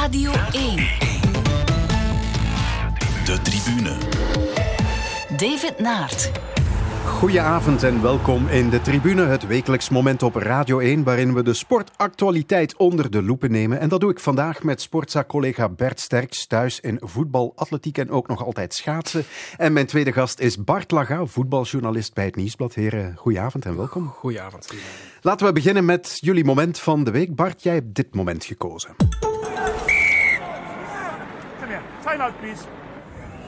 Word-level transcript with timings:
Radio 0.00 0.32
1. 0.52 0.76
De 3.24 3.38
tribune. 3.42 3.96
David 5.36 5.78
Naert. 5.78 6.30
Goedenavond 7.04 7.82
en 7.82 8.02
welkom 8.02 8.48
in 8.48 8.70
de 8.70 8.80
tribune, 8.80 9.22
het 9.22 9.46
wekelijks 9.46 9.88
moment 9.88 10.22
op 10.22 10.34
Radio 10.34 10.78
1 10.78 11.04
waarin 11.04 11.34
we 11.34 11.42
de 11.42 11.54
sportactualiteit 11.54 12.76
onder 12.76 13.10
de 13.10 13.22
loepen 13.22 13.50
nemen. 13.50 13.80
En 13.80 13.88
dat 13.88 14.00
doe 14.00 14.10
ik 14.10 14.20
vandaag 14.20 14.62
met 14.62 14.80
sportzaak-collega 14.80 15.68
Bert 15.68 16.00
Sterks, 16.00 16.46
thuis 16.46 16.80
in 16.80 16.98
voetbal, 17.00 17.52
atletiek 17.56 17.98
en 17.98 18.10
ook 18.10 18.28
nog 18.28 18.44
altijd 18.44 18.74
schaatsen. 18.74 19.24
En 19.56 19.72
mijn 19.72 19.86
tweede 19.86 20.12
gast 20.12 20.40
is 20.40 20.64
Bart 20.64 20.90
Laga, 20.90 21.26
voetbaljournalist 21.26 22.14
bij 22.14 22.24
het 22.24 22.36
Nieuwsblad. 22.36 22.74
Heren, 22.74 23.16
goedenavond 23.16 23.64
en 23.64 23.76
welkom. 23.76 24.08
Goedenavond. 24.08 24.72
Laten 25.20 25.46
we 25.46 25.52
beginnen 25.52 25.84
met 25.84 26.18
jullie 26.20 26.44
moment 26.44 26.78
van 26.78 27.04
de 27.04 27.10
week. 27.10 27.34
Bart, 27.34 27.62
jij 27.62 27.74
hebt 27.74 27.94
dit 27.94 28.14
moment 28.14 28.44
gekozen. 28.44 28.90
Time 32.10 32.22
out, 32.22 32.38
please. 32.40 32.66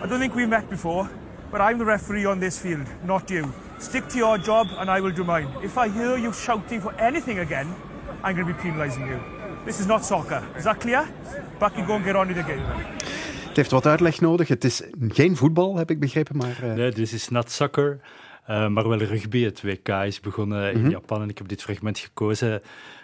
I 0.02 0.06
don't 0.06 0.20
think 0.20 0.34
we've 0.36 0.48
met 0.48 0.70
before, 0.70 1.08
but 1.50 1.60
I'm 1.60 1.78
the 1.78 1.84
referee 1.84 2.26
on 2.26 2.38
this 2.38 2.58
field, 2.60 2.86
not 3.04 3.28
you. 3.28 3.52
Stick 3.78 4.06
to 4.08 4.18
your 4.18 4.38
job 4.38 4.66
and 4.78 4.88
I 4.88 5.00
will 5.00 5.14
do 5.14 5.24
mine. 5.24 5.48
If 5.62 5.76
I 5.76 5.88
hear 5.88 6.16
you 6.16 6.32
shouting 6.32 6.80
for 6.80 6.92
anything 7.00 7.38
again, 7.40 7.66
I'm 8.22 8.36
going 8.36 8.46
to 8.46 8.54
be 8.54 8.60
penalising 8.62 9.08
you. 9.08 9.18
This 9.64 9.80
is 9.80 9.86
not 9.86 10.04
soccer. 10.04 10.42
Is 10.56 10.62
that 10.64 10.78
clear? 10.78 11.08
Back 11.58 11.76
you 11.76 11.86
go 11.86 11.94
and 11.94 12.04
get 12.04 12.14
on 12.16 12.28
with 12.28 12.36
the 12.36 12.42
game. 12.42 12.62
Het 13.48 13.56
heeft 13.56 13.70
wat 13.70 13.86
uitleg 13.86 14.20
nodig. 14.20 14.48
Het 14.48 14.64
is 14.64 14.82
geen 15.08 15.36
voetbal, 15.36 15.76
heb 15.76 15.90
ik 15.90 16.00
begrepen, 16.00 16.36
maar... 16.36 16.56
eh, 16.62 16.72
Nee, 16.72 16.90
dit 16.90 17.12
is 17.12 17.28
not 17.28 17.50
soccer, 17.50 18.00
eh, 18.46 18.68
maar 18.68 18.88
wel 18.88 18.98
rugby. 18.98 19.44
Het 19.44 19.62
WK 19.62 19.88
is 19.88 20.20
begonnen 20.20 20.72
in 20.72 20.90
Japan 20.90 21.22
en 21.22 21.28
ik 21.28 21.38
heb 21.38 21.48
dit 21.48 21.62
fragment 21.62 21.98
gekozen. 21.98 22.50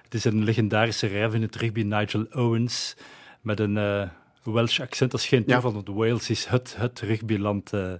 Het 0.02 0.14
is 0.14 0.24
een 0.24 0.44
legendarische 0.44 1.06
rijf 1.06 1.34
in 1.34 1.42
het 1.42 1.56
rugby, 1.56 1.82
Nigel 1.82 2.26
Owens, 2.30 2.96
met 3.40 3.60
een 3.60 3.76
eh, 3.76 4.02
Welsh 4.52 4.80
accent. 4.80 5.10
Dat 5.10 5.20
is 5.20 5.26
geen 5.26 5.44
toeval, 5.44 5.72
want 5.72 5.88
Wales 5.88 6.30
is 6.30 6.44
het, 6.44 6.74
het 6.78 7.00
rugbyland 7.00 7.72
eh, 7.72 7.92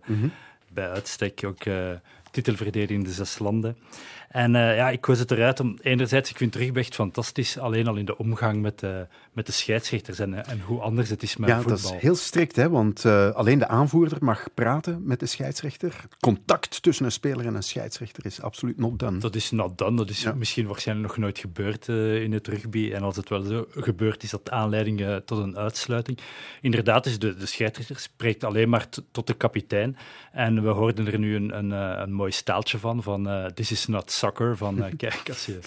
bij 0.73 0.91
uitstek. 0.91 1.45
Ook 1.45 1.65
eh 1.65 1.91
titelverdediger 2.31 2.97
in 2.97 3.03
de 3.03 3.13
zes 3.13 3.39
landen. 3.39 3.77
En 4.29 4.55
eh, 4.57 4.77
ja, 4.77 4.91
ik 4.91 5.01
koos 5.01 5.19
het 5.19 5.31
eruit 5.31 5.61
om... 5.61 5.79
Enerzijds, 5.83 6.31
ik 6.31 6.37
vind 6.37 6.55
rugby 6.55 6.79
echt 6.79 6.95
fantastisch, 6.95 7.59
alleen 7.59 7.87
al 7.87 7.97
in 7.97 8.05
de 8.05 8.19
omgang 8.19 8.63
met, 8.63 8.79
de 8.79 9.07
met 9.33 9.47
de 9.47 9.53
scheidsrechters 9.53 10.19
en, 10.19 10.35
eh, 10.35 10.53
en 10.53 10.61
hoe 10.61 10.81
anders 10.81 11.09
het 11.09 11.23
is 11.23 11.37
met 11.37 11.49
Ja, 11.49 11.57
voetbal. 11.61 11.77
dat 11.83 11.95
is 11.95 12.01
heel 12.01 12.15
strikt, 12.15 12.57
hè? 12.57 12.71
want 12.71 13.05
eh, 13.05 13.31
alleen 13.31 13.59
de 13.59 13.69
aanvoerder 13.69 14.19
mag 14.25 14.47
praten 14.55 15.01
met 15.05 15.21
de 15.21 15.27
scheidsrechter. 15.27 15.95
Contact 16.21 16.83
tussen 16.83 17.05
een 17.05 17.13
speler 17.13 17.47
en 17.47 17.55
een 17.55 17.63
scheidsrechter 17.63 18.27
is 18.27 18.41
absoluut 18.43 18.79
not 18.79 18.99
done. 18.99 19.19
Dat 19.19 19.35
is 19.35 19.51
not 19.51 19.79
done. 19.79 19.97
Dat 19.97 20.11
is 20.11 20.23
Ja. 20.23 20.33
misschien 20.35 20.67
waarschijnlijk 20.67 21.09
nog 21.09 21.17
nooit 21.17 21.39
gebeurd 21.39 21.89
eh, 21.89 22.23
in 22.23 22.33
het 22.33 22.47
rugby. 22.49 22.93
En 22.95 23.03
als 23.03 23.17
het 23.17 23.29
wel 23.29 23.43
zo 23.43 23.67
gebeurt, 23.71 24.23
is 24.23 24.31
dat 24.31 24.51
aanleiding 24.51 25.01
eh, 25.01 25.17
tot 25.17 25.39
een 25.39 25.57
uitsluiting. 25.57 26.19
Inderdaad, 26.61 27.07
is 27.07 27.19
de, 27.19 27.35
de 27.35 27.47
scheidsrechter 27.47 27.99
spreekt 27.99 28.45
alleen 28.45 28.69
maar 28.69 28.87
tot 29.13 29.27
de 29.27 29.35
kapitein. 29.35 29.97
En 30.33 30.63
we 30.63 30.69
hoorden 30.69 31.07
er 31.07 31.19
nu 31.19 31.37
een, 31.37 31.59
een, 31.59 31.73
eh, 31.73 32.01
een 32.03 32.13
mooi 32.13 32.31
staaltje 32.33 32.79
van, 32.79 33.03
van 33.03 33.29
eh, 33.29 33.45
this 33.47 33.71
is 33.71 33.87
not 33.87 34.11
soccer. 34.19 34.57
Van, 34.57 34.83
eh, 34.83 34.93
kijk, 35.05 35.23
als 35.29 35.47
je... 35.47 35.59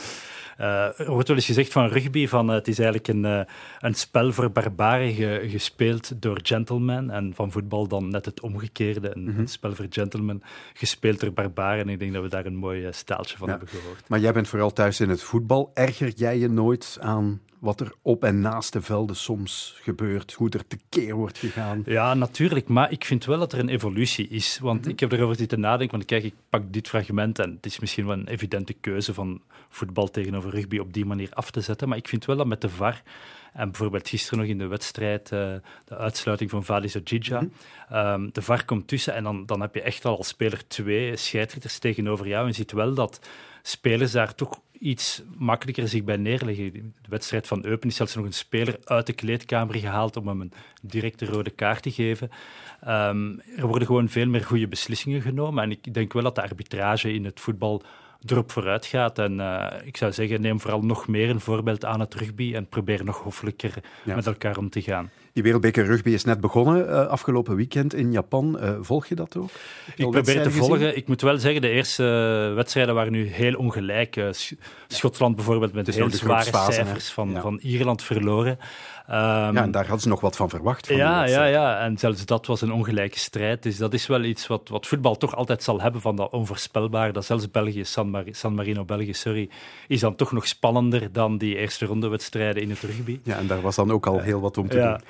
eh, 0.58 1.00
er 1.00 1.12
wordt 1.12 1.28
wel 1.28 1.38
eens 1.38 1.46
gezegd 1.46 1.72
van 1.72 1.88
rugby, 1.88 2.28
van, 2.28 2.50
eh, 2.50 2.56
het 2.56 2.68
is 2.68 2.80
eigenlijk 2.80 3.08
een, 3.08 3.46
een 3.80 3.94
spel 3.94 4.32
voor 4.32 4.52
barbaren 4.52 5.14
ge- 5.14 5.46
gespeeld 5.48 6.22
door 6.22 6.40
gentlemen. 6.44 7.10
En 7.10 7.32
van 7.36 7.52
voetbal 7.52 7.88
dan 7.88 8.10
net 8.10 8.26
het 8.26 8.42
omgekeerde, 8.42 9.12
een, 9.16 9.36
een 9.38 9.48
spel 9.48 9.76
voor 9.76 9.86
gentlemen 9.90 10.42
gespeeld 10.74 11.20
door 11.20 11.32
barbaren. 11.34 11.82
En 11.84 11.90
ik 11.90 12.00
denk 12.00 12.14
dat 12.14 12.24
we 12.24 12.30
daar 12.30 12.46
een 12.46 12.56
mooi 12.56 12.88
staaltje 12.92 13.38
van 13.38 13.48
Ja. 13.48 13.58
hebben 13.58 13.70
gehoord. 13.80 14.10
Maar 14.10 14.20
jij 14.20 14.34
bent 14.34 14.48
vooral 14.48 14.74
thuis 14.74 15.00
in 15.00 15.10
het 15.10 15.24
voetbal. 15.24 15.72
Erger 15.74 16.10
jij 16.16 16.38
je 16.38 16.48
nooit 16.50 16.98
aan 17.02 17.42
wat 17.62 17.80
er 17.80 17.94
op 18.02 18.24
en 18.24 18.40
naast 18.40 18.74
de 18.74 18.82
velden 18.82 19.16
soms 19.16 19.76
gebeurt? 19.82 20.34
Hoe 20.34 20.50
er 20.50 20.68
tekeer 20.68 21.16
wordt 21.16 21.38
gegaan? 21.38 21.84
Ja, 21.86 22.14
natuurlijk. 22.14 22.68
Maar 22.68 22.92
ik 22.92 23.06
vind 23.06 23.26
wel 23.26 23.40
dat 23.40 23.54
er 23.54 23.60
een 23.60 23.70
evolutie 23.70 24.28
is. 24.28 24.60
Want 24.60 24.88
ik 24.88 25.00
heb 25.00 25.12
erover 25.12 25.36
zitten 25.36 25.60
nadenken. 25.60 25.98
Want 25.98 26.10
kijk, 26.10 26.24
ik 26.24 26.34
pak 26.50 26.74
dit 26.74 26.88
fragment 26.88 27.40
en 27.40 27.52
het 27.52 27.66
is 27.66 27.80
misschien 27.80 28.06
wel 28.06 28.18
een 28.18 28.28
evidente 28.28 28.74
keuze 28.74 29.14
van 29.14 29.42
voetbal 29.70 30.10
tegenover 30.10 30.50
rugby 30.52 30.78
op 30.78 30.94
die 30.94 31.06
manier 31.06 31.30
af 31.34 31.52
te 31.52 31.62
zetten. 31.62 31.88
Maar 31.90 31.98
ik 31.98 32.08
vind 32.08 32.26
wel 32.26 32.36
dat 32.36 32.48
met 32.48 32.62
de 32.62 32.70
VAR, 32.70 33.02
en 33.54 33.70
bijvoorbeeld 33.70 34.10
gisteren 34.10 34.40
nog 34.40 34.48
in 34.48 34.58
de 34.58 34.68
wedstrijd, 34.68 35.32
eh, 35.32 35.54
de 35.86 35.98
uitsluiting 35.98 36.50
van 36.50 36.64
Vadis 36.64 36.96
Ojija, 36.96 37.44
ehm, 37.90 38.30
de 38.32 38.42
VAR 38.42 38.66
komt 38.66 38.88
tussen 38.88 39.14
en 39.14 39.24
dan, 39.24 39.46
dan 39.46 39.62
heb 39.62 39.76
je 39.76 39.82
echt 39.82 40.06
al 40.06 40.18
als 40.18 40.28
speler 40.28 40.68
twee 40.68 41.16
scheidsrechters 41.16 41.80
tegenover 41.80 42.28
jou. 42.28 42.42
En 42.42 42.48
je 42.48 42.54
ziet 42.54 42.72
wel 42.72 42.94
dat 42.94 43.20
spelers 43.62 44.12
daar 44.12 44.36
toch 44.36 44.60
iets 44.82 45.24
makkelijker 45.38 45.88
zich 45.88 46.04
bij 46.04 46.18
neerleggen. 46.18 46.74
De 46.74 47.10
wedstrijd 47.10 47.48
van 47.48 47.66
Eupen 47.66 47.90
is 47.90 47.96
zelfs 47.96 48.16
nog 48.16 48.26
een 48.26 48.34
speler 48.34 48.78
uit 48.84 49.06
de 49.06 49.14
kleedkamer 49.14 49.76
gehaald 49.76 50.18
om 50.18 50.28
hem 50.28 50.42
een 50.42 50.54
directe 50.82 51.26
rode 51.26 51.50
kaart 51.50 51.84
te 51.84 51.92
geven. 51.92 52.30
Ehm, 52.82 53.32
er 53.56 53.68
worden 53.68 53.88
gewoon 53.88 54.10
veel 54.10 54.28
meer 54.28 54.44
goede 54.44 54.68
beslissingen 54.68 55.22
genomen. 55.22 55.64
En 55.64 55.72
ik 55.72 55.94
denk 55.94 56.14
wel 56.14 56.24
dat 56.24 56.36
de 56.36 56.42
arbitrage 56.42 57.14
in 57.14 57.26
het 57.26 57.40
voetbal 57.40 57.84
erop 58.26 58.52
vooruit 58.52 58.86
gaat. 58.86 59.20
En 59.20 59.40
eh, 59.40 59.88
ik 59.88 59.98
zou 59.98 60.12
zeggen, 60.12 60.42
neem 60.42 60.60
vooral 60.60 60.82
nog 60.82 61.08
meer 61.08 61.30
een 61.30 61.40
voorbeeld 61.40 61.86
aan 61.86 62.00
het 62.00 62.14
rugby 62.14 62.54
en 62.56 62.68
probeer 62.68 63.04
nog 63.04 63.18
hoffelijker 63.20 63.74
Ja. 64.04 64.16
met 64.16 64.28
elkaar 64.28 64.58
om 64.58 64.70
te 64.70 64.82
gaan. 64.82 65.10
Die 65.34 65.44
Wereldbeker 65.44 65.86
Rugby 65.86 66.10
is 66.10 66.24
net 66.24 66.40
begonnen 66.42 66.90
eh, 66.90 67.08
afgelopen 67.08 67.56
weekend 67.56 67.94
in 67.94 68.12
Japan. 68.12 68.60
Eh, 68.60 68.74
volg 68.82 69.06
je 69.08 69.16
dat 69.16 69.38
ook? 69.38 69.50
Je 69.50 69.92
Ik 69.92 69.96
probeer 69.96 70.12
te 70.12 70.12
wedstrijden 70.12 70.52
gezien? 70.52 70.68
volgen. 70.68 70.98
Ik 70.98 71.08
moet 71.08 71.22
wel 71.22 71.38
zeggen, 71.38 71.62
de 71.62 71.70
eerste 71.70 72.04
eh, 72.50 72.56
wedstrijden 72.56 72.96
waren 72.96 73.12
nu 73.12 73.26
heel 73.28 73.54
ongelijk. 73.54 74.24
Sch- 74.32 74.52
Schotland 74.88 75.36
bijvoorbeeld 75.36 75.74
met 75.74 75.88
heel 75.96 76.10
zware 76.12 76.50
hè? 76.66 76.72
cijfers 76.72 77.12
van, 77.12 77.32
Ja. 77.32 77.42
van 77.42 77.60
Ierland 77.62 78.04
verloren. 78.04 78.58
Ehm, 79.08 79.20
Ja, 79.56 79.56
en 79.64 79.72
daar 79.72 79.82
hadden 79.84 80.02
ze 80.02 80.08
nog 80.08 80.20
wat 80.22 80.36
van 80.36 80.50
verwacht. 80.50 80.88
Van 80.88 80.96
ja, 80.96 81.26
ja, 81.28 81.46
ja, 81.46 81.80
en 81.80 81.98
zelfs 81.98 82.26
dat 82.26 82.46
was 82.46 82.62
een 82.62 82.72
ongelijke 82.72 83.20
strijd. 83.20 83.64
Dus 83.64 83.78
dat 83.78 83.94
is 83.94 84.08
wel 84.08 84.24
iets 84.24 84.48
wat, 84.48 84.70
wat 84.70 84.88
voetbal 84.88 85.18
toch 85.18 85.36
altijd 85.36 85.64
zal 85.64 85.82
hebben 85.82 86.02
van 86.02 86.16
dat 86.16 86.32
onvoorspelbare. 86.32 87.12
Dat 87.12 87.26
zelfs 87.26 87.52
België, 87.52 87.84
San, 87.86 88.10
Mar- 88.10 88.24
San 88.32 88.54
Marino, 88.56 88.86
België, 88.86 89.14
sorry, 89.14 89.50
is 89.88 90.00
dan 90.00 90.16
toch 90.16 90.32
nog 90.32 90.48
spannender 90.48 91.12
dan 91.12 91.38
die 91.38 91.56
eerste 91.58 91.86
rondewedstrijden 91.86 92.62
in 92.62 92.70
het 92.70 92.80
rugby. 92.80 93.20
Ja, 93.24 93.38
en 93.38 93.48
daar 93.48 93.62
was 93.62 93.76
dan 93.76 93.92
ook 93.92 94.06
al 94.08 94.20
heel 94.20 94.40
wat 94.40 94.58
om 94.58 94.68
te 94.70 94.78
Ja, 94.78 94.92
doen. 94.92 95.02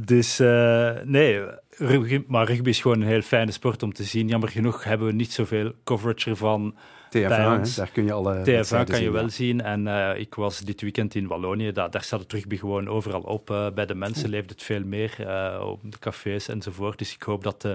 Dus 0.00 0.40
eh, 0.40 0.90
nee, 1.04 1.42
rugby, 1.70 2.22
maar 2.26 2.46
rugby 2.46 2.68
is 2.68 2.80
gewoon 2.80 3.00
een 3.00 3.06
heel 3.06 3.22
fijne 3.22 3.52
sport 3.52 3.82
om 3.82 3.92
te 3.92 4.04
zien. 4.04 4.28
Jammer 4.28 4.48
genoeg 4.48 4.84
hebben 4.84 5.06
we 5.06 5.12
niet 5.12 5.32
zoveel 5.32 5.72
coverage 5.84 6.30
ervan. 6.30 6.74
TFA, 7.10 7.28
bij 7.28 7.38
hè, 7.40 7.54
ons. 7.58 7.74
daar 7.74 7.90
kun 7.90 8.04
je 8.04 8.12
alle 8.12 8.42
TFA 8.62 8.84
kan 8.84 9.02
je 9.02 9.10
wel 9.10 9.22
ja. 9.22 9.28
zien. 9.28 9.60
En 9.60 9.86
eh, 9.88 10.20
ik 10.20 10.34
was 10.34 10.58
dit 10.58 10.80
weekend 10.80 11.14
in 11.14 11.26
Wallonië. 11.26 11.72
Daar, 11.72 11.90
daar 11.90 12.02
staat 12.02 12.20
het 12.20 12.32
rugby 12.32 12.56
gewoon 12.56 12.88
overal 12.88 13.20
op. 13.20 13.50
eh, 13.50 13.66
bij 13.74 13.86
de 13.86 13.94
mensen 13.94 14.28
leeft 14.28 14.50
het 14.50 14.62
veel 14.62 14.84
meer. 14.84 15.14
eh, 15.18 15.66
op 15.66 15.80
de 15.82 15.98
cafés 15.98 16.48
enzovoort. 16.48 16.98
Dus 16.98 17.14
ik 17.14 17.22
hoop 17.22 17.42
dat 17.42 17.64
eh, 17.64 17.74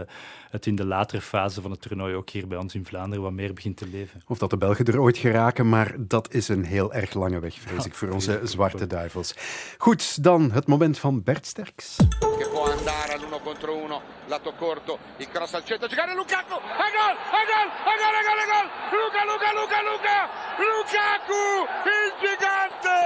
het 0.50 0.66
in 0.66 0.76
de 0.76 0.86
latere 0.86 1.22
fase 1.22 1.62
van 1.62 1.72
het 1.72 1.82
toernooi 1.82 2.16
ook 2.16 2.30
hier 2.30 2.48
bij 2.48 2.58
ons 2.58 2.76
in 2.76 2.86
Vlaanderen 2.86 3.24
wat 3.24 3.32
meer 3.34 3.54
begint 3.54 3.78
te 3.78 3.88
leven. 3.88 4.22
Of 4.28 4.38
dat 4.38 4.50
de 4.50 4.58
Belgen 4.58 4.86
er 4.86 5.00
ooit 5.02 5.18
geraken, 5.18 5.70
maar 5.70 5.96
dat 6.00 6.34
is 6.34 6.48
een 6.48 6.66
heel 6.66 6.94
erg 6.94 7.14
lange 7.14 7.40
weg, 7.40 7.54
vrees 7.60 7.78
Ja, 7.78 7.86
ik, 7.86 7.94
voor 7.96 8.10
onze 8.10 8.40
zwarte 8.44 8.88
duivels. 8.88 9.34
Goed, 9.78 10.24
dan 10.24 10.52
het 10.52 10.68
moment 10.68 11.00
van 11.00 11.24
Bert 11.24 11.46
Sterks. 11.46 11.96
che 12.40 12.48
può 12.52 12.64
andare 12.72 13.14
all'uno 13.14 13.40
contro 13.40 13.76
uno, 13.78 14.02
lato 14.28 14.54
corto, 14.58 14.98
il 15.18 15.28
cross 15.30 15.54
al 15.54 15.64
centro, 15.66 15.88
giocare 15.88 16.16
Lukaku, 16.16 16.54
a 16.54 16.88
gol, 16.98 17.16
a 17.40 17.42
gol, 17.50 17.68
a 17.92 17.94
gol, 18.02 18.16
a 18.20 18.24
gol, 18.28 18.40
a 18.44 18.46
gol, 18.52 18.68
Luca, 19.26 19.54
Luca, 19.54 19.80
Luca, 19.82 20.28
Luca, 20.60 21.16
Lukaku, 21.24 21.44
il 21.88 22.12
gigante, 22.20 22.98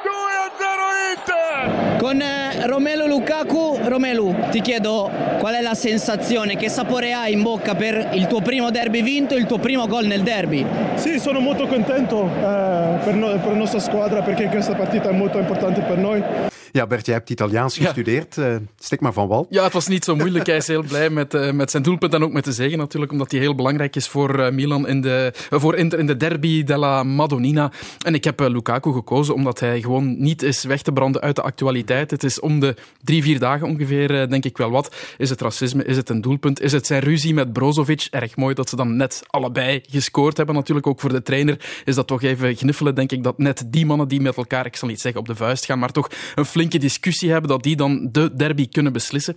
2-0 0.00 0.72
Inter! 1.12 1.96
Con 1.98 2.22
eh, 2.22 2.66
Romelu 2.66 3.06
Lukaku, 3.06 3.78
Romelu, 3.82 4.48
ti 4.50 4.62
chiedo 4.62 5.10
qual 5.38 5.54
è 5.54 5.60
la 5.60 5.74
sensazione, 5.74 6.56
che 6.56 6.70
sapore 6.70 7.12
hai 7.12 7.34
in 7.34 7.42
bocca 7.42 7.74
per 7.74 8.10
il 8.12 8.26
tuo 8.28 8.40
primo 8.40 8.70
derby 8.70 9.02
vinto, 9.02 9.34
il 9.34 9.44
tuo 9.44 9.58
primo 9.58 9.86
gol 9.86 10.06
nel 10.06 10.22
derby? 10.22 10.64
Sì, 10.94 11.18
sono 11.18 11.40
molto 11.40 11.66
contento 11.66 12.30
eh, 12.34 12.98
per, 13.04 13.14
noi- 13.14 13.38
per 13.38 13.50
la 13.52 13.58
nostra 13.58 13.78
squadra 13.80 14.22
perché 14.22 14.46
questa 14.46 14.74
partita 14.74 15.10
è 15.10 15.12
molto 15.12 15.36
importante 15.38 15.82
per 15.82 15.98
noi. 15.98 16.50
Ja, 16.72 16.86
Bert, 16.86 17.06
jij 17.06 17.14
hebt 17.14 17.30
Italiaans 17.30 17.76
Ja. 17.76 17.84
gestudeerd. 17.84 18.38
Eh, 18.38 18.56
stik 18.78 19.00
maar 19.00 19.12
van 19.12 19.28
wal. 19.28 19.46
Ja, 19.50 19.64
het 19.64 19.72
was 19.72 19.86
niet 19.86 20.04
zo 20.04 20.16
moeilijk. 20.16 20.46
Hij 20.46 20.56
is 20.56 20.66
heel 20.66 20.82
blij 20.82 21.10
met, 21.10 21.34
eh, 21.34 21.50
met 21.52 21.70
zijn 21.70 21.82
doelpunt 21.82 22.14
en 22.14 22.22
ook 22.24 22.32
met 22.32 22.44
de 22.44 22.52
zegen 22.52 22.78
natuurlijk, 22.78 23.12
omdat 23.12 23.30
hij 23.30 23.40
heel 23.40 23.54
belangrijk 23.54 23.96
is 23.96 24.08
voor 24.08 24.38
eh, 24.38 24.52
Milan 24.52 24.88
in 24.88 25.00
de, 25.00 25.32
voor 25.50 25.74
Inter 25.74 25.98
in 25.98 26.06
de 26.06 26.16
derby 26.16 26.64
della 26.64 27.02
Madonnina. 27.02 27.72
En 28.04 28.14
ik 28.14 28.24
heb 28.24 28.40
Lukaku 28.40 28.92
gekozen 28.92 29.34
omdat 29.34 29.60
hij 29.60 29.80
gewoon 29.80 30.22
niet 30.22 30.42
is 30.42 30.64
weg 30.64 30.82
te 30.82 30.92
branden 30.92 31.20
uit 31.22 31.36
de 31.36 31.42
actualiteit. 31.42 32.10
Het 32.10 32.24
is 32.24 32.40
om 32.40 32.60
de 32.60 32.74
drie, 33.02 33.22
vier 33.22 33.38
dagen 33.38 33.66
ongeveer, 33.66 34.28
denk 34.28 34.44
ik 34.44 34.56
wel 34.56 34.70
wat. 34.70 34.94
Is 35.18 35.30
het 35.30 35.40
racisme? 35.40 35.84
Is 35.84 35.96
het 35.96 36.08
een 36.08 36.20
doelpunt? 36.20 36.60
Is 36.60 36.72
het 36.72 36.86
zijn 36.86 37.00
ruzie 37.02 37.34
met 37.34 37.52
Brozovic? 37.52 38.06
Erg 38.10 38.36
mooi 38.36 38.54
dat 38.54 38.68
ze 38.68 38.76
dan 38.76 38.96
net 38.96 39.22
allebei 39.26 39.82
gescoord 39.90 40.36
hebben. 40.36 40.54
Natuurlijk 40.54 40.86
ook 40.86 41.00
voor 41.00 41.12
de 41.12 41.22
trainer 41.22 41.82
is 41.84 41.94
dat 41.94 42.06
toch 42.06 42.22
even 42.22 42.56
gniffelen, 42.56 42.94
denk 42.94 43.12
ik, 43.12 43.22
dat 43.22 43.38
net 43.38 43.64
die 43.66 43.86
mannen 43.86 44.08
die 44.08 44.20
met 44.20 44.36
elkaar, 44.36 44.66
ik 44.66 44.76
zal 44.76 44.88
niet 44.88 45.00
zeggen 45.00 45.20
op 45.20 45.26
de 45.26 45.34
vuist 45.34 45.64
gaan, 45.64 45.78
maar 45.78 45.92
toch 45.92 46.08
een 46.34 46.44
flinke 46.62 46.78
discussie 46.86 47.30
hebben, 47.30 47.50
dat 47.50 47.62
die 47.62 47.76
dan 47.76 48.08
de 48.12 48.34
derby 48.34 48.68
kunnen 48.68 48.92
beslissen. 48.92 49.36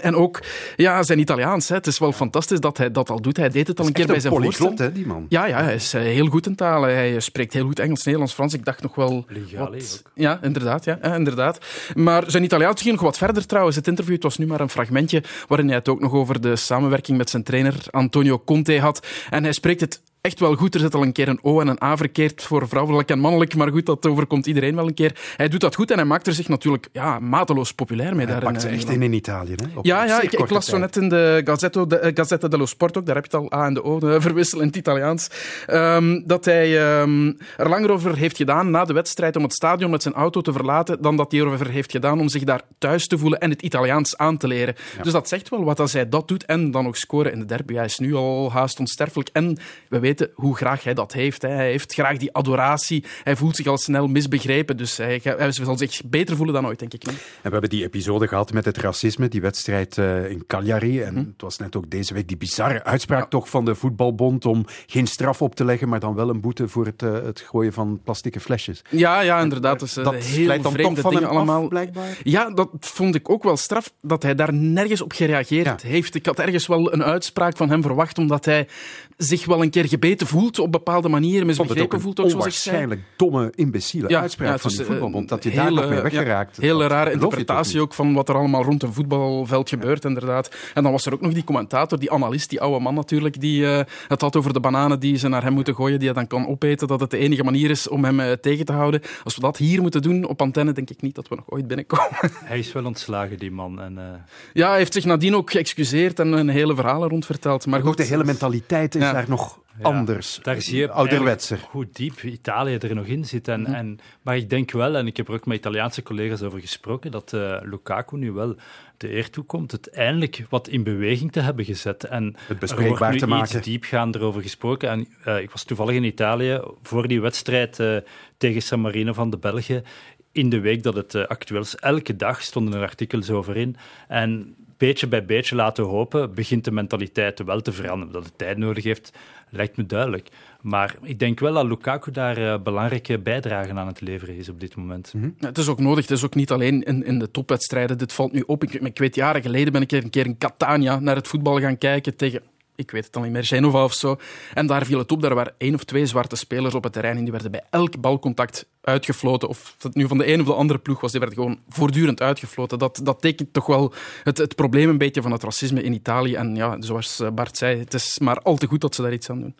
En 0.00 0.14
ook 0.14 0.42
ja, 0.76 1.02
zijn 1.02 1.18
Italiaans. 1.18 1.68
Hè. 1.68 1.74
Het 1.74 1.86
is 1.86 1.98
wel 1.98 2.12
fantastisch 2.12 2.60
dat 2.60 2.76
hij 2.78 2.90
dat 2.90 3.10
al 3.10 3.20
doet. 3.20 3.36
Hij 3.36 3.48
deed 3.48 3.66
het 3.66 3.80
al 3.80 3.86
een 3.86 3.92
keer 3.92 4.06
bij 4.06 4.20
zijn 4.20 4.32
voorstelling. 4.34 4.78
hè, 4.78 4.92
die 4.92 5.06
man. 5.06 5.26
Ja, 5.28 5.46
ja, 5.46 5.62
hij 5.62 5.74
is 5.74 5.94
eh, 5.94 6.00
heel 6.02 6.26
goed 6.26 6.46
in 6.46 6.54
talen. 6.54 6.94
Hij 6.94 7.20
spreekt 7.20 7.52
heel 7.52 7.66
goed 7.66 7.78
Engels, 7.78 8.04
Nederlands, 8.04 8.34
Frans. 8.34 8.54
Ik 8.54 8.64
dacht 8.64 8.82
nog 8.82 8.94
wel... 8.94 9.24
Legale 9.28 9.70
wat- 9.70 10.02
ook. 10.04 10.10
Ja, 10.14 10.38
inderdaad, 10.42 10.84
ja, 10.84 10.98
ja, 11.02 11.14
inderdaad. 11.14 11.58
Maar 11.94 12.30
zijn 12.30 12.44
Italiaans 12.44 12.82
ging 12.82 12.94
nog 12.94 13.04
wat 13.04 13.18
verder 13.18 13.46
trouwens. 13.46 13.76
Het 13.76 13.86
interview 13.88 14.14
het 14.14 14.22
was 14.22 14.38
nu 14.38 14.46
maar 14.46 14.60
een 14.60 14.68
fragmentje 14.70 15.22
waarin 15.48 15.66
hij 15.66 15.76
het 15.76 15.88
ook 15.88 16.00
nog 16.00 16.12
over 16.12 16.40
de 16.40 16.56
samenwerking 16.56 17.18
met 17.18 17.30
zijn 17.30 17.42
trainer 17.42 17.74
Antonio 17.90 18.42
Conte 18.44 18.78
had. 18.80 19.06
En 19.30 19.42
hij 19.42 19.52
spreekt 19.52 19.80
het 19.80 20.02
echt 20.26 20.40
wel 20.40 20.54
goed. 20.54 20.74
Er 20.74 20.80
zit 20.80 20.94
al 20.94 21.02
een 21.02 21.12
keer 21.12 21.28
een 21.28 21.38
O 21.42 21.60
en 21.60 21.68
een 21.68 21.82
A 21.82 21.96
verkeerd 21.96 22.42
voor 22.42 22.68
vrouwelijk 22.68 23.10
en 23.10 23.18
mannelijk. 23.18 23.54
Maar 23.54 23.70
goed, 23.70 23.86
dat 23.86 24.06
overkomt 24.06 24.46
iedereen 24.46 24.74
wel 24.74 24.86
een 24.86 24.94
keer. 24.94 25.18
Hij 25.36 25.48
doet 25.48 25.60
dat 25.60 25.74
goed 25.74 25.90
en 25.90 25.96
hij 25.96 26.06
maakt 26.06 26.26
er 26.26 26.32
zich 26.32 26.48
natuurlijk 26.48 26.88
ja, 26.92 27.18
mateloos 27.18 27.72
populair 27.72 28.16
mee. 28.16 28.26
Hij 28.26 28.34
daar 28.34 28.44
pakt 28.44 28.60
ze 28.60 28.66
in, 28.66 28.72
eh, 28.74 28.80
echt 28.80 28.90
in 28.90 29.02
in 29.02 29.12
Italië. 29.12 29.54
Hè? 29.56 29.78
Op 29.78 29.84
Ja, 29.84 30.04
ja 30.04 30.20
ik, 30.20 30.50
las 30.50 30.66
zo 30.66 30.78
net 30.78 30.96
in 30.96 31.08
de 31.08 31.40
Gazzetto, 31.44 31.86
de, 31.86 31.98
eh, 31.98 32.10
Gazzetta 32.14 32.48
dello 32.48 32.66
Sport 32.66 32.98
ook, 32.98 33.06
daar 33.06 33.14
heb 33.14 33.24
je 33.30 33.36
het 33.36 33.50
al 33.50 33.58
A 33.58 33.66
en 33.66 33.74
de 33.74 33.84
O 33.84 33.98
eh, 33.98 34.20
verwisselen 34.26 34.62
in 34.62 34.68
het 34.68 34.76
Italiaans, 34.76 35.30
ehm, 35.66 36.20
dat 36.24 36.44
hij 36.44 36.78
ehm, 36.78 37.32
er 37.56 37.68
langer 37.68 37.90
over 37.90 38.16
heeft 38.16 38.36
gedaan 38.36 38.70
na 38.70 38.84
de 38.84 38.92
wedstrijd 38.92 39.36
om 39.36 39.42
het 39.42 39.52
stadion 39.52 39.90
met 39.90 40.02
zijn 40.02 40.14
auto 40.14 40.40
te 40.40 40.52
verlaten 40.52 41.02
dan 41.02 41.16
dat 41.16 41.32
hij 41.32 41.40
erover 41.40 41.70
heeft 41.70 41.90
gedaan 41.90 42.20
om 42.20 42.28
zich 42.28 42.44
daar 42.44 42.62
thuis 42.78 43.06
te 43.06 43.18
voelen 43.18 43.40
en 43.40 43.50
het 43.50 43.62
Italiaans 43.62 44.16
aan 44.16 44.36
te 44.36 44.48
leren. 44.48 44.74
Dus 45.02 45.12
dat 45.12 45.28
zegt 45.28 45.48
wel 45.48 45.64
wat 45.64 45.80
als 45.80 45.92
hij 45.92 46.08
dat 46.08 46.28
doet 46.28 46.44
en 46.44 46.70
dan 46.70 46.84
nog 46.84 46.96
scoren 46.96 47.32
in 47.32 47.38
de 47.38 47.44
derby. 47.44 47.74
Hij 47.74 47.84
is 47.84 47.98
nu 47.98 48.14
al 48.14 48.52
haast 48.52 48.78
onsterfelijk 48.78 49.28
en 49.32 49.58
we 49.88 49.98
weten 49.98 50.15
hoe 50.34 50.56
graag 50.56 50.84
hij 50.84 50.94
dat 50.94 51.12
heeft. 51.12 51.42
Hè. 51.42 51.48
Hij 51.48 51.70
heeft 51.70 51.92
graag 51.94 52.16
die 52.16 52.32
adoratie. 52.32 53.04
Hij 53.22 53.36
voelt 53.36 53.56
zich 53.56 53.66
al 53.66 53.78
snel 53.78 54.06
misbegrepen, 54.06 54.76
dus 54.76 54.96
hij, 54.96 55.20
hij 55.22 55.52
zal 55.52 55.78
zich 55.78 56.00
beter 56.04 56.36
voelen 56.36 56.54
dan 56.54 56.66
ooit, 56.66 56.78
denk 56.78 56.94
ik. 56.94 57.06
nu. 57.06 57.12
En 57.12 57.18
we 57.42 57.50
hebben 57.50 57.70
die 57.70 57.84
episode 57.84 58.28
gehad 58.28 58.52
met 58.52 58.64
het 58.64 58.76
racisme, 58.76 59.28
die 59.28 59.40
wedstrijd 59.40 59.98
eh, 59.98 60.30
in 60.30 60.46
Cagliari. 60.46 61.00
En 61.02 61.16
het 61.16 61.42
was 61.42 61.58
net 61.58 61.76
ook 61.76 61.90
deze 61.90 62.14
week 62.14 62.28
die 62.28 62.36
bizarre 62.36 62.84
uitspraak 62.84 63.30
toch 63.30 63.48
van 63.48 63.64
de 63.64 63.74
voetbalbond 63.74 64.44
om 64.46 64.64
geen 64.86 65.06
straf 65.06 65.42
op 65.42 65.54
te 65.54 65.64
leggen, 65.64 65.88
maar 65.88 66.00
dan 66.00 66.14
wel 66.14 66.28
een 66.28 66.40
boete 66.40 66.68
voor 66.68 66.86
het, 66.86 67.02
eh, 67.02 67.12
het 67.12 67.40
gooien 67.40 67.72
van 67.72 68.00
plastieke 68.04 68.40
flesjes. 68.40 68.82
Ja, 68.90 69.20
ja, 69.20 69.40
inderdaad. 69.40 69.80
Dus, 69.80 69.96
eh, 69.96 70.04
dat 70.04 70.14
heel 70.14 70.44
glijdt 70.44 70.62
dan 70.62 70.72
vreemde 70.72 70.94
toch 70.94 71.02
van 71.02 71.10
dingen 71.12 71.28
hem 71.28 71.36
af, 71.38 71.42
allemaal. 71.48 71.68
blijkbaar? 71.68 72.18
Ja, 72.22 72.50
dat 72.50 72.68
vond 72.80 73.14
ik 73.14 73.30
ook 73.30 73.42
wel 73.42 73.56
straf, 73.56 73.92
dat 74.02 74.22
hij 74.22 74.34
daar 74.34 74.52
nergens 74.54 75.00
op 75.00 75.12
gereageerd 75.12 75.82
Ja. 75.82 75.88
heeft. 75.88 76.14
Ik 76.14 76.26
had 76.26 76.38
ergens 76.38 76.66
wel 76.66 76.92
een 76.92 77.04
uitspraak 77.04 77.56
van 77.56 77.70
hem 77.70 77.82
verwacht, 77.82 78.18
omdat 78.18 78.44
hij 78.44 78.68
zich 79.16 79.44
wel 79.46 79.62
een 79.62 79.70
keer 79.70 79.88
gebeten 79.88 80.26
voelt 80.26 80.58
op 80.58 80.72
bepaalde 80.72 81.08
manieren, 81.08 81.46
misbegrepen 81.46 82.00
voelt, 82.00 82.20
ook 82.20 82.30
zoals 82.30 82.46
ik 82.46 82.52
zei. 82.52 82.76
onwaarschijnlijk 82.76 83.00
domme, 83.16 83.52
imbeciele 83.54 84.08
Ja, 84.08 84.20
uitspraak 84.20 84.48
ja, 84.48 84.58
van 84.58 84.70
de 84.70 84.82
eh, 84.82 84.86
voetbalbond. 84.86 85.28
Dat 85.28 85.44
je 85.44 85.50
hele, 85.50 85.62
daar 85.62 85.72
nog 85.74 85.86
mee 85.88 85.96
ja, 85.96 86.02
weggeraakt. 86.02 86.56
hele 86.56 86.86
rare 86.86 87.12
interpretatie 87.12 87.80
ook 87.80 87.94
van 87.94 88.14
wat 88.14 88.28
er 88.28 88.34
allemaal 88.34 88.62
rond 88.62 88.82
een 88.82 88.92
voetbalveld 88.92 89.68
gebeurt, 89.68 90.04
inderdaad. 90.04 90.54
En 90.74 90.82
dan 90.82 90.92
was 90.92 91.06
er 91.06 91.12
ook 91.12 91.20
nog 91.20 91.32
die 91.32 91.44
commentator, 91.44 91.98
die 91.98 92.10
analist, 92.12 92.50
die 92.50 92.60
oude 92.60 92.80
man 92.80 92.94
natuurlijk, 92.94 93.40
die 93.40 93.66
eh, 93.66 93.80
het 94.08 94.20
had 94.20 94.36
over 94.36 94.52
de 94.52 94.60
bananen 94.60 95.00
die 95.00 95.16
ze 95.16 95.28
naar 95.28 95.42
hem 95.42 95.52
moeten 95.52 95.74
gooien, 95.74 95.98
die 95.98 96.08
hij 96.08 96.16
dan 96.16 96.26
kan 96.26 96.46
opeten, 96.48 96.88
dat 96.88 97.00
het 97.00 97.10
de 97.10 97.16
enige 97.18 97.44
manier 97.44 97.70
is 97.70 97.88
om 97.88 98.04
hem 98.04 98.20
eh, 98.20 98.32
tegen 98.32 98.64
te 98.64 98.72
houden. 98.72 99.00
Als 99.24 99.34
we 99.34 99.40
dat 99.40 99.56
hier 99.56 99.80
moeten 99.82 100.02
doen 100.02 100.24
op 100.24 100.40
antenne, 100.40 100.72
denk 100.72 100.90
ik 100.90 101.02
niet 101.02 101.14
dat 101.14 101.28
we 101.28 101.34
nog 101.34 101.44
ooit 101.48 101.66
binnenkomen. 101.66 102.08
Hij 102.44 102.58
is 102.58 102.72
wel 102.72 102.84
ontslagen, 102.84 103.38
die 103.38 103.50
man. 103.50 103.80
En, 103.80 103.98
eh, 103.98 104.04
Ja, 104.52 104.68
hij 104.68 104.78
heeft 104.78 104.92
zich 104.92 105.04
nadien 105.04 105.34
ook 105.36 105.50
geëxcuseerd 105.50 106.18
en 106.18 106.32
een 106.32 106.48
hele 106.48 106.74
verhalen 106.74 107.08
rond 107.08 107.26
verteld. 107.26 107.66
Maar 107.66 107.78
Ook 107.80 107.86
goed, 107.86 107.96
de 107.96 108.02
hele 108.02 108.24
mentaliteit 108.24 108.94
is 108.94 109.05
Ja. 109.06 109.12
daar 109.12 109.28
nog 109.28 109.64
Ja, 109.78 109.84
anders. 109.84 110.38
Daar 110.42 110.60
zie 110.62 110.76
je 110.76 110.90
Ouderwetser. 110.90 111.58
hoe 111.70 111.86
diep 111.92 112.22
Italië 112.22 112.76
er 112.76 112.94
nog 112.94 113.06
in 113.06 113.24
zit. 113.24 113.48
En, 113.48 113.66
en, 113.66 113.98
maar 114.22 114.36
ik 114.36 114.50
denk 114.50 114.70
wel, 114.70 114.96
en 114.96 115.06
ik 115.06 115.16
heb 115.16 115.28
er 115.28 115.34
ook 115.34 115.46
met 115.46 115.56
Italiaanse 115.56 116.02
collega's 116.02 116.42
over 116.42 116.60
gesproken, 116.60 117.10
dat 117.10 117.32
eh, 117.32 117.56
Lukaku 117.62 118.16
nu 118.16 118.32
wel 118.32 118.56
de 118.96 119.14
eer 119.14 119.30
toekomt 119.30 119.72
het 119.72 119.90
eindelijk 119.90 120.44
wat 120.48 120.68
in 120.68 120.82
beweging 120.82 121.32
te 121.32 121.40
hebben 121.40 121.64
gezet. 121.64 122.04
En 122.04 122.36
Het 122.46 122.58
bespreekbaar 122.58 122.92
er 122.92 122.98
wordt 123.06 123.18
te 123.18 123.26
nu 123.26 123.32
maken. 123.32 123.56
iets 123.56 123.66
diepgaander 123.66 124.22
over 124.22 124.42
gesproken. 124.42 124.88
En, 124.90 125.08
eh, 125.24 125.40
ik 125.40 125.50
was 125.50 125.64
toevallig 125.64 125.94
in 125.94 126.04
Italië 126.04 126.60
voor 126.82 127.08
die 127.08 127.20
wedstrijd 127.20 127.80
eh, 127.80 127.96
tegen 128.36 128.62
San 128.62 128.80
Marino 128.80 129.12
van 129.12 129.30
de 129.30 129.38
Belgen. 129.38 129.84
In 130.32 130.48
de 130.48 130.60
week 130.60 130.82
dat 130.82 130.94
het 130.94 131.28
actueel 131.28 131.60
is, 131.60 131.76
elke 131.76 132.16
dag 132.16 132.42
stonden 132.42 132.74
er 132.74 132.80
artikels 132.82 133.30
over 133.30 133.56
in. 133.56 133.76
En 134.08 134.56
beetje 134.76 135.06
bij 135.06 135.24
beetje 135.24 135.54
laten 135.54 135.84
hopen, 135.84 136.34
begint 136.34 136.64
de 136.64 136.70
mentaliteit 136.70 137.42
wel 137.44 137.60
te 137.60 137.72
veranderen. 137.72 138.12
Dat 138.12 138.24
het 138.24 138.38
tijd 138.38 138.58
nodig 138.58 138.84
heeft, 138.84 139.12
lijkt 139.50 139.76
me 139.76 139.86
duidelijk. 139.86 140.28
Maar 140.60 140.96
ik 141.02 141.18
denk 141.18 141.40
wel 141.40 141.52
dat 141.52 141.64
Lukaku 141.64 142.10
daar 142.10 142.36
eh, 142.36 142.62
belangrijke 142.62 143.18
bijdragen 143.18 143.78
aan 143.78 143.86
het 143.86 144.00
leveren 144.00 144.36
is 144.36 144.48
op 144.48 144.60
dit 144.60 144.76
moment. 144.76 145.14
Ja, 145.38 145.46
Het 145.46 145.58
is 145.58 145.68
ook 145.68 145.80
nodig. 145.80 146.08
Het 146.08 146.18
is 146.18 146.24
ook 146.24 146.34
niet 146.34 146.50
alleen 146.50 146.82
in, 146.82 147.04
in 147.04 147.18
de 147.18 147.30
topwedstrijden. 147.30 147.98
Dit 147.98 148.12
valt 148.12 148.32
nu 148.32 148.42
op. 148.46 148.62
Ik, 148.62 148.72
ik 148.72 148.98
weet, 148.98 149.14
jaren 149.14 149.42
geleden 149.42 149.72
ben 149.72 149.82
ik 149.82 149.92
een 149.92 150.10
keer 150.10 150.26
in 150.26 150.38
Catania 150.38 150.98
naar 150.98 151.16
het 151.16 151.28
voetbal 151.28 151.60
gaan 151.60 151.78
kijken 151.78 152.16
tegen, 152.16 152.42
ik 152.76 152.90
weet 152.90 153.04
het 153.04 153.12
dan 153.12 153.22
niet 153.22 153.32
meer, 153.32 153.44
Genova 153.44 153.84
of 153.84 153.92
zo. 153.92 154.16
En 154.54 154.66
daar 154.66 154.84
viel 154.84 154.98
het 154.98 155.12
op. 155.12 155.22
Daar 155.22 155.34
waren 155.34 155.54
één 155.58 155.74
of 155.74 155.84
twee 155.84 156.06
zwarte 156.06 156.36
spelers 156.36 156.74
op 156.74 156.82
het 156.82 156.92
terrein 156.92 157.16
en 157.16 157.22
die 157.22 157.32
werden 157.32 157.50
bij 157.50 157.64
elk 157.70 158.00
balcontact 158.00 158.66
uitgefloten. 158.80 159.48
Of 159.48 159.76
het 159.78 159.94
nu 159.94 160.08
van 160.08 160.18
de 160.18 160.32
een 160.32 160.40
of 160.40 160.46
de 160.46 160.54
andere 160.54 160.78
ploeg 160.78 161.00
was, 161.00 161.10
die 161.10 161.20
werden 161.20 161.38
gewoon 161.38 161.58
voortdurend 161.68 162.20
uitgefloten. 162.22 162.78
Dat, 162.78 163.00
dat 163.02 163.20
tekent 163.20 163.52
toch 163.52 163.66
wel 163.66 163.92
het, 164.22 164.38
het 164.38 164.54
probleem 164.54 164.88
een 164.88 164.98
beetje 164.98 165.22
van 165.22 165.32
het 165.32 165.42
racisme 165.42 165.82
in 165.82 165.92
Italië. 165.92 166.34
En 166.34 166.56
ja, 166.56 166.76
zoals 166.80 167.20
eh, 167.20 167.30
Bart 167.30 167.56
zei, 167.56 167.78
het 167.78 167.94
is 167.94 168.18
maar 168.18 168.38
al 168.38 168.56
te 168.56 168.66
goed 168.66 168.80
dat 168.80 168.94
ze 168.94 169.02
daar 169.02 169.12
iets 169.12 169.30
aan 169.30 169.40
doen. 169.40 169.56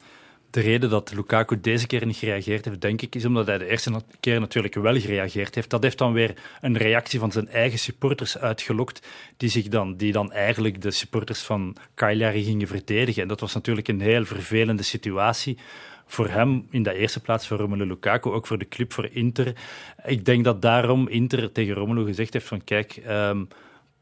De 0.56 0.62
reden 0.62 0.90
dat 0.90 1.12
Lukaku 1.14 1.60
deze 1.60 1.86
keer 1.86 2.06
niet 2.06 2.16
gereageerd 2.16 2.64
heeft, 2.64 2.80
denk 2.80 3.02
ik, 3.02 3.14
is 3.14 3.24
omdat 3.24 3.46
hij 3.46 3.58
de 3.58 3.66
eerste 3.66 4.02
keer 4.20 4.40
natuurlijk 4.40 4.74
wel 4.74 5.00
gereageerd 5.00 5.54
heeft. 5.54 5.70
Dat 5.70 5.82
heeft 5.82 5.98
dan 5.98 6.12
weer 6.12 6.34
een 6.60 6.76
reactie 6.76 7.18
van 7.18 7.32
zijn 7.32 7.48
eigen 7.48 7.78
supporters 7.78 8.38
uitgelokt, 8.38 9.06
die, 9.36 9.48
zich 9.48 9.68
dan, 9.68 9.96
die 9.96 10.12
dan 10.12 10.32
eigenlijk 10.32 10.82
de 10.82 10.90
supporters 10.90 11.40
van 11.40 11.76
Cagliari 11.94 12.44
gingen 12.44 12.66
verdedigen. 12.66 13.22
En 13.22 13.28
dat 13.28 13.40
was 13.40 13.54
natuurlijk 13.54 13.88
een 13.88 14.00
heel 14.00 14.24
vervelende 14.24 14.82
situatie. 14.82 15.58
Voor 16.06 16.28
hem 16.28 16.66
in 16.70 16.82
de 16.82 16.94
eerste 16.94 17.20
plaats, 17.20 17.46
voor 17.46 17.56
Romelu 17.56 17.86
Lukaku, 17.86 18.30
ook 18.30 18.46
voor 18.46 18.58
de 18.58 18.68
club, 18.68 18.92
voor 18.92 19.08
Inter. 19.12 19.52
Ik 20.04 20.24
denk 20.24 20.44
dat 20.44 20.62
daarom 20.62 21.08
Inter 21.08 21.52
tegen 21.52 21.74
Romelu 21.74 22.04
gezegd 22.04 22.32
heeft 22.32 22.48
van 22.48 22.64
kijk, 22.64 22.96
ehm, 22.96 23.44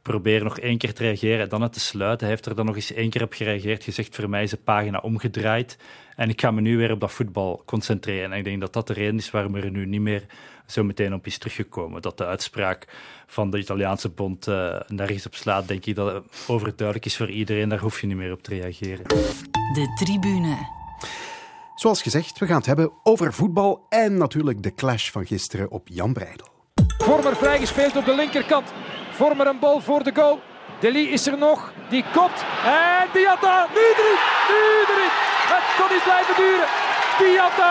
probeer 0.03 0.43
nog 0.43 0.59
één 0.59 0.79
keer 0.79 0.95
te 0.95 1.03
reageren 1.03 1.41
en 1.41 1.49
dan 1.49 1.63
het 1.63 1.73
te 1.73 1.81
sluiten. 1.81 2.27
Hij 2.27 2.35
heeft 2.35 2.47
er 2.47 2.55
dan 2.55 2.67
nog 2.67 2.75
eens 2.75 2.93
één 2.93 3.11
keer 3.11 3.23
op 3.23 3.33
gereageerd, 3.33 3.85
gezegd 3.85 4.15
voor 4.15 4.31
mij 4.31 4.43
is 4.43 4.51
de 4.51 4.57
pagina 4.57 4.99
omgedraaid 4.99 5.77
en 6.17 6.29
ik 6.29 6.41
ga 6.41 6.51
me 6.51 6.61
nu 6.61 6.77
weer 6.77 6.93
op 6.93 7.01
dat 7.01 7.13
voetbal 7.13 7.63
concentreren. 7.65 8.33
En 8.33 8.39
ik 8.39 8.45
denk 8.45 8.61
dat 8.61 8.73
dat 8.73 8.87
de 8.87 8.93
reden 8.93 9.17
is 9.17 9.31
waarom 9.31 9.55
er 9.55 9.71
nu 9.71 9.87
niet 9.87 10.01
meer 10.01 10.27
zo 10.67 10.85
meteen 10.85 11.15
op 11.15 11.27
is 11.27 11.39
teruggekomen. 11.39 12.03
Dat 12.03 12.19
de 12.19 12.27
uitspraak 12.27 12.87
van 13.27 13.51
de 13.51 13.59
Italiaanse 13.59 14.09
bond 14.09 14.47
eh, 14.47 14.81
nergens 14.89 15.27
op 15.27 15.35
slaat, 15.35 15.69
denk 15.69 15.87
ik 15.87 15.95
dat 15.95 16.15
het 16.15 16.25
overduidelijk 16.47 17.07
is 17.07 17.17
voor 17.17 17.31
iedereen. 17.31 17.69
Daar 17.69 17.79
hoef 17.79 18.01
je 18.01 18.07
niet 18.07 18.17
meer 18.17 18.33
op 18.33 18.43
te 18.43 18.55
reageren. 18.55 19.05
De 19.73 19.93
tribune. 20.05 20.57
Zoals 21.75 22.03
gezegd, 22.03 22.39
we 22.39 22.47
gaan 22.47 22.57
het 22.57 22.67
hebben 22.67 22.93
over 23.03 23.33
voetbal 23.33 23.87
en 23.89 24.17
natuurlijk 24.17 24.63
de 24.63 24.75
clash 24.75 25.11
van 25.11 25.27
gisteren 25.27 25.71
op 25.71 25.89
Jan 25.89 26.13
Breidel. 26.13 26.47
Vormer 26.99 27.37
vrijgespeeld 27.37 27.97
op 27.97 28.05
de 28.05 28.15
linkerkant. 28.15 28.73
Vormer 29.11 29.47
een 29.47 29.59
bal 29.59 29.81
voor 29.81 30.03
de 30.03 30.15
goal. 30.15 30.41
Deli 30.85 31.13
is 31.13 31.27
er 31.27 31.39
nog. 31.39 31.73
Die 31.89 32.05
kopt. 32.13 32.45
En 32.65 33.09
Diatta. 33.13 33.67
Nu 33.75 33.85
erin. 34.01 34.21
Nu 34.51 34.61
erin. 34.93 35.13
Het 35.55 35.67
kon 35.79 35.95
niet 35.95 36.05
blijven 36.11 36.35
duren. 36.37 36.69
Diatta. 37.19 37.71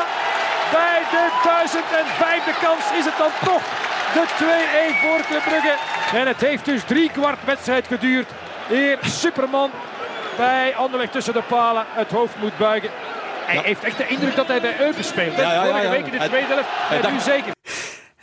Bij 0.71 1.01
de 1.11 1.23
1005e 1.47 2.53
kans 2.61 2.85
is 2.99 3.05
het 3.05 3.17
dan 3.17 3.31
toch 3.45 3.63
de 4.13 4.23
2-1 4.93 4.95
voor 5.01 5.21
Club 5.27 5.43
Brugge. 5.43 5.75
En 6.13 6.27
het 6.27 6.41
heeft 6.41 6.65
dus 6.65 6.83
drie 6.83 7.11
kwart 7.11 7.39
wedstrijd 7.45 7.87
geduurd. 7.87 8.29
Eer 8.69 8.97
Superman 9.01 9.71
bij 10.37 10.75
Anderlecht 10.75 11.11
tussen 11.11 11.33
de 11.33 11.43
palen 11.47 11.85
het 11.89 12.11
hoofd 12.11 12.35
moet 12.41 12.57
buigen. 12.57 12.89
Hij 13.45 13.61
heeft 13.63 13.83
echt 13.83 13.97
de 13.97 14.07
indruk 14.07 14.35
dat 14.35 14.47
hij 14.47 14.61
bij 14.61 14.79
Eupen 14.79 15.03
speelt. 15.03 15.35
Ja, 15.35 15.41
ja, 15.41 15.53
ja, 15.53 15.71
Vorige 15.71 15.89
week 15.89 16.05
in 16.05 16.19
de 16.19 16.27
tweede 16.27 16.47
helft. 16.47 17.05
En 17.05 17.13
nu 17.13 17.19
zeker. 17.19 17.51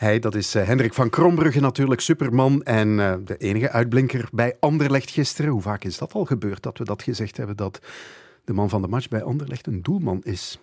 Hij, 0.00 0.18
dat 0.18 0.34
is 0.34 0.54
eh, 0.54 0.66
Hendrik 0.66 0.94
van 0.94 1.10
Krombrugge 1.10 1.60
natuurlijk, 1.60 2.00
superman 2.00 2.62
en 2.62 3.00
eh, 3.00 3.14
de 3.24 3.36
enige 3.36 3.70
uitblinker 3.70 4.28
bij 4.32 4.56
Anderlecht 4.60 5.10
gisteren. 5.10 5.50
Hoe 5.50 5.62
vaak 5.62 5.84
is 5.84 5.98
dat 5.98 6.12
al 6.12 6.24
gebeurd 6.24 6.62
dat 6.62 6.78
we 6.78 6.84
dat 6.84 7.02
gezegd 7.02 7.36
hebben, 7.36 7.56
dat 7.56 7.80
de 8.44 8.52
man 8.52 8.68
van 8.68 8.82
de 8.82 8.88
match 8.88 9.08
bij 9.08 9.22
Anderlecht 9.22 9.66
een 9.66 9.82
doelman 9.82 10.20
is? 10.22 10.60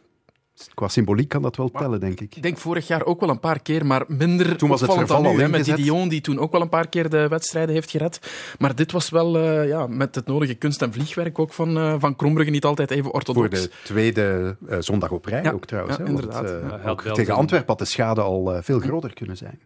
Qua 0.73 0.87
symboliek 0.87 1.27
kan 1.29 1.41
dat 1.41 1.55
wel 1.55 1.69
tellen, 1.71 1.99
denk 1.99 2.19
ik. 2.19 2.35
Ik 2.35 2.41
denk 2.43 2.57
vorig 2.57 2.87
jaar 2.87 3.05
ook 3.05 3.19
wel 3.19 3.29
een 3.29 3.39
paar 3.39 3.59
keer, 3.61 3.85
maar 3.85 4.03
minder 4.07 4.57
Toen 4.57 4.69
was 4.69 4.81
het 4.81 4.89
opvallend 4.89 5.09
dan 5.09 5.17
verval 5.17 5.21
nu, 5.37 5.43
al 5.43 5.51
hè, 5.51 5.57
Met 5.57 5.65
die. 5.65 5.75
Dion, 5.75 6.09
die 6.09 6.21
toen 6.21 6.39
ook 6.39 6.51
wel 6.51 6.61
een 6.61 6.69
paar 6.69 6.87
keer 6.89 7.09
de 7.09 7.27
wedstrijden 7.27 7.73
heeft 7.75 7.91
gered. 7.91 8.19
Maar 8.59 8.75
dit 8.75 8.91
was 8.91 9.09
wel 9.09 9.37
eh, 9.37 9.67
ja, 9.67 9.87
met 9.87 10.15
het 10.15 10.25
nodige 10.25 10.53
kunst- 10.53 10.81
en 10.81 10.93
vliegwerk 10.93 11.39
ook 11.39 11.53
van, 11.53 11.77
eh 11.77 11.95
van 11.99 12.15
Krombrugge 12.15 12.51
niet 12.51 12.65
altijd 12.65 12.91
even 12.91 13.03
Voor 13.03 13.13
orthodox. 13.13 13.61
de 13.61 13.69
tweede 13.83 14.55
eh, 14.67 14.77
zondag 14.79 15.11
op 15.11 15.25
rij 15.25 15.43
Ja, 15.43 15.51
ook 15.51 15.65
trouwens. 15.65 15.97
ja, 15.97 16.03
hè, 16.03 16.11
want, 16.11 16.23
inderdaad. 16.23 16.85
ook 16.85 17.01
tegen 17.01 17.33
Antwerpen 17.35 17.67
had 17.67 17.79
de 17.79 17.85
schade 17.85 18.21
al 18.21 18.57
veel 18.61 18.79
groter 18.79 19.13
kunnen 19.13 19.37
zijn. 19.37 19.59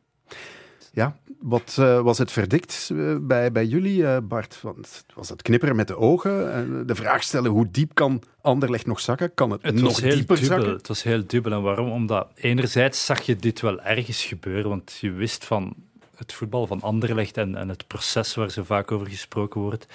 Ja, 0.94 1.16
wat 1.40 1.76
eh, 1.80 2.02
was 2.02 2.18
het 2.18 2.32
verdikt 2.32 2.90
eh, 2.94 3.16
bij, 3.22 3.52
bij 3.52 3.66
jullie, 3.66 4.06
eh, 4.08 4.18
Bart? 4.24 4.62
Want 4.62 5.06
was 5.16 5.30
het 5.30 5.42
knipperen 5.42 5.76
met 5.76 5.88
de 5.88 5.98
ogen? 5.98 6.88
De 6.88 6.96
vraag 6.96 7.24
stellen, 7.24 7.52
hoe 7.52 7.72
diep 7.72 7.94
kan 7.94 8.24
Anderlecht 8.42 8.86
nog 8.86 9.00
zakken? 9.00 9.34
Kan 9.34 9.52
het, 9.52 9.62
Het 9.62 9.76
nog 9.76 10.00
dieper 10.00 10.40
dubbel. 10.40 10.58
zakken? 10.58 10.74
Het 10.74 10.88
was 10.88 11.04
heel 11.04 11.24
dubbel. 11.28 11.52
En 11.52 11.62
waarom? 11.62 11.92
Omdat 11.92 12.28
enerzijds 12.36 13.06
zag 13.06 13.22
je 13.22 13.36
dit 13.36 13.62
wel 13.62 13.82
ergens 13.82 14.26
gebeuren, 14.26 14.70
want 14.70 14.98
je 15.02 15.12
wist 15.12 15.46
van 15.46 15.76
het 16.16 16.34
voetbal 16.34 16.68
van 16.68 16.82
Anderlecht 16.82 17.38
en, 17.38 17.56
en 17.56 17.70
het 17.70 17.88
proces 17.88 18.36
waar 18.36 18.52
zo 18.52 18.64
vaak 18.64 18.92
over 18.92 19.08
gesproken 19.08 19.62
wordt, 19.62 19.86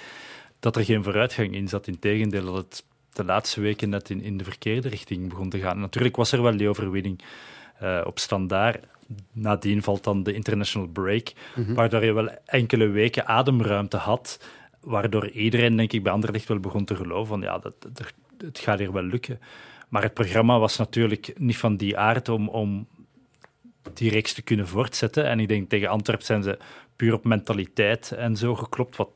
dat 0.59 0.75
er 0.75 0.85
geen 0.85 1.03
vooruitgang 1.03 1.55
in 1.55 1.67
zat. 1.67 1.87
Integendeel, 1.87 2.45
dat 2.45 2.55
het 2.55 2.83
de 3.13 3.23
laatste 3.23 3.61
weken 3.61 3.89
net 3.89 4.09
in, 4.09 4.21
in 4.21 4.37
de 4.37 4.43
verkeerde 4.43 4.89
richting 4.89 5.29
begon 5.29 5.49
te 5.49 5.59
gaan. 5.59 5.79
Natuurlijk 5.79 6.15
was 6.15 6.31
er 6.31 6.41
wel 6.41 6.57
die 6.57 6.69
overwinning 6.69 7.21
op 8.03 8.19
standaard. 8.19 8.85
Nadien 9.31 9.83
valt 9.83 10.03
dan 10.03 10.23
de 10.23 10.33
international 10.33 10.87
break, 10.87 11.33
mm 11.55 11.75
waardoor 11.75 12.05
je 12.05 12.13
wel 12.13 12.29
enkele 12.45 12.87
weken 12.87 13.27
ademruimte 13.27 13.97
had, 13.97 14.39
waardoor 14.81 15.29
iedereen, 15.29 15.75
denk 15.75 15.93
ik, 15.93 16.03
bij 16.03 16.11
Anderlecht 16.11 16.47
wel 16.47 16.59
begon 16.59 16.85
te 16.85 16.95
geloven 16.95 17.27
van 17.27 17.41
ja, 17.41 17.57
dat, 17.57 17.73
dat, 17.81 18.13
het 18.37 18.59
gaat 18.59 18.79
hier 18.79 18.91
wel 18.91 19.03
lukken. 19.03 19.39
Maar 19.89 20.03
het 20.03 20.13
programma 20.13 20.59
was 20.59 20.77
natuurlijk 20.77 21.33
niet 21.37 21.57
van 21.57 21.75
die 21.75 21.97
aard 21.97 22.29
om, 22.29 22.49
om 22.49 22.87
die 23.93 24.09
reeks 24.09 24.33
te 24.33 24.41
kunnen 24.41 24.67
voortzetten. 24.67 25.25
En 25.25 25.39
ik 25.39 25.47
denk 25.47 25.69
tegen 25.69 25.87
Antwerp 25.87 26.21
zijn 26.21 26.43
ze 26.43 26.57
puur 26.95 27.13
op 27.13 27.23
mentaliteit 27.23 28.11
en 28.11 28.35
zo 28.35 28.55
geklopt, 28.55 28.95
wat 28.95 29.09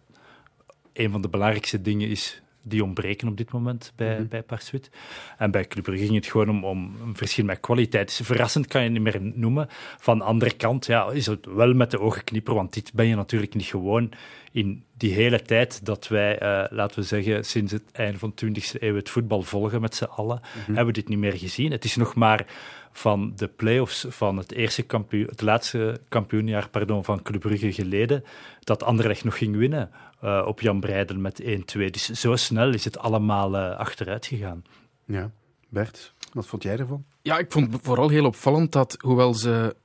een 0.94 1.12
van 1.12 1.22
de 1.22 1.30
belangrijkste 1.30 1.82
dingen 1.82 2.10
is 2.10 2.42
die 2.62 2.84
ontbreken 2.84 3.28
op 3.28 3.38
dit 3.38 3.52
moment 3.52 3.94
bij, 3.96 4.20
mm 4.20 4.28
bij 4.28 4.44
Parswit. 4.44 4.90
En 5.38 5.52
bij 5.52 5.68
Club 5.68 5.86
ging 5.86 6.16
het 6.16 6.26
gewoon 6.26 6.50
om, 6.50 6.64
om 6.64 6.96
een 7.02 7.16
verschil 7.16 7.46
met 7.46 7.60
kwaliteit. 7.60 8.18
Dus 8.18 8.28
verrassend 8.28 8.68
kan 8.68 8.84
je 8.84 8.90
niet 8.90 9.02
meer 9.02 9.20
noemen. 9.22 9.68
Van 9.98 10.18
de 10.18 10.24
andere 10.24 10.56
kant 10.56 10.86
ja, 10.86 11.12
is 11.12 11.26
het 11.26 11.46
wel 11.46 11.74
met 11.74 11.92
de 11.92 12.00
ogen 12.00 12.24
knippen, 12.24 12.56
want 12.56 12.74
dit 12.74 12.94
ben 12.94 13.08
je 13.08 13.16
natuurlijk 13.16 13.54
niet 13.54 13.66
gewoon 13.66 14.12
in 14.52 14.84
die 15.02 15.14
hele 15.14 15.42
tijd 15.42 15.86
dat 15.86 16.08
wij, 16.08 16.42
uh, 16.42 16.64
laten 16.70 17.00
we 17.00 17.06
zeggen, 17.06 17.46
sinds 17.46 17.72
het 17.72 17.84
einde 17.92 18.20
van 18.20 18.32
de 18.36 18.46
20e 18.46 18.80
eeuw 18.80 18.96
het 18.96 19.10
voetbal 19.10 19.42
volgen 19.42 19.82
met 19.82 19.96
z'n 19.96 20.04
allen, 20.04 20.42
mm 20.42 20.66
hebben 20.66 20.86
we 20.86 20.92
dit 20.92 21.08
niet 21.08 21.18
meer 21.18 21.38
gezien. 21.38 21.72
Het 21.72 21.84
is 21.84 21.96
nog 21.96 22.16
maar 22.16 22.46
van 22.92 23.34
de 23.36 23.48
play-offs 23.48 24.06
van 24.10 24.38
het, 24.38 24.52
eerste 24.52 24.84
kampioen, 24.84 25.26
het 25.26 25.42
laatste 25.42 26.02
kampioenjaar 26.10 26.70
pardon, 26.70 27.04
van 27.04 27.22
Club 27.22 27.42
Brugge 27.42 27.74
geleden, 27.74 28.24
dat 28.60 28.84
Anderlecht 28.84 29.24
nog 29.24 29.38
ging 29.38 29.56
winnen 29.56 29.90
uh, 30.24 30.44
op 30.46 30.62
Jan 30.62 30.80
Breidel 30.80 31.18
met 31.18 31.42
1-2. 31.44 31.46
Dus 31.74 32.10
zo 32.10 32.36
snel 32.36 32.74
is 32.74 32.86
het 32.86 32.98
allemaal 32.98 33.56
uh, 33.56 33.78
achteruit 33.78 34.26
gegaan. 34.26 34.64
Ja, 35.06 35.32
Bert, 35.70 36.14
wat 36.34 36.48
vond 36.48 36.64
jij 36.64 36.78
ervan? 36.78 37.06
Ja, 37.22 37.38
ik 37.38 37.52
vond 37.52 37.78
vooral 37.82 38.10
heel 38.10 38.26
opvallend 38.26 38.72
dat, 38.72 38.98
hoewel 39.00 39.34
ze 39.34 39.76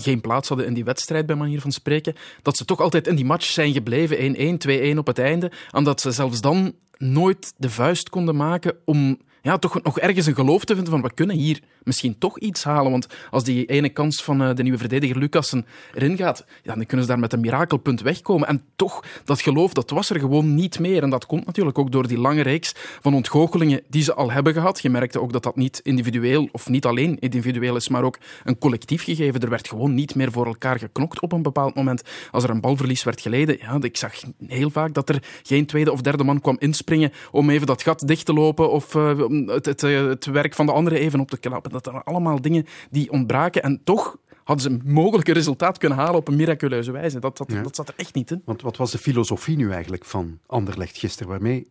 geen 0.00 0.20
plaats 0.20 0.48
hadden 0.48 0.66
in 0.66 0.74
die 0.74 0.84
wedstrijd, 0.84 1.26
bij 1.26 1.36
manier 1.36 1.60
van 1.60 1.72
spreken, 1.72 2.14
dat 2.42 2.56
ze 2.56 2.64
toch 2.64 2.80
altijd 2.80 3.06
in 3.06 3.16
die 3.16 3.24
match 3.24 3.46
zijn 3.46 3.72
gebleven, 3.72 4.34
1-1, 4.34 4.94
2-1 4.94 4.98
op 4.98 5.06
het 5.06 5.18
einde, 5.18 5.52
en 5.70 5.84
dat 5.84 6.00
ze 6.00 6.10
zelfs 6.10 6.40
dan 6.40 6.74
nooit 6.98 7.52
de 7.56 7.70
vuist 7.70 8.08
konden 8.08 8.36
maken 8.36 8.76
om 8.84 9.18
ja, 9.42 9.58
toch 9.58 9.82
nog 9.82 9.98
ergens 9.98 10.26
een 10.26 10.34
geloof 10.34 10.64
te 10.64 10.74
vinden 10.74 10.92
van 10.92 11.02
we 11.02 11.14
kunnen 11.14 11.36
hier 11.36 11.60
misschien 11.86 12.18
toch 12.18 12.38
iets 12.38 12.64
halen. 12.64 12.90
Want 12.90 13.06
als 13.30 13.44
die 13.44 13.66
ene 13.66 13.88
kans 13.88 14.24
van 14.24 14.42
uh, 14.42 14.54
de 14.54 14.62
nieuwe 14.62 14.78
verdediger 14.78 15.18
Lucassen 15.18 15.66
erin 15.94 16.16
gaat, 16.16 16.44
dan 16.62 16.86
kunnen 16.86 17.06
ze 17.06 17.12
daar 17.12 17.20
met 17.20 17.32
een 17.32 17.40
mirakelpunt 17.40 18.00
wegkomen. 18.00 18.48
En 18.48 18.62
toch, 18.76 19.04
dat 19.24 19.40
geloof, 19.40 19.72
dat 19.72 19.90
was 19.90 20.10
er 20.10 20.20
gewoon 20.20 20.54
niet 20.54 20.78
meer. 20.78 21.02
En 21.02 21.10
dat 21.10 21.26
komt 21.26 21.46
natuurlijk 21.46 21.78
ook 21.78 21.92
door 21.92 22.08
die 22.08 22.18
lange 22.18 22.42
reeks 22.42 22.72
van 23.00 23.14
ontgoochelingen 23.14 23.82
die 23.88 24.02
ze 24.02 24.14
al 24.14 24.30
hebben 24.30 24.52
gehad. 24.52 24.82
Je 24.82 24.90
merkte 24.90 25.20
ook 25.20 25.32
dat 25.32 25.42
dat 25.42 25.56
niet 25.56 25.80
individueel, 25.82 26.48
of 26.52 26.68
niet 26.68 26.84
alleen 26.84 27.18
individueel 27.18 27.76
is, 27.76 27.88
maar 27.88 28.04
ook 28.04 28.18
een 28.44 28.58
collectief 28.58 29.02
gegeven. 29.04 29.40
Er 29.40 29.50
werd 29.50 29.68
gewoon 29.68 29.94
niet 29.94 30.14
meer 30.14 30.32
voor 30.32 30.46
elkaar 30.46 30.78
geknokt 30.78 31.20
op 31.20 31.32
een 31.32 31.42
bepaald 31.42 31.74
moment. 31.74 32.02
Als 32.30 32.44
er 32.44 32.50
een 32.50 32.60
balverlies 32.60 33.04
werd 33.04 33.20
geleden, 33.20 33.56
ja, 33.60 33.78
ik 33.80 33.96
zag 33.96 34.14
heel 34.46 34.70
vaak 34.70 34.94
dat 34.94 35.08
er 35.08 35.22
geen 35.42 35.66
tweede 35.66 35.92
of 35.92 36.00
derde 36.00 36.24
man 36.24 36.40
kwam 36.40 36.56
inspringen 36.58 37.12
om 37.30 37.50
even 37.50 37.66
dat 37.66 37.82
gat 37.82 38.06
dicht 38.06 38.24
te 38.26 38.32
lopen 38.32 38.70
of 38.70 38.94
uh, 38.94 39.18
het, 39.46 39.66
het, 39.66 39.80
het, 39.80 40.26
werk 40.26 40.54
van 40.54 40.66
de 40.66 40.72
andere 40.72 40.98
even 40.98 41.20
op 41.20 41.30
te 41.30 41.38
knappen. 41.38 41.72
Dat 41.82 41.92
zijn 41.92 42.04
allemaal 42.04 42.40
dingen 42.40 42.66
die 42.90 43.10
ontbraken. 43.10 43.62
En 43.62 43.80
toch 43.84 44.16
hadden 44.46 44.64
ze 44.64 44.70
een 44.70 44.92
mogelijk 44.92 45.28
resultaat 45.28 45.78
kunnen 45.78 45.98
halen 45.98 46.14
op 46.14 46.28
een 46.28 46.36
miraculeuze 46.36 46.92
wijze. 46.92 47.18
Dat, 47.18 47.36
dat, 47.36 47.48
dat 47.62 47.76
zat 47.76 47.88
er 47.88 47.94
echt 47.96 48.14
niet 48.14 48.30
in. 48.30 48.42
Want 48.44 48.62
wat 48.62 48.76
was 48.76 48.90
de 48.90 48.98
filosofie 48.98 49.56
nu 49.56 49.70
eigenlijk 49.72 50.04
van 50.04 50.38
Anderlecht 50.46 50.98
gisteren? 50.98 51.28
Waarmee, 51.28 51.70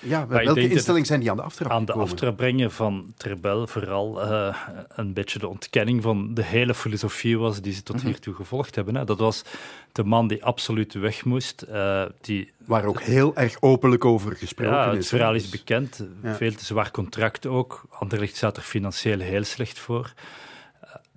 ja, 0.00 0.26
welke 0.26 0.68
instelling 0.68 1.06
zijn 1.06 1.20
die 1.20 1.30
aan 1.30 1.36
de 1.36 1.42
aftrap 1.42 1.70
Aan 1.70 1.84
de 1.84 1.92
aftrap 1.92 2.36
brengen 2.36 2.72
van 2.72 3.12
Trebel 3.16 3.66
vooral 3.66 4.22
uh, 4.22 4.56
een 4.88 5.12
beetje 5.12 5.38
de 5.38 5.48
ontkenning 5.48 6.02
van 6.02 6.34
de 6.34 6.44
hele 6.44 6.74
filosofie 6.74 7.38
was 7.38 7.60
die 7.60 7.72
ze 7.72 7.82
tot 7.82 7.96
mhm. 7.96 8.06
hiertoe 8.06 8.34
gevolgd 8.34 8.74
hebben. 8.74 8.94
Hè. 8.94 9.04
Dat 9.04 9.18
was 9.18 9.44
de 9.92 10.04
man 10.04 10.28
die 10.28 10.44
absoluut 10.44 10.92
weg 10.92 11.24
moest. 11.24 11.64
Uh, 11.70 12.04
die, 12.20 12.52
Waar 12.66 12.84
ook 12.84 13.02
heel 13.02 13.36
erg 13.36 13.56
openlijk 13.60 14.04
over 14.04 14.36
gesproken 14.36 14.76
ja, 14.76 14.90
is. 14.90 14.96
Het 14.96 15.06
verhaal 15.06 15.34
is 15.34 15.48
bekend. 15.48 16.04
Veel 16.22 16.54
te 16.54 16.64
zwaar 16.64 16.90
contract 16.90 17.46
ook. 17.46 17.84
Anderlecht 17.90 18.36
staat 18.36 18.56
er 18.56 18.62
financieel 18.62 19.18
heel 19.18 19.44
slecht 19.44 19.78
voor 19.78 20.12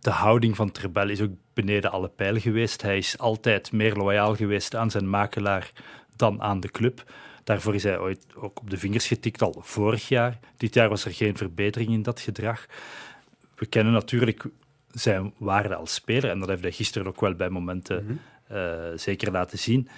de 0.04 0.10
houding 0.10 0.56
van 0.56 0.72
Trebel 0.72 1.10
is 1.10 1.22
ook 1.22 1.32
beneden 1.54 1.92
alle 1.92 2.10
pijl 2.10 2.40
geweest. 2.40 2.82
Hij 2.82 2.98
is 2.98 3.18
altijd 3.18 3.72
meer 3.72 3.96
loyaal 3.96 4.36
geweest 4.36 4.76
aan 4.76 4.92
zijn 4.92 5.10
makelaar 5.10 5.72
dan 6.16 6.42
aan 6.42 6.60
de 6.60 6.72
club. 6.72 7.12
Daarvoor 7.44 7.76
is 7.76 7.84
hij 7.84 8.00
ooit 8.00 8.26
ook 8.36 8.60
op 8.60 8.70
de 8.70 8.78
vingers 8.78 9.08
getikt, 9.08 9.42
al 9.42 9.56
vorig 9.60 10.08
jaar. 10.08 10.40
Dit 10.58 10.74
jaar 10.74 10.90
was 10.90 11.06
er 11.06 11.14
geen 11.14 11.38
verbetering 11.38 11.90
in 11.90 12.02
dat 12.02 12.20
gedrag. 12.20 12.66
We 13.56 13.66
kennen 13.66 13.94
natuurlijk 13.94 14.46
zijn 14.92 15.34
waarde 15.38 15.76
als 15.76 15.94
speler 15.94 16.30
en 16.30 16.40
dat 16.40 16.50
heeft 16.50 16.62
hij 16.62 16.72
gisteren 16.72 17.08
ook 17.08 17.22
wel 17.22 17.34
bij 17.34 17.50
momenten 17.50 18.06
mhm. 18.06 18.58
eh, 18.58 18.74
zeker 18.96 19.32
laten 19.32 19.60
zien. 19.60 19.90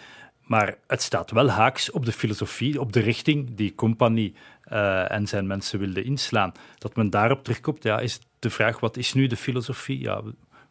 Maar 0.42 0.78
het 0.88 1.02
staat 1.02 1.32
wel 1.32 1.50
haaks 1.50 1.92
op 1.92 2.06
de 2.06 2.12
filosofie, 2.12 2.80
op 2.80 2.94
de 2.94 3.00
richting 3.00 3.56
die 3.56 3.76
Compagnie 3.76 4.36
uh, 4.72 5.12
en 5.12 5.28
zijn 5.28 5.48
mensen 5.48 5.80
wilden 5.80 6.06
inslaan. 6.06 6.52
Dat 6.78 6.96
men 6.96 7.10
daarop 7.10 7.44
terugkomt, 7.44 7.84
ja, 7.84 8.00
is 8.00 8.20
de 8.40 8.50
vraag, 8.50 8.80
wat 8.80 8.98
is 8.98 9.14
nu 9.14 9.28
de 9.28 9.36
filosofie? 9.36 10.00
Ja, 10.00 10.22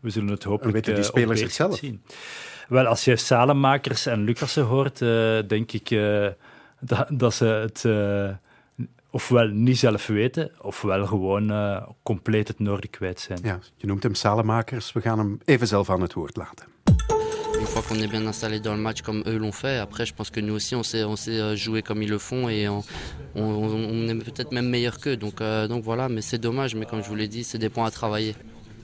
we, 0.00 0.10
zullen 0.10 0.30
het 0.30 0.44
hopelijk 0.44 0.74
weten 0.74 0.94
die 0.94 1.02
eh, 1.02 1.08
spelers 1.08 1.40
zichzelf? 1.40 1.76
zien. 1.76 2.02
Wel, 2.68 2.86
als 2.86 3.04
je 3.04 3.16
Salemakers 3.16 4.06
en 4.06 4.24
Lucassen 4.24 4.64
hoort, 4.64 5.00
uh, 5.00 5.38
denk 5.46 5.72
ik 5.72 5.88
dat, 6.80 7.06
dat, 7.08 7.34
ze 7.34 7.44
het 7.44 7.84
ofwel 9.10 9.46
niet 9.46 9.78
zelf 9.78 10.06
weten, 10.06 10.50
ofwel 10.60 11.06
gewoon 11.06 11.52
compleet 12.02 12.48
het 12.48 12.58
noorden 12.58 12.90
kwijt 12.90 13.20
zijn. 13.20 13.38
Ja, 13.42 13.58
je 13.76 13.86
noemt 13.86 14.02
hem 14.02 14.14
Salemakers, 14.14 14.92
we 14.92 15.00
gaan 15.00 15.18
hem 15.18 15.38
even 15.44 15.66
zelf 15.66 15.90
aan 15.90 16.00
het 16.00 16.12
woord 16.12 16.36
laten. 16.36 16.73
Une 17.64 17.70
fois 17.70 17.80
qu'on 17.80 17.94
est 17.94 18.06
bien 18.06 18.26
installé 18.26 18.60
dans 18.60 18.74
le 18.74 18.80
match 18.80 19.00
comme 19.00 19.24
eux 19.26 19.38
l'ont 19.38 19.50
fait, 19.50 19.78
après 19.78 20.04
je 20.04 20.12
pense 20.12 20.28
que 20.28 20.38
nous 20.38 20.52
aussi 20.52 20.74
on 20.74 20.82
sait, 20.82 21.02
on 21.02 21.16
sait 21.16 21.40
euh, 21.40 21.56
jouer 21.56 21.80
comme 21.80 22.02
ils 22.02 22.10
le 22.10 22.18
font 22.18 22.46
et 22.50 22.68
on, 22.68 22.84
on, 23.34 23.42
on 23.42 24.06
est 24.06 24.14
peut-être 24.16 24.52
même 24.52 24.68
meilleur 24.68 25.00
qu'eux. 25.00 25.16
Donc, 25.16 25.40
euh, 25.40 25.66
donc 25.66 25.82
voilà, 25.82 26.10
mais 26.10 26.20
c'est 26.20 26.36
dommage, 26.36 26.74
mais 26.74 26.84
comme 26.84 27.02
je 27.02 27.08
vous 27.08 27.14
l'ai 27.14 27.26
dit, 27.26 27.42
c'est 27.42 27.56
des 27.56 27.70
points 27.70 27.86
à 27.86 27.90
travailler. 27.90 28.36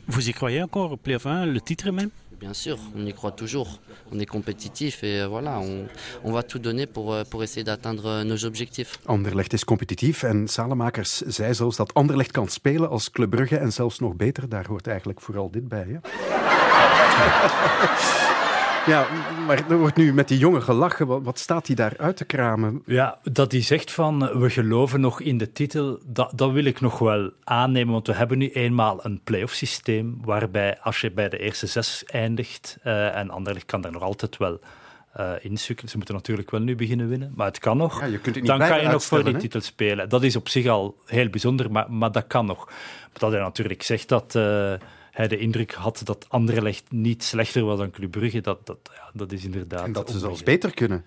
Vous 0.09 0.31
y 0.31 0.33
croyez 0.33 0.63
encore, 0.63 0.97
play 0.97 1.19
le 1.23 1.61
titre 1.61 1.91
même? 1.91 2.09
Bien 2.41 2.55
sûr, 2.55 2.79
on 2.97 3.05
y 3.05 3.13
croit 3.13 3.33
toujours. 3.33 3.81
On 4.13 4.19
est 4.19 4.25
compétitif 4.25 5.05
et 5.05 5.21
euh, 5.21 5.29
voilà, 5.29 5.61
on, 5.61 5.87
on 6.25 6.33
va 6.33 6.43
tout 6.43 6.59
donner 6.59 6.87
pour, 6.87 7.15
pour 7.31 7.43
essayer 7.43 7.65
d'atteindre 7.65 8.23
nos 8.23 8.47
objectifs. 8.47 8.99
Anderlecht 9.07 9.53
is 9.53 9.65
competitief 9.65 10.25
en 10.25 10.47
Salemakers 10.49 11.23
zei 11.27 11.55
zelfs 11.55 11.77
dat 11.77 11.95
Anderlecht 11.95 12.31
kan 12.31 12.49
spelen 12.49 12.89
als 12.89 13.11
Club 13.11 13.31
Brugge 13.31 13.59
en 13.59 13.73
zelfs 13.73 13.99
nog 13.99 14.15
beter. 14.17 14.49
Daar 14.49 14.67
hoort 14.67 14.87
eigenlijk 14.87 15.21
vooral 15.21 15.51
dit 15.51 15.69
bij. 15.69 15.87
Hè? 15.87 15.99
Ja, 18.87 19.07
maar 19.47 19.71
er 19.71 19.79
wordt 19.79 19.97
nu 19.97 20.15
met 20.15 20.29
die 20.29 20.39
jongen 20.39 20.63
gelachen. 20.63 21.07
Wat, 21.07 21.23
wat, 21.23 21.39
staat 21.39 21.67
hij 21.67 21.77
daar 21.77 21.95
uit 21.97 22.17
te 22.17 22.25
kramen? 22.25 22.83
Ja, 22.87 23.19
dat 23.23 23.53
hij 23.53 23.63
zegt 23.63 23.93
van 23.93 24.39
we 24.39 24.51
geloven 24.51 25.01
nog 25.01 25.21
in 25.21 25.39
de 25.39 25.53
titel, 25.53 25.99
dat, 26.07 26.33
dat 26.35 26.51
wil 26.51 26.65
ik 26.65 26.81
nog 26.81 26.99
wel 26.99 27.31
aannemen. 27.45 27.93
Want 27.93 28.07
we 28.07 28.15
hebben 28.15 28.39
nu 28.39 28.51
eenmaal 28.51 29.05
een 29.05 29.21
playoff 29.25 29.55
systeem 29.55 30.19
waarbij 30.25 30.79
als 30.81 31.01
je 31.01 31.11
bij 31.11 31.29
de 31.29 31.39
eerste 31.39 31.67
zes 31.67 32.05
eindigt 32.05 32.79
uh, 32.85 33.17
en 33.17 33.31
Anderlecht 33.31 33.67
kan 33.67 33.81
daar 33.81 33.93
nog 33.93 34.03
altijd 34.03 34.37
wel 34.37 34.61
uh, 35.19 35.33
insukkelen. 35.41 35.91
Ze 35.91 35.97
moeten 35.97 36.15
natuurlijk 36.15 36.51
wel 36.51 36.61
nu 36.61 36.77
beginnen 36.77 37.09
winnen, 37.09 37.33
maar 37.35 37.47
het 37.47 37.59
kan 37.59 37.77
nog. 37.77 38.01
Ja, 38.01 38.07
je 38.07 38.19
kunt 38.19 38.35
het 38.35 38.45
niet 38.45 38.47
Dan 38.47 38.69
kan 38.69 38.83
je 38.83 38.89
nog 38.89 39.05
voor 39.05 39.25
die 39.25 39.37
titel 39.37 39.61
spelen. 39.61 40.09
Dat 40.09 40.23
is 40.23 40.37
op 40.37 40.49
zich 40.49 40.67
al 40.67 40.97
heel 41.07 41.29
bijzonder, 41.29 41.71
maar, 41.71 41.93
maar 41.93 42.13
dat 42.13 42.27
kan 42.27 42.47
nog. 42.47 42.73
Dat 43.13 43.33
hij 43.33 43.41
natuurlijk 43.41 43.83
zegt 43.83 44.09
dat... 44.09 44.35
Uh, 44.35 44.73
hij 45.11 45.29
de 45.29 45.39
indruk 45.39 45.73
had 45.73 46.01
dat 46.05 46.27
Anderlecht 46.29 46.93
niet 46.93 47.23
slechter 47.23 47.65
was 47.65 47.79
dan 47.79 47.91
Club 47.91 48.11
Brugge. 48.11 48.41
Dat, 48.41 48.67
dat, 48.67 48.79
ja, 48.95 49.11
dat 49.13 49.33
is 49.33 49.45
inderdaad... 49.45 49.85
En 49.85 49.93
dat 49.93 50.11
ze 50.11 50.19
zelfs 50.19 50.43
beter 50.43 50.75
kunnen. 50.75 51.05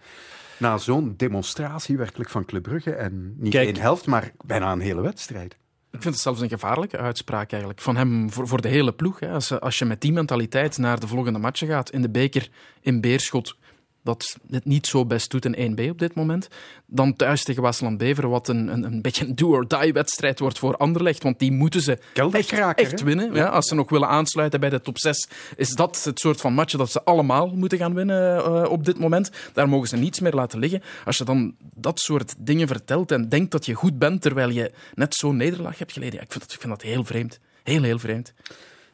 Na 0.58 0.78
zo'n 0.78 1.14
demonstratie 1.18 1.98
werkelijk 1.98 2.30
van 2.30 2.46
Club 2.46 2.64
Brugge. 2.64 2.94
En 2.94 3.36
niet 3.38 3.52
Kijk, 3.52 3.68
één 3.68 3.82
helft, 3.82 4.06
maar 4.06 4.32
bijna 4.46 4.72
een 4.72 4.80
hele 4.80 5.02
wedstrijd. 5.02 5.58
Ik 5.92 6.02
vind 6.02 6.14
het 6.14 6.24
zelfs 6.24 6.42
een 6.42 6.50
gevaarlijke 6.50 6.98
uitspraak 6.98 7.52
eigenlijk. 7.52 7.82
Van 7.82 7.96
hem 7.96 8.32
voor, 8.32 8.48
voor 8.48 8.62
de 8.62 8.68
hele 8.68 8.94
ploeg. 8.94 9.20
Hè. 9.20 9.32
Als, 9.32 9.60
als 9.60 9.80
je 9.80 9.86
met 9.86 10.02
die 10.02 10.12
mentaliteit 10.12 10.78
naar 10.78 11.00
de 11.00 11.08
volgende 11.08 11.40
matchen 11.40 11.68
gaat, 11.68 11.90
in 11.90 12.02
de 12.02 12.10
beker 12.10 12.50
in 12.82 13.02
Beerschot 13.02 13.58
dat 14.04 14.38
het 14.50 14.66
niet 14.66 14.88
zo 14.88 15.06
best 15.06 15.32
doet 15.32 15.46
in 15.46 15.78
1B 15.78 15.90
op 15.90 16.00
dit 16.00 16.16
moment. 16.16 16.48
Dan 16.86 17.16
thuis 17.16 17.44
tegen 17.44 17.62
Waasland-Beveren, 17.62 18.30
wat 18.30 18.48
een, 18.48 18.68
een, 18.68 18.84
een 18.84 19.02
beetje 19.02 19.26
een 19.26 19.36
do-or-die-wedstrijd 19.36 20.40
wordt 20.40 20.60
voor 20.60 20.78
Anderlecht. 20.78 21.24
Want 21.24 21.40
die 21.40 21.52
moeten 21.52 21.82
ze 21.82 22.00
echt, 22.32 22.52
echt 22.52 23.04
winnen. 23.04 23.34
Ja. 23.34 23.46
als 23.46 23.68
ze 23.68 23.76
nog 23.76 23.90
willen 23.90 24.08
aansluiten 24.08 24.60
bij 24.60 24.70
de 24.70 24.82
top 24.82 24.98
6, 24.98 25.28
is 25.56 25.70
dat 25.70 26.04
het 26.04 26.20
soort 26.20 26.42
van 26.42 26.54
match 26.54 26.76
dat 26.76 26.92
ze 26.92 27.04
allemaal 27.04 27.48
moeten 27.48 27.78
gaan 27.78 27.94
winnen 27.94 28.38
uh, 28.38 28.70
op 28.70 28.86
dit 28.86 29.00
moment. 29.00 29.32
Daar 29.54 29.70
mogen 29.70 29.88
ze 29.88 29.98
niets 29.98 30.20
meer 30.20 30.34
laten 30.34 30.60
liggen. 30.60 30.82
Als 31.06 31.18
je 31.18 31.24
dan 31.24 31.56
dat 31.74 32.00
soort 32.00 32.36
dingen 32.38 32.68
vertelt 32.68 33.12
en 33.12 33.30
denkt 33.30 33.52
dat 33.52 33.66
je 33.66 33.74
goed 33.74 34.00
bent, 34.00 34.22
terwijl 34.22 34.50
je 34.50 34.72
net 34.94 35.16
zo'n 35.16 35.38
nederlaag 35.38 35.78
hebt 35.78 35.92
geleden, 35.92 36.16
ja, 36.16 36.22
ik, 36.22 36.32
vind 36.32 36.44
dat, 36.44 36.54
ik 36.54 36.60
vind 36.60 36.74
dat 36.74 36.82
heel 36.82 37.04
vreemd. 37.04 37.40
Heel, 37.64 37.84
heel 37.84 38.00
vreemd. 38.00 38.34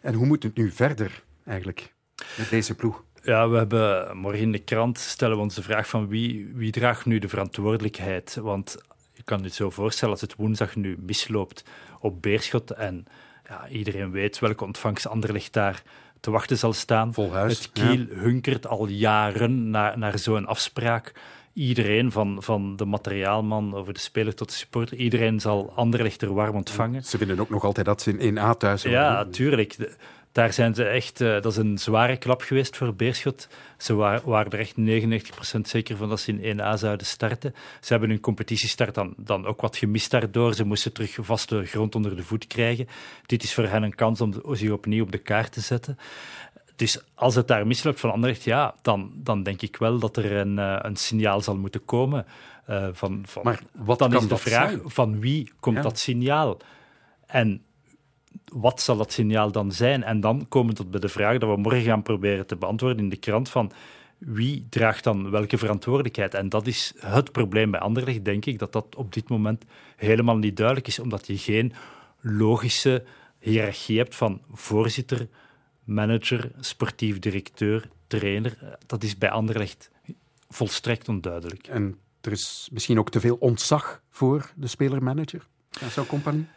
En 0.02 0.14
hoe 0.14 0.26
moet 0.26 0.44
het 0.44 0.58
nu 0.58 0.72
verder 0.72 1.24
eigenlijk 1.46 1.94
met 2.38 2.50
deze 2.50 2.76
ploeg? 2.76 3.04
Ja, 3.24 3.50
we 3.50 3.58
hebben 3.58 4.18
morgen 4.18 4.42
in 4.42 4.52
de 4.52 4.60
krant 4.60 4.98
stellen 4.98 5.36
we 5.36 5.42
ons 5.42 5.56
de 5.56 5.64
vraag 5.64 5.88
van 5.88 6.08
wie, 6.08 6.52
wie 6.56 6.72
draagt 6.72 7.06
nu 7.06 7.20
de 7.20 7.30
verantwoordelijkheid? 7.30 8.38
Want 8.42 8.78
je 9.14 9.24
kan 9.24 9.44
je 9.44 9.50
zo 9.50 9.70
voorstellen 9.70 10.14
als 10.14 10.22
het 10.22 10.36
woensdag 10.36 10.76
nu 10.76 10.98
misloopt 11.00 11.64
op 12.00 12.22
Beerschot 12.22 12.72
en 12.72 13.06
ja, 13.50 13.68
iedereen 13.68 14.12
weet 14.12 14.40
welke 14.40 14.66
ontvangst 14.66 15.08
Anderlecht 15.08 15.54
daar 15.54 15.82
te 16.20 16.32
wachten 16.32 16.58
zal 16.58 16.74
staan. 16.74 17.14
Vol 17.14 17.34
huis, 17.34 17.58
Het 17.58 17.72
Kiel 17.72 18.06
hunkert 18.10 18.68
al 18.68 18.88
jaren 18.88 19.70
naar, 19.70 19.98
naar 19.98 20.20
zo'n 20.20 20.46
afspraak. 20.46 21.14
Iedereen, 21.54 22.12
van, 22.12 22.38
van 22.44 22.76
de 22.76 22.86
materiaalman 22.86 23.76
over 23.76 23.94
de 23.94 24.00
speler 24.00 24.36
tot 24.36 24.50
de 24.50 24.56
supporter, 24.56 24.98
iedereen 24.98 25.40
zal 25.40 25.74
Anderlecht 25.76 26.22
er 26.22 26.34
warm 26.34 26.56
ontvangen. 26.56 27.04
Ze 27.04 27.18
vinden 27.18 27.40
ook 27.40 27.50
nog 27.50 27.64
altijd 27.64 27.86
dat 27.86 28.02
ze 28.02 28.18
in 28.18 28.38
1A 28.38 28.58
thuis 28.58 28.84
horen. 28.84 29.00
Ja, 29.00 29.26
tuurlijk. 29.26 29.78
De- 29.78 29.96
Daar 30.32 30.54
zijn 30.54 30.76
ze 30.76 30.84
echt, 30.84 31.22
eh, 31.22 31.28
dat 31.34 31.46
is 31.46 31.58
een 31.58 31.78
zware 31.78 32.18
klap 32.18 32.42
geweest 32.42 32.78
voor 32.78 32.96
Beerschot. 32.96 33.48
Ze 33.78 33.94
wa- 33.94 34.22
waren 34.26 34.52
er 34.52 34.60
echt 34.60 34.78
99% 34.78 35.68
zeker 35.68 35.98
van 35.98 36.10
dat 36.10 36.20
ze 36.20 36.32
in 36.32 36.44
1A 36.60 36.78
zouden 36.78 37.06
starten. 37.06 37.54
Ze 37.82 37.88
hebben 37.92 38.10
hun 38.10 38.20
competitiestart 38.20 38.96
dan, 38.96 39.14
dan 39.18 39.46
ook 39.46 39.62
wat 39.62 39.78
gemist 39.78 40.12
daardoor. 40.12 40.54
Ze 40.54 40.64
moesten 40.66 40.94
terug 40.94 41.18
vaste 41.22 41.66
grond 41.66 41.96
onder 41.96 42.16
de 42.16 42.24
voet 42.24 42.48
krijgen. 42.48 42.88
Dit 43.26 43.44
is 43.44 43.54
voor 43.54 43.64
hen 43.64 43.84
een 43.84 43.96
kans 43.96 44.22
om 44.22 44.34
zich 44.52 44.72
opnieuw 44.72 45.04
op 45.04 45.12
de 45.12 45.18
kaart 45.18 45.52
te 45.52 45.62
zetten. 45.62 45.98
Dus 46.76 47.02
als 47.14 47.36
het 47.36 47.48
daar 47.48 47.68
misloopt 47.68 48.00
van 48.00 48.12
Anderlecht, 48.12 48.44
ja, 48.44 48.76
dan, 48.82 49.12
dan 49.16 49.44
denk 49.44 49.62
ik 49.62 49.78
wel 49.78 50.00
dat 50.00 50.18
er 50.18 50.32
een, 50.32 50.60
eh, 50.60 50.76
een 50.82 50.96
signaal 50.96 51.42
zal 51.42 51.56
moeten 51.58 51.86
komen. 51.86 52.26
eh, 52.66 52.88
van, 52.92 53.24
van, 53.26 53.44
Maar 53.44 53.60
wat 53.76 54.00
dan 54.00 54.14
is 54.16 54.28
de 54.28 54.38
vraag 54.38 54.70
zijn? 54.70 54.82
van 54.86 55.20
wie 55.20 55.52
komt 55.60 55.76
Ja. 55.76 55.82
dat 55.82 56.00
signaal? 56.00 56.58
En 57.26 57.64
wat 58.54 58.82
zal 58.82 58.98
dat 58.98 59.12
signaal 59.12 59.52
dan 59.52 59.72
zijn? 59.72 60.04
En 60.04 60.20
dan 60.20 60.46
komen 60.48 60.70
we 60.70 60.76
tot 60.76 60.92
bij 60.92 61.00
de 61.00 61.10
vraag 61.10 61.38
dat 61.38 61.50
we 61.50 61.62
morgen 61.62 61.82
gaan 61.82 62.04
proberen 62.04 62.48
te 62.48 62.56
beantwoorden 62.56 63.04
in 63.04 63.10
de 63.10 63.18
krant 63.18 63.50
van 63.50 63.72
wie 64.18 64.68
draagt 64.70 65.04
dan 65.04 65.30
welke 65.30 65.58
verantwoordelijkheid? 65.58 66.34
En 66.34 66.50
dat 66.50 66.68
is 66.68 66.94
het 66.98 67.32
probleem 67.32 67.72
bij 67.72 67.80
Anderlecht, 67.80 68.26
denk 68.26 68.46
ik, 68.46 68.60
dat 68.60 68.72
dat 68.72 68.96
op 68.96 69.14
dit 69.14 69.30
moment 69.30 69.66
helemaal 69.96 70.38
niet 70.38 70.58
duidelijk 70.58 70.88
is, 70.88 71.00
omdat 71.00 71.28
je 71.28 71.38
geen 71.38 71.74
logische 72.22 73.04
hiërarchie 73.40 73.98
hebt 73.98 74.16
van 74.16 74.42
voorzitter, 74.52 75.28
manager, 75.84 76.52
sportief 76.60 77.20
directeur, 77.20 77.90
trainer. 78.08 78.78
Dat 78.86 79.04
is 79.04 79.18
bij 79.18 79.30
Anderlecht 79.30 79.92
volstrekt 80.50 81.10
onduidelijk. 81.10 81.68
En 81.68 81.98
er 82.22 82.32
is 82.32 82.70
misschien 82.72 83.00
ook 83.00 83.10
te 83.12 83.20
veel 83.20 83.36
ontzag 83.36 84.02
voor 84.10 84.52
de 84.56 84.68
speler-manager. 84.68 85.48
Zo'n 85.90 86.06
compagnie. 86.06 86.48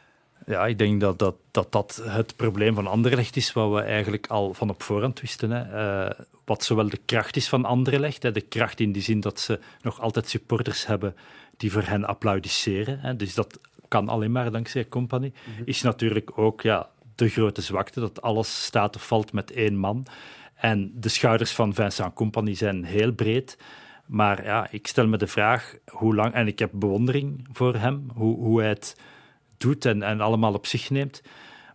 Ja, 0.46 0.66
ik 0.66 0.78
denk 0.78 1.00
dat 1.00 1.18
dat, 1.18 1.36
dat 1.50 1.72
dat 1.72 2.02
het 2.04 2.36
probleem 2.36 2.74
van 2.74 2.86
Anderlecht 2.86 3.36
is, 3.36 3.52
wat 3.52 3.72
we 3.72 3.80
eigenlijk 3.80 4.26
al 4.26 4.54
van 4.54 4.70
op 4.70 4.82
voorhand 4.82 5.20
wisten. 5.20 5.50
Hè. 5.50 5.62
Eh, 6.06 6.24
wat 6.44 6.64
zowel 6.64 6.88
de 6.88 7.00
kracht 7.04 7.36
is 7.36 7.48
van 7.48 7.64
Anderlecht, 7.64 8.22
hè, 8.22 8.32
de 8.32 8.40
kracht 8.40 8.80
in 8.80 8.92
die 8.92 9.02
zin 9.02 9.20
dat 9.20 9.40
ze 9.40 9.58
nog 9.82 10.00
altijd 10.00 10.28
supporters 10.28 10.86
hebben 10.86 11.16
die 11.56 11.72
voor 11.72 11.82
hen 11.82 12.04
applaudisseren. 12.04 12.98
Hè. 13.00 13.16
Dus 13.16 13.34
dat 13.34 13.58
kan 13.88 14.08
alleen 14.08 14.32
maar 14.32 14.50
dankzij 14.50 14.88
Company. 14.88 15.32
Is 15.64 15.82
natuurlijk 15.82 16.38
ook 16.38 16.60
ja, 16.60 16.90
de 17.14 17.28
grote 17.28 17.62
zwakte, 17.62 18.00
dat 18.00 18.22
alles 18.22 18.64
staat 18.64 18.96
of 18.96 19.06
valt 19.06 19.32
met 19.32 19.50
één 19.50 19.76
man. 19.76 20.06
En 20.54 20.92
de 20.94 21.08
schouders 21.08 21.52
van 21.52 21.74
Vincent 21.74 22.14
Company 22.14 22.54
zijn 22.54 22.84
heel 22.84 23.12
breed. 23.12 23.58
Maar 24.06 24.44
ja, 24.44 24.68
ik 24.70 24.86
stel 24.86 25.06
me 25.06 25.16
de 25.16 25.26
vraag 25.26 25.74
hoe 25.90 26.14
lang, 26.14 26.32
en 26.32 26.46
ik 26.46 26.58
heb 26.58 26.70
bewondering 26.72 27.48
voor 27.52 27.74
hem, 27.74 28.06
hoe, 28.14 28.36
hoe 28.36 28.60
hij 28.60 28.68
het 28.68 28.96
doet 29.62 29.84
en, 29.84 30.02
en 30.02 30.20
allemaal 30.20 30.54
op 30.54 30.66
zich 30.66 30.90
neemt. 30.90 31.22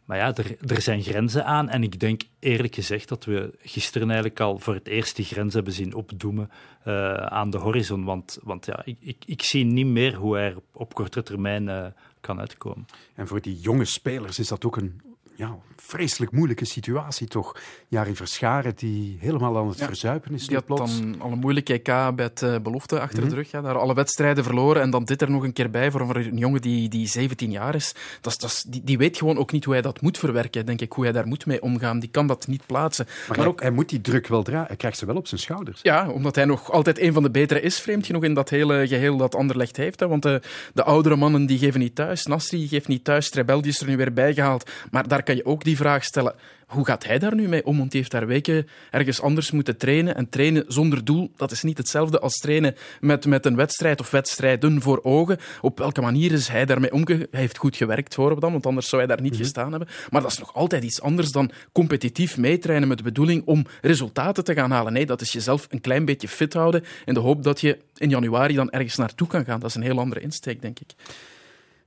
Maar 0.08 0.18
ja, 0.18 0.36
er, 0.36 0.56
er 0.68 0.82
zijn 0.82 1.02
grenzen 1.02 1.46
aan. 1.46 1.70
En 1.70 1.84
ik 1.84 2.00
denk 2.00 2.22
eerlijk 2.40 2.76
gezegd 2.76 3.10
dat 3.10 3.26
we 3.26 3.54
gisteren 3.62 4.08
eigenlijk 4.08 4.40
al 4.40 4.60
voor 4.60 4.74
het 4.74 4.88
eerst 4.88 5.16
die 5.16 5.26
grens 5.26 5.54
hebben 5.54 5.74
zien 5.74 5.94
opdoemen 5.94 6.50
eh, 6.84 7.14
aan 7.14 7.50
de 7.50 7.58
horizon. 7.58 8.04
Want, 8.04 8.38
want 8.44 8.66
ja, 8.66 8.82
ik, 8.86 8.98
ik, 9.00 9.24
ik 9.26 9.42
zie 9.42 9.66
niet 9.66 9.86
meer 9.86 10.16
hoe 10.16 10.36
hij 10.36 10.46
er 10.46 10.58
op, 10.72 10.94
korte 10.94 11.24
termijn 11.24 11.70
eh, 11.70 11.86
kan 12.22 12.40
uitkomen. 12.40 12.86
En 13.16 13.28
voor 13.28 13.42
die 13.42 13.60
jonge 13.60 13.86
spelers 13.86 14.40
is 14.40 14.48
dat 14.48 14.66
ook 14.66 14.78
een 14.78 15.02
ja, 15.38 15.56
vreselijk 15.76 16.32
moeilijke 16.32 16.66
situatie, 16.66 17.28
toch? 17.28 17.56
Jari 17.88 18.16
Verscharen, 18.16 18.74
die 18.76 19.18
helemaal 19.20 19.58
aan 19.58 19.68
het 19.68 19.78
Ja, 19.80 19.86
verzuipen 19.86 20.34
is. 20.34 20.40
Die 20.42 20.50
nu 20.50 20.56
had 20.56 20.66
plots. 20.66 21.00
dan 21.00 21.16
al 21.22 21.32
een 21.32 21.38
moeilijk 21.40 21.70
EK 21.70 21.84
bij 21.84 22.14
het 22.26 22.42
eh, 22.42 22.56
belofte 22.64 23.00
achter 23.00 23.20
Mhm. 23.20 23.30
de 23.30 23.36
rug. 23.36 23.52
Ja, 23.52 23.62
daar 23.62 23.78
alle 23.78 23.94
wedstrijden 23.94 24.44
verloren 24.44 24.82
en 24.82 24.90
dan 24.90 25.04
dit 25.06 25.22
er 25.22 25.32
nog 25.32 25.44
een 25.44 25.54
keer 25.54 25.70
bij 25.70 25.92
voor 25.92 26.16
een- 26.16 26.38
jongen 26.38 26.62
die, 26.62 26.90
die 26.90 27.08
17 27.08 27.52
jaar 27.52 27.76
is. 27.76 27.96
Dat 28.22 28.40
dat 28.40 28.66
die, 28.68 28.82
die 28.84 28.98
weet 28.98 29.18
gewoon 29.18 29.38
ook 29.38 29.52
niet 29.52 29.64
hoe 29.66 29.74
hij 29.74 29.82
dat 29.82 30.02
moet 30.02 30.18
verwerken, 30.18 30.66
denk 30.66 30.82
ik. 30.82 30.92
Hoe 30.92 31.04
hij 31.04 31.14
daar 31.14 31.28
moet 31.28 31.46
mee 31.46 31.62
omgaan. 31.62 32.00
Die 32.00 32.10
kan 32.10 32.28
dat 32.28 32.48
niet 32.48 32.66
plaatsen. 32.66 33.08
Maar, 33.28 33.38
hij, 33.38 33.54
hij 33.56 33.72
moet 33.72 33.90
die 33.90 34.02
druk 34.02 34.28
wel 34.28 34.44
dragen. 34.44 34.68
Hij 34.68 34.76
krijgt 34.76 34.98
ze 34.98 35.06
wel 35.06 35.16
op 35.16 35.28
zijn 35.28 35.42
schouders. 35.42 35.80
Ja, 35.84 36.10
omdat 36.10 36.36
hij 36.36 36.46
nog 36.46 36.72
altijd 36.72 37.00
een 37.00 37.14
van 37.14 37.24
de 37.24 37.32
betere 37.32 37.62
is, 37.62 37.80
vreemd 37.80 38.06
genoeg, 38.06 38.24
in 38.24 38.34
dat 38.34 38.50
hele 38.50 38.88
geheel 38.88 39.18
dat 39.18 39.36
Anderlecht 39.36 39.78
heeft. 39.78 40.00
Hè. 40.00 40.08
Want 40.08 40.24
de, 40.24 40.42
de 40.74 40.84
oudere 40.84 41.16
mannen 41.16 41.46
die 41.46 41.58
geven 41.58 41.80
niet 41.80 41.96
thuis. 41.96 42.26
Nasri 42.26 42.68
geeft 42.68 42.88
niet 42.88 43.04
thuis. 43.04 43.30
Trebeldi 43.30 43.70
is 43.70 43.80
er 43.82 43.88
nu 43.88 43.98
weer 43.98 44.14
bijgehaald. 44.14 44.70
Maar 44.92 45.08
daar 45.08 45.24
kan 45.28 45.36
je 45.36 45.46
ook 45.46 45.64
die 45.64 45.78
vraag 45.78 46.04
stellen. 46.04 46.36
Hoe 46.68 46.86
gaat 46.86 47.06
hij 47.06 47.20
daar 47.20 47.36
nu 47.36 47.48
mee 47.48 47.66
om? 47.66 47.78
Want 47.78 47.92
hij 47.92 48.00
heeft 48.00 48.12
daar 48.12 48.28
weken 48.28 48.68
ergens 48.92 49.22
anders 49.22 49.52
moeten 49.52 49.78
trainen. 49.78 50.16
En 50.16 50.30
trainen 50.30 50.64
zonder 50.68 51.06
doel, 51.06 51.32
dat 51.36 51.52
is 51.52 51.64
niet 51.64 51.78
hetzelfde 51.78 52.20
als 52.20 52.34
trainen 52.34 52.76
met, 53.00 53.26
met 53.26 53.46
een 53.46 53.56
wedstrijd 53.56 54.00
of 54.00 54.12
wedstrijden 54.12 54.82
voor 54.82 55.00
ogen. 55.04 55.38
Op 55.62 55.78
welke 55.78 56.02
manier 56.02 56.32
is 56.32 56.48
hij 56.48 56.66
daarmee 56.66 56.94
omgegaan? 56.94 57.28
Hij 57.32 57.40
heeft 57.40 57.58
goed 57.58 57.76
gewerkt 57.76 58.14
voor 58.14 58.30
hem 58.30 58.40
dan, 58.40 58.52
want 58.52 58.66
anders 58.66 58.90
zou 58.90 59.02
hij 59.02 59.16
daar 59.16 59.22
niet 59.22 59.36
gestaan 59.36 59.70
hebben. 59.70 59.90
Maar 60.10 60.22
dat 60.22 60.32
is 60.32 60.40
nog 60.40 60.54
altijd 60.54 60.84
iets 60.84 61.02
anders 61.02 61.32
dan 61.32 61.52
competitief 61.72 62.38
meetrainen 62.38 62.88
met 62.88 62.98
de 62.98 63.04
bedoeling 63.04 63.42
om 63.46 63.66
resultaten 63.82 64.44
te 64.44 64.54
gaan 64.54 64.72
halen. 64.72 64.94
Nee, 64.94 65.06
dat 65.06 65.22
is 65.22 65.32
jezelf 65.32 65.68
een 65.70 65.82
klein 65.82 66.06
beetje 66.06 66.28
fit 66.28 66.54
houden 66.54 66.84
in 67.06 67.14
de 67.14 67.20
hoop 67.20 67.44
dat 67.44 67.62
je 67.62 67.78
in 67.98 68.10
januari 68.10 68.56
dan 68.56 68.70
ergens 68.70 68.96
naartoe 68.96 69.28
kan 69.28 69.46
gaan. 69.46 69.60
Dat 69.60 69.70
is 69.70 69.76
een 69.76 69.82
heel 69.82 70.00
andere 70.00 70.22
insteek, 70.22 70.62
denk 70.62 70.80
ik. 70.80 70.94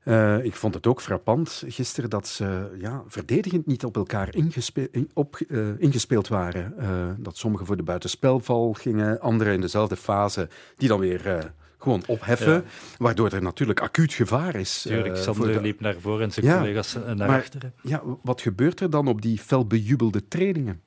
Eh, 0.01 0.45
ik 0.45 0.55
vond 0.55 0.75
het 0.75 0.87
ook 0.87 1.01
frappant 1.03 1.63
gisteren 1.67 2.11
dat 2.11 2.29
ze 2.29 2.77
ja, 2.79 3.03
verdedigend 3.07 3.67
niet 3.67 3.85
op 3.85 3.97
elkaar 3.97 4.35
ingespe- 4.35 4.89
in- 4.93 5.11
op, 5.15 5.37
eh, 5.49 5.69
ingespeeld 5.79 6.29
waren. 6.29 6.79
Eh, 6.79 7.09
dat 7.19 7.37
sommigen 7.37 7.67
voor 7.67 7.77
de 7.77 7.83
buitenspelval 7.83 8.73
gingen, 8.73 9.21
anderen 9.21 9.53
in 9.55 9.61
dezelfde 9.61 9.97
fase 9.97 10.49
die 10.77 10.89
dan 10.89 11.01
weer 11.01 11.53
gewoon 11.79 12.03
opheffen. 12.07 12.53
Ja. 12.53 12.63
Waardoor 12.99 13.31
er 13.33 13.43
natuurlijk 13.43 13.81
acuut 13.81 14.13
gevaar 14.13 14.55
is. 14.55 14.83
Tuurlijk, 14.83 15.17
Sander 15.17 15.53
de- 15.53 15.61
liep 15.61 15.81
naar 15.81 15.95
voren 16.01 16.23
en 16.25 16.33
zijn 16.33 16.47
Ja, 16.47 16.59
collega's 16.59 16.95
naar 16.95 17.17
maar- 17.17 17.29
achteren. 17.41 17.75
Ja, 17.83 18.03
wat 18.23 18.41
gebeurt 18.41 18.81
er 18.81 18.91
dan 18.91 19.09
op 19.09 19.23
die 19.23 19.39
felbejubelde 19.39 20.29
trainingen? 20.29 20.81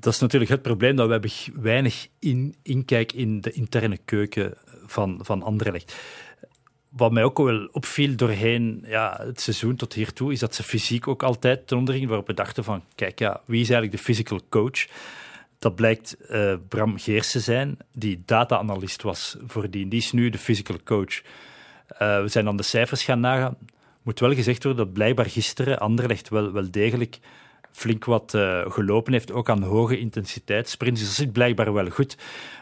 Dat 0.00 0.12
is 0.12 0.18
natuurlijk 0.18 0.50
het 0.50 0.62
probleem, 0.62 0.96
dat 0.96 1.06
we 1.06 1.12
hebben 1.12 1.30
weinig 1.62 2.08
in, 2.18 2.54
inkijk 2.62 3.12
in 3.12 3.40
de 3.40 3.50
interne 3.52 3.98
keuken 4.04 4.54
van, 4.86 5.18
van 5.22 5.42
Anderlecht. 5.42 5.94
Wat 6.88 7.12
mij 7.12 7.24
ook 7.24 7.38
wel 7.38 7.68
opviel 7.72 8.16
doorheen 8.16 8.84
ja, 8.86 9.16
het 9.20 9.40
seizoen 9.40 9.76
tot 9.76 9.92
hiertoe, 9.92 10.32
is 10.32 10.38
dat 10.38 10.54
ze 10.54 10.62
fysiek 10.62 11.08
ook 11.08 11.22
altijd 11.22 11.66
ten 11.66 11.76
onder 11.76 12.06
waarop 12.06 12.26
we 12.26 12.34
dachten 12.34 12.64
van, 12.64 12.84
kijk, 12.94 13.18
ja, 13.18 13.40
wie 13.44 13.60
is 13.60 13.70
eigenlijk 13.70 13.98
de 13.98 14.04
physical 14.04 14.40
coach? 14.48 14.86
Dat 15.58 15.74
blijkt 15.74 16.16
eh, 16.16 16.54
Bram 16.68 16.98
Geers 16.98 17.30
te 17.30 17.40
zijn, 17.40 17.76
die 17.92 18.22
data-analyst 18.24 19.02
was 19.02 19.36
voordien. 19.46 19.88
Die 19.88 20.00
is 20.00 20.12
nu 20.12 20.30
de 20.30 20.38
physical 20.38 20.76
coach. 20.84 21.22
Eh, 21.88 22.20
we 22.22 22.28
zijn 22.28 22.44
dan 22.44 22.56
de 22.56 22.62
cijfers 22.62 23.02
gaan 23.02 23.20
nagaan. 23.20 23.56
Moet 24.02 24.20
wel 24.20 24.34
gezegd 24.34 24.64
worden 24.64 24.84
dat 24.84 24.94
blijkbaar 24.94 25.26
gisteren 25.26 25.78
Anderlecht 25.78 26.28
wel, 26.28 26.52
wel 26.52 26.70
degelijk 26.70 27.18
flink 27.72 28.04
wat 28.04 28.34
eh, 28.34 28.70
gelopen 28.70 29.12
heeft, 29.12 29.32
ook 29.32 29.48
aan 29.48 29.62
hoge 29.62 29.98
intensiteit 29.98 30.68
sprints. 30.68 31.00
Dus 31.00 31.14
zit 31.14 31.32
blijkbaar 31.32 31.72
wel 31.72 31.90
goed. 31.90 32.16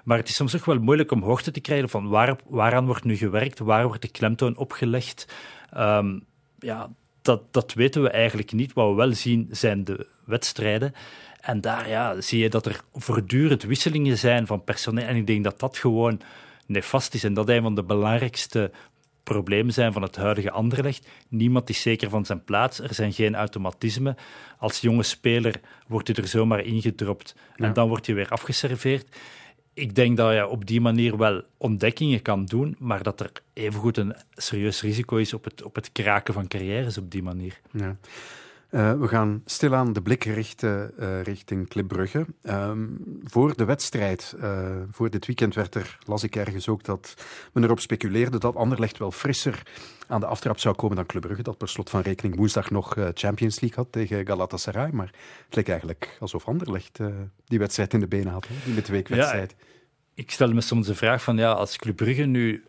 Maar 0.04 0.18
het 0.18 0.28
is 0.28 0.34
soms 0.34 0.56
ook 0.56 0.64
wel 0.64 0.78
moeilijk 0.78 1.10
om 1.10 1.22
hoogte 1.22 1.50
te 1.50 1.60
krijgen 1.60 1.88
van 1.88 2.08
waar, 2.08 2.36
waaraan 2.46 2.86
wordt 2.86 3.04
nu 3.04 3.16
gewerkt, 3.16 3.58
waar 3.58 3.86
wordt 3.86 4.02
de 4.02 4.08
klemtoon 4.08 4.56
opgelegd. 4.56 5.34
Ehm, 5.70 6.18
ja, 6.58 6.90
dat, 7.22 7.52
dat 7.52 7.72
weten 7.72 8.02
we 8.02 8.10
eigenlijk 8.10 8.52
niet. 8.52 8.72
Wat 8.72 8.88
we 8.88 8.94
wel 8.94 9.14
zien 9.14 9.48
zijn 9.50 9.84
de 9.84 10.06
wedstrijden. 10.24 10.94
En 11.40 11.60
daar 11.60 11.88
ja, 11.88 12.20
zie 12.20 12.38
je 12.38 12.50
dat 12.50 12.66
er 12.66 12.80
voortdurend 12.94 13.62
wisselingen 13.62 14.18
zijn 14.18 14.46
van 14.46 14.64
personeel. 14.64 15.06
En 15.06 15.16
ik 15.16 15.26
denk 15.26 15.44
dat 15.44 15.60
dat 15.60 15.78
gewoon 15.78 16.20
nefast 16.66 17.14
is. 17.14 17.24
En 17.24 17.34
dat 17.34 17.48
een 17.48 17.62
van 17.62 17.74
de 17.74 17.82
belangrijkste 17.82 18.70
problemen 19.34 19.72
zijn 19.72 19.92
van 19.92 20.02
het 20.02 20.16
huidige 20.16 20.50
Anderlecht. 20.50 21.08
Niemand 21.28 21.68
is 21.68 21.82
zeker 21.82 22.10
van 22.10 22.24
zijn 22.24 22.44
plaats. 22.44 22.80
Er 22.80 22.94
zijn 22.94 23.12
geen 23.12 23.34
automatismen. 23.34 24.16
Als 24.58 24.80
jonge 24.80 25.02
speler 25.02 25.54
wordt 25.86 26.08
je 26.08 26.14
er 26.14 26.28
zomaar 26.28 26.60
ingedropt 26.64 27.34
en 27.56 27.66
Ja. 27.66 27.72
dan 27.72 27.88
word 27.88 28.06
je 28.06 28.14
weer 28.14 28.28
afgeserveerd. 28.28 29.16
Ik 29.74 29.94
denk 29.94 30.16
dat 30.16 30.32
je 30.34 30.46
op 30.48 30.66
die 30.66 30.80
manier 30.80 31.16
wel 31.16 31.42
ontdekkingen 31.56 32.22
kan 32.22 32.44
doen, 32.44 32.76
maar 32.78 33.02
dat 33.02 33.20
er 33.20 33.30
evengoed 33.52 33.96
een 33.96 34.14
serieus 34.34 34.82
risico 34.82 35.16
is 35.16 35.34
op 35.34 35.44
het, 35.44 35.62
op 35.62 35.74
het 35.74 35.92
kraken 35.92 36.34
van 36.34 36.48
carrières 36.48 36.98
op 36.98 37.10
die 37.10 37.22
manier. 37.22 37.60
Ja. 37.72 37.96
Uh, 38.76 38.92
we 38.92 39.08
gaan 39.08 39.42
stilaan 39.44 39.92
de 39.92 40.02
blik 40.02 40.24
richten 40.24 40.92
uh, 40.98 41.22
richting 41.22 41.68
Club 41.68 41.88
Brugge. 41.88 42.26
Ehm, 42.42 42.86
voor 43.24 43.56
de 43.56 43.64
wedstrijd, 43.64 44.36
uh, 44.42 44.68
voor 44.90 45.10
dit 45.10 45.26
weekend, 45.26 45.54
werd 45.54 45.74
er, 45.74 45.98
las 46.04 46.22
ik 46.22 46.36
ergens 46.36 46.68
ook, 46.68 46.84
dat 46.84 47.14
men 47.52 47.64
erop 47.64 47.80
speculeerde 47.80 48.38
dat 48.38 48.56
Anderlecht 48.56 48.98
wel 48.98 49.10
frisser 49.10 49.62
aan 50.06 50.20
de 50.20 50.26
aftrap 50.26 50.58
zou 50.58 50.74
komen 50.74 50.96
dan 50.96 51.06
Club 51.06 51.22
Brugge, 51.22 51.42
dat 51.42 51.58
per 51.58 51.68
slot 51.68 51.90
van 51.90 52.00
rekening 52.00 52.36
woensdag 52.36 52.70
nog 52.70 52.96
Champions 53.14 53.60
League 53.60 53.78
had 53.78 53.92
tegen 53.92 54.26
Galatasaray. 54.26 54.90
Maar 54.90 55.10
het 55.44 55.56
leek 55.56 55.68
eigenlijk 55.68 56.16
alsof 56.20 56.46
Anderlecht 56.46 56.98
die 57.44 57.58
wedstrijd 57.58 57.94
in 57.94 58.00
de 58.00 58.08
benen 58.08 58.32
had, 58.32 58.48
hè, 58.48 58.54
die 58.64 58.74
midweekwedstrijd. 58.74 59.54
Ja, 59.58 59.64
ik 60.14 60.30
stel 60.30 60.52
me 60.52 60.60
soms 60.60 60.86
de 60.86 60.94
vraag 60.94 61.22
van, 61.22 61.36
ja, 61.36 61.52
als 61.52 61.76
Club 61.76 61.96
Brugge 61.96 62.24
nu 62.24 62.64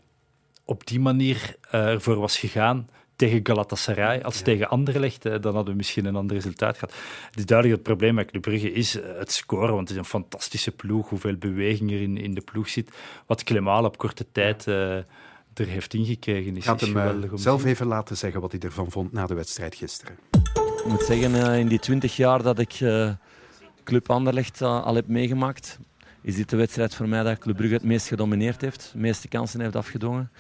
op 0.66 0.88
die 0.88 1.00
manier 1.00 1.56
ervoor 1.72 2.20
was 2.20 2.38
gegaan 2.38 2.88
tegen 3.18 3.40
Galatasaray 3.44 4.22
als 4.22 4.42
tegen 4.42 4.70
Anderlecht, 4.70 5.24
dan 5.24 5.56
hadden 5.56 5.66
we 5.66 5.74
misschien 5.74 6.06
een 6.06 6.16
ander 6.16 6.36
resultaat 6.36 6.78
gehad. 6.78 6.94
Het 7.30 7.38
is 7.38 7.46
duidelijk 7.46 7.78
het 7.78 7.88
probleem 7.88 8.16
met 8.16 8.32
Club 8.32 8.42
Brugge 8.42 8.72
is 8.72 9.00
eh, 9.00 9.18
het 9.18 9.32
scoren, 9.32 9.74
want 9.74 9.80
het 9.80 9.90
is 9.90 9.98
een 9.98 10.06
fantastische 10.10 10.72
ploeg, 10.72 11.10
hoeveel 11.10 11.36
beweging 11.36 11.92
er 11.92 12.02
in, 12.02 12.18
in 12.18 12.34
de 12.34 12.42
ploeg 12.42 12.70
zit. 12.70 12.92
Wat 13.26 13.44
Clément 13.44 13.86
op 13.86 13.98
korte 13.98 14.26
tijd 14.32 14.68
uh, 14.68 14.96
er 14.96 15.06
heeft 15.54 15.94
ingekregen 15.94 16.58
is, 16.58 16.66
Gaat 16.66 16.82
is 16.82 16.88
hem 16.88 17.24
uh, 17.24 17.30
zelf 17.34 17.66
even 17.66 17.88
laten 17.88 18.18
zeggen 18.18 18.42
wat 18.42 18.52
hij 18.52 18.62
ervan 18.62 18.92
vond 18.92 19.12
na 19.12 19.26
de 19.26 19.34
wedstrijd 19.34 19.76
gisteren. 19.76 20.18
Ik 20.78 20.86
moet 20.88 21.04
zeggen, 21.04 21.60
in 21.60 21.68
die 21.68 21.80
twintig 21.80 22.16
jaar 22.16 22.44
dat 22.44 22.60
ik 22.60 22.84
Club 23.84 24.10
Anderlecht 24.10 24.62
al 24.62 24.96
heb 24.96 25.08
meegemaakt, 25.08 25.80
is 26.22 26.36
dit 26.36 26.50
de 26.50 26.56
wedstrijd 26.56 26.96
voor 26.96 27.08
mij 27.08 27.24
dat 27.24 27.38
Club 27.38 27.56
Brugge 27.56 27.74
het 27.74 27.84
meest 27.84 28.08
gedomineerd 28.08 28.62
heeft, 28.62 28.90
de 28.92 29.00
meeste 29.00 29.28
kansen 29.28 29.62
heeft 29.62 29.76
afgedwongen. 29.76 30.32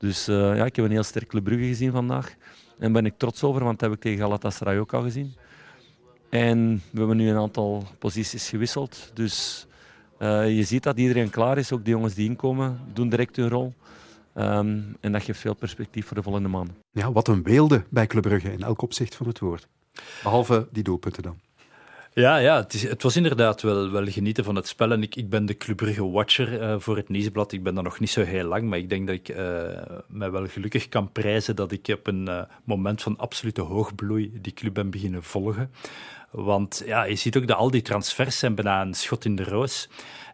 Dus 0.00 0.28
uh, 0.28 0.56
ja, 0.56 0.64
ik 0.64 0.76
heb 0.76 0.84
een 0.84 0.90
heel 0.90 1.02
sterk 1.02 1.28
Club 1.28 1.44
Brugge 1.44 1.66
gezien 1.66 1.92
vandaag. 1.92 2.34
En 2.78 2.92
ben 2.92 3.06
ik 3.06 3.14
trots 3.16 3.42
over, 3.42 3.64
want 3.64 3.78
dat 3.78 3.88
heb 3.88 3.98
ik 3.98 4.04
tegen 4.04 4.18
Galatasaray 4.18 4.78
ook 4.78 4.94
al 4.94 5.02
gezien. 5.02 5.34
En 6.28 6.82
we 6.90 6.98
hebben 6.98 7.16
nu 7.16 7.28
een 7.28 7.36
aantal 7.36 7.84
posities 7.98 8.48
gewisseld. 8.48 9.10
Dus 9.14 9.66
uh, 10.18 10.56
je 10.56 10.62
ziet 10.62 10.82
dat 10.82 10.98
iedereen 10.98 11.30
klaar 11.30 11.58
is. 11.58 11.72
Ook 11.72 11.84
de 11.84 11.90
jongens 11.90 12.14
die 12.14 12.28
inkomen, 12.28 12.80
doen 12.92 13.08
direct 13.08 13.36
hun 13.36 13.48
rol. 13.48 13.74
Um, 14.34 14.96
en 15.00 15.12
dat 15.12 15.22
geeft 15.22 15.40
veel 15.40 15.54
perspectief 15.54 16.06
voor 16.06 16.16
de 16.16 16.22
volgende 16.22 16.48
maanden. 16.48 16.76
Ja, 16.90 17.12
wat 17.12 17.28
een 17.28 17.42
beelden 17.42 17.84
bij 17.88 18.06
Club 18.06 18.22
Brugge 18.22 18.52
in 18.52 18.62
elk 18.62 18.82
opzicht 18.82 19.14
van 19.14 19.26
het 19.26 19.38
woord. 19.38 19.68
Behalve 20.22 20.68
die 20.72 20.82
doelpunten 20.82 21.22
dan. 21.22 21.38
Ja, 22.14 22.36
ja 22.36 22.66
het, 22.68 23.02
was 23.02 23.16
inderdaad 23.16 23.62
wel, 23.62 23.90
wel 23.90 24.06
genieten 24.06 24.44
van 24.44 24.56
het 24.56 24.68
spel. 24.68 24.92
En 24.92 25.02
ik, 25.02 25.16
ik 25.16 25.28
ben 25.28 25.46
de 25.46 25.56
Club 25.56 25.76
Brugge-watcher 25.76 26.62
uh, 26.62 26.74
voor 26.78 26.96
het 26.96 27.08
Nieuwsblad. 27.08 27.52
Ik 27.52 27.62
ben 27.62 27.74
daar 27.74 27.84
nog 27.84 28.00
niet 28.00 28.10
zo 28.10 28.22
heel 28.22 28.44
lang, 28.44 28.68
maar 28.68 28.78
ik 28.78 28.88
denk 28.88 29.06
dat 29.06 29.16
ik 29.16 29.28
uh, 29.28 29.36
mij 30.06 30.30
wel 30.30 30.46
gelukkig 30.46 30.88
kan 30.88 31.12
prijzen 31.12 31.56
dat 31.56 31.72
ik 31.72 31.88
op 31.88 32.06
een 32.06 32.28
uh, 32.28 32.42
moment 32.64 33.02
van 33.02 33.16
absolute 33.16 33.60
hoogbloei 33.60 34.32
die 34.40 34.52
club 34.52 34.74
ben 34.74 34.90
beginnen 34.90 35.22
volgen. 35.22 35.70
Want 36.30 36.82
ja, 36.86 37.04
je 37.04 37.14
ziet 37.14 37.36
ook 37.36 37.46
dat 37.46 37.56
al 37.56 37.70
die 37.70 37.82
transfers 37.82 38.38
zijn 38.38 38.54
bijna 38.54 38.80
een 38.80 38.94
schot 38.94 39.24
in 39.24 39.36
de 39.36 39.44
roos. 39.44 39.88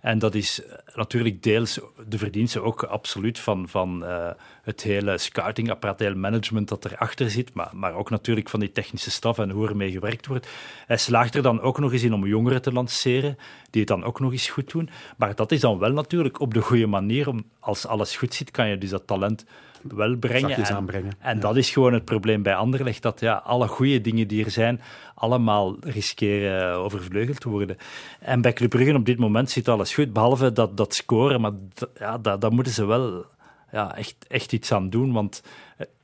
En 0.07 0.19
dat 0.19 0.35
is 0.35 0.61
natuurlijk 0.95 1.43
deels 1.43 1.81
de 2.09 2.19
verdienste 2.19 2.61
ook 2.61 2.83
absoluut 2.83 3.39
van, 3.39 3.69
van 3.69 4.03
uh, 4.05 4.31
het 4.63 4.83
hele 4.83 5.19
scoutingapparaat, 5.19 5.99
het 5.99 6.09
hele 6.09 6.21
management 6.21 6.69
dat 6.69 6.85
erachter 6.85 7.31
zit, 7.31 7.55
maar, 7.55 7.71
maar 7.73 7.95
ook 7.95 8.11
natuurlijk 8.11 8.49
van 8.49 8.61
die 8.61 8.73
technische 8.73 9.11
staf 9.11 9.39
en 9.39 9.51
hoe 9.51 9.69
ermee 9.69 9.91
gewerkt 9.91 10.27
wordt. 10.27 10.49
Hij 10.87 10.97
slaagt 10.97 11.35
er 11.35 11.43
dan 11.43 11.61
ook 11.61 11.79
nog 11.79 11.93
eens 11.93 12.03
in 12.03 12.15
om 12.15 12.27
jongeren 12.27 12.63
te 12.63 12.73
lanceren, 12.73 13.39
die 13.71 13.81
het 13.81 13.91
dan 13.91 14.05
ook 14.05 14.21
nog 14.21 14.33
eens 14.33 14.49
goed 14.49 14.71
doen. 14.71 14.91
Maar 15.17 15.35
dat 15.35 15.53
is 15.53 15.61
dan 15.61 15.79
wel 15.79 15.93
natuurlijk 15.93 16.41
op 16.41 16.55
de 16.55 16.61
goede 16.61 16.87
manier. 16.87 17.29
Om, 17.29 17.45
als 17.61 17.87
alles 17.87 18.17
goed 18.17 18.35
zit, 18.35 18.51
kan 18.51 18.69
je 18.69 18.79
dus 18.79 18.91
dat 18.91 19.07
talent 19.07 19.45
wel 19.95 20.17
brengen. 20.17 20.51
En, 20.51 21.13
en 21.19 21.41
dat 21.41 21.57
is 21.57 21.71
gewoon 21.71 21.93
het 21.93 22.05
probleem 22.05 22.43
bij 22.43 22.55
Anderlecht, 22.55 23.03
dat 23.03 23.21
ja, 23.21 23.35
alle 23.35 23.69
goede 23.69 24.01
dingen 24.01 24.29
die 24.29 24.45
er 24.45 24.51
zijn, 24.51 24.81
allemaal 25.15 25.77
riskeren 25.81 26.75
overvleugeld 26.75 27.41
te 27.41 27.49
worden. 27.49 27.77
En 28.21 28.41
bij 28.41 28.53
Club 28.53 28.71
Brugge 28.71 28.95
op 28.95 29.07
dit 29.07 29.19
moment 29.19 29.51
zit 29.51 29.69
alles 29.69 29.95
goed, 29.95 30.13
behalve 30.13 30.53
dat, 30.53 30.77
dat 30.77 30.95
scoren, 30.95 31.41
maar 31.41 31.53
ja, 31.99 32.19
dat, 32.19 32.41
dat 32.41 32.53
moeten 32.53 32.73
ze 32.73 32.85
wel 32.85 33.25
ja, 33.73 33.97
echt, 33.97 34.17
echt 34.29 34.53
iets 34.53 34.73
aan 34.73 34.91
doen, 34.91 35.13
want 35.13 35.43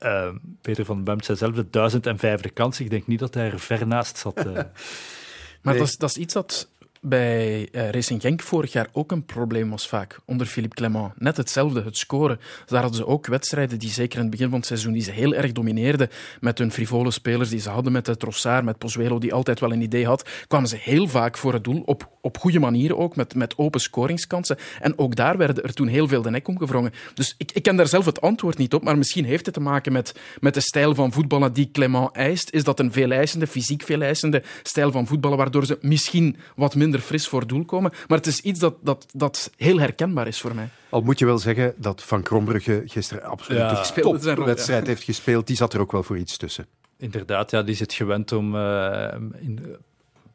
uh, 0.03 0.29
Peter 0.61 0.85
van 0.85 1.05
Bemt 1.05 1.25
zei 1.25 1.39
zelf 1.39 1.55
de 1.55 1.71
duizend 1.71 2.07
en 2.07 2.19
vijfde 2.19 2.51
kans. 2.51 2.81
Ik 2.81 2.91
denk 2.91 3.07
niet 3.07 3.19
dat 3.19 3.35
hij 3.35 3.51
er 3.51 3.61
ver 3.61 3.87
naast 3.87 4.19
zat. 4.19 4.47
Uh. 4.47 4.53
maar 5.63 5.77
dat, 5.77 5.89
is, 5.89 5.97
dat 5.97 6.11
is 6.11 6.17
iets 6.17 6.35
dat 6.35 6.69
bij 7.05 7.69
uh, 7.73 7.91
Racing 7.91 8.21
Genk 8.21 8.43
vorig 8.43 8.73
jaar 8.73 8.89
ook 8.93 9.13
een 9.13 9.25
probleem 9.25 9.71
was 9.71 9.89
vaak, 9.89 10.21
onder 10.25 10.47
Philippe 10.47 10.77
Clement. 10.77 11.13
Net 11.17 11.37
hetzelfde, 11.37 11.83
het 11.83 11.97
scoren. 11.97 12.41
Daar 12.67 12.81
hadden 12.81 12.99
ze 12.99 13.07
ook 13.07 13.27
wedstrijden 13.27 13.79
die 13.79 13.91
zeker 13.91 14.17
in 14.17 14.23
het 14.23 14.31
begin 14.31 14.49
van 14.49 14.59
het 14.59 14.67
seizoen 14.67 14.93
die 14.93 15.03
ze 15.03 15.11
heel 15.11 15.35
erg 15.35 15.53
domineerden 15.53 16.09
met 16.41 16.59
hun 16.59 16.73
frivole 16.73 17.11
spelers 17.11 17.49
die 17.49 17.61
ze 17.61 17.71
hadden, 17.71 17.93
met 17.93 18.05
de 18.05 18.17
Trossard, 18.17 18.65
met 18.65 18.79
Pozuelo, 18.79 19.19
die 19.19 19.35
altijd 19.35 19.61
wel 19.61 19.73
een 19.73 19.81
idee 19.81 20.07
had, 20.07 20.29
kwamen 20.49 20.69
ze 20.69 20.77
heel 20.81 21.09
vaak 21.09 21.39
voor 21.39 21.53
het 21.53 21.65
doel, 21.65 21.83
op, 21.85 22.11
op 22.21 22.39
goede 22.39 22.59
manieren 22.59 22.99
ook, 22.99 23.17
met, 23.17 23.35
met 23.35 23.59
open 23.59 23.81
scoringskansen. 23.81 24.57
En 24.81 24.99
ook 24.99 25.17
daar 25.17 25.37
werden 25.37 25.63
er 25.65 25.75
toen 25.75 25.89
heel 25.89 26.09
veel 26.09 26.23
de 26.23 26.31
nek 26.31 26.49
omgevrongen. 26.49 26.93
Dus 27.15 27.35
ik, 27.39 27.53
ik 27.53 27.63
ken 27.63 27.77
daar 27.77 27.89
zelf 27.89 28.05
het 28.05 28.21
antwoord 28.21 28.59
niet 28.59 28.75
op, 28.75 28.85
maar 28.85 28.99
misschien 28.99 29.25
heeft 29.25 29.45
het 29.45 29.55
te 29.55 29.61
maken 29.61 29.93
met, 29.93 30.15
met 30.41 30.55
de 30.55 30.61
stijl 30.61 30.95
van 30.95 31.13
voetballen 31.13 31.53
die 31.53 31.71
Clement 31.73 32.13
eist. 32.13 32.51
Is 32.51 32.65
dat 32.65 32.81
een 32.81 32.93
veeleisende, 32.93 33.47
fysiek 33.47 33.83
veeleisende 33.83 34.43
stijl 34.63 34.93
van 34.93 35.07
voetballen, 35.07 35.39
waardoor 35.39 35.67
ze 35.67 35.79
misschien 35.81 36.37
wat 36.57 36.75
minder 36.75 36.92
fris 37.01 37.29
voor 37.29 37.47
doel 37.47 37.65
komen. 37.65 37.93
Maar 38.09 38.19
het 38.19 38.27
is 38.27 38.41
iets 38.41 38.59
dat, 38.59 38.75
dat, 38.81 39.07
dat 39.13 39.51
heel 39.57 39.81
herkenbaar 39.81 40.27
is 40.27 40.41
voor 40.41 40.55
mij. 40.55 40.69
Al 40.89 41.01
moet 41.01 41.19
je 41.19 41.25
wel 41.25 41.39
zeggen 41.39 41.75
dat 41.77 42.03
Van 42.03 42.23
Krombrugge 42.23 42.83
gisteren 42.87 43.23
absoluut 43.23 43.61
ja. 43.61 44.33
een 44.33 44.45
wedstrijd 44.45 44.87
heeft 44.87 45.03
gespeeld. 45.03 45.47
Die 45.47 45.57
zat 45.57 45.75
er 45.75 45.81
ook 45.81 45.93
wel 45.93 46.03
voor 46.03 46.19
iets 46.19 46.37
tussen. 46.37 46.67
Inderdaad, 46.99 47.51
ja, 47.51 47.63
die 47.63 47.75
zit 47.75 47.93
gewend 47.93 48.33
om 48.33 48.55
uh, 48.55 49.15
in, 49.41 49.77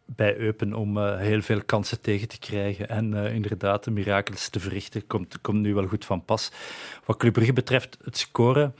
bij 0.05 0.37
Eupen 0.37 0.73
om 0.73 0.97
uh, 0.97 1.17
heel 1.17 1.41
veel 1.41 1.63
kansen 1.63 2.01
tegen 2.01 2.27
te 2.27 2.39
krijgen 2.39 2.89
en 2.89 3.13
uh, 3.13 3.33
inderdaad 3.33 3.83
de 3.83 3.91
mirakels 3.91 4.49
te 4.49 4.59
verrichten. 4.59 5.07
Komt, 5.07 5.41
komt 5.41 5.59
nu 5.59 5.73
wel 5.73 5.87
goed 5.87 6.05
van 6.05 6.25
pas. 6.25 6.51
Wat 7.05 7.17
Club 7.17 7.33
Brugge 7.33 7.53
betreft, 7.53 7.97
het 8.03 8.17
scoren... 8.17 8.75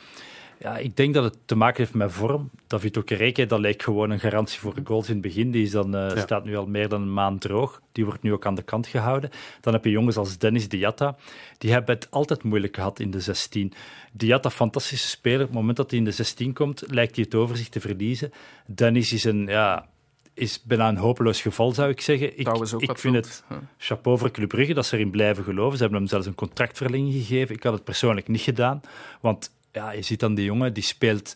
Ja, 0.60 0.78
ik 0.78 0.96
denk 0.96 1.14
dat 1.14 1.24
het 1.24 1.38
te 1.46 1.56
maken 1.56 1.78
heeft 1.78 1.94
met 1.94 2.12
vorm. 2.12 2.50
David 2.68 2.98
Okereke, 2.98 3.46
dat 3.46 3.60
lijkt 3.60 3.84
gewoon 3.84 4.10
een 4.10 4.20
garantie 4.20 4.60
voor 4.60 4.76
de 4.76 4.82
goals 4.84 5.08
in 5.08 5.14
het 5.14 5.22
begin. 5.22 5.52
Die 5.52 5.64
is 5.64 5.72
dan, 5.72 5.96
uh, 5.96 6.10
ja. 6.16 6.20
staat 6.20 6.46
nu 6.46 6.58
al 6.58 6.66
meer 6.66 6.90
dan 6.90 7.02
een 7.02 7.14
maand 7.14 7.42
droog. 7.42 7.82
Die 7.92 8.06
wordt 8.06 8.22
nu 8.22 8.34
ook 8.34 8.46
aan 8.46 8.56
de 8.56 8.62
kant 8.62 8.88
gehouden. 8.88 9.30
Dan 9.62 9.74
heb 9.74 9.84
je 9.84 9.90
jongens 9.90 10.18
als 10.18 10.38
Dennis 10.38 10.70
Diatta. 10.70 11.16
Die 11.58 11.72
hebben 11.72 11.96
het 11.96 12.12
altijd 12.12 12.44
moeilijk 12.44 12.76
gehad 12.76 13.00
in 13.00 13.12
de 13.12 13.20
16. 13.20 13.74
Diatta, 14.12 14.50
fantastische 14.50 15.08
speler. 15.08 15.42
Op 15.42 15.48
het 15.48 15.56
moment 15.56 15.78
dat 15.78 15.90
hij 15.90 16.00
in 16.00 16.06
de 16.06 16.12
16 16.12 16.54
komt, 16.54 16.84
lijkt 16.88 17.16
hij 17.16 17.24
het 17.24 17.36
overzicht 17.36 17.72
te 17.72 17.80
verliezen. 17.80 18.32
Dennis 18.66 19.14
is 19.14 19.24
een... 19.24 19.46
Ja, 19.46 19.88
is 20.34 20.64
bijna 20.64 20.88
een 20.88 20.98
hopeloos 20.98 21.42
geval, 21.42 21.72
zou 21.72 21.90
ik 21.90 22.02
zeggen. 22.02 22.40
Ik, 22.40 22.48
ik 22.78 22.98
vind 22.98 23.16
het 23.16 23.44
chapeau 23.78 24.18
voor 24.18 24.32
Club 24.32 24.50
Brugge 24.50 24.74
dat 24.74 24.86
ze 24.86 24.96
erin 24.96 25.10
blijven 25.10 25.44
geloven. 25.44 25.78
Ze 25.78 25.84
hebben 25.84 26.00
hem 26.00 26.10
zelfs 26.10 26.26
een 26.26 26.36
contractverlenging 26.36 27.14
gegeven. 27.14 27.56
Ik 27.56 27.64
had 27.64 27.74
het 27.74 27.84
persoonlijk 27.84 28.28
niet 28.28 28.42
gedaan, 28.42 28.82
want 29.22 29.52
ja, 29.72 29.92
je 29.92 30.02
ziet 30.02 30.20
dan 30.20 30.36
die 30.36 30.46
jongen, 30.46 30.74
die 30.74 30.84
speelt 30.84 31.36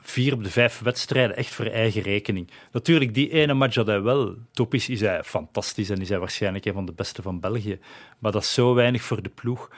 vier 0.00 0.32
op 0.32 0.44
de 0.44 0.50
vijf 0.50 0.80
wedstrijden 0.80 1.36
echt 1.36 1.54
voor 1.54 1.64
eigen 1.64 2.02
rekening. 2.02 2.50
Natuurlijk, 2.72 3.14
die 3.14 3.30
ene 3.30 3.54
match 3.54 3.74
dat 3.74 3.86
hij 3.86 4.02
wel 4.02 4.34
top 4.52 4.74
is, 4.74 4.88
is 4.88 5.00
hij 5.00 5.22
fantastisch 5.24 5.90
en 5.90 6.00
is 6.00 6.08
hij 6.08 6.18
waarschijnlijk 6.18 6.64
een 6.64 6.72
van 6.72 6.86
de 6.86 6.92
beste 6.92 7.22
van 7.22 7.40
België. 7.40 7.78
Maar 8.18 8.32
dat 8.32 8.42
is 8.42 8.52
zo 8.52 8.74
weinig 8.74 9.02
voor 9.02 9.22
de 9.22 9.28
ploeg. 9.28 9.70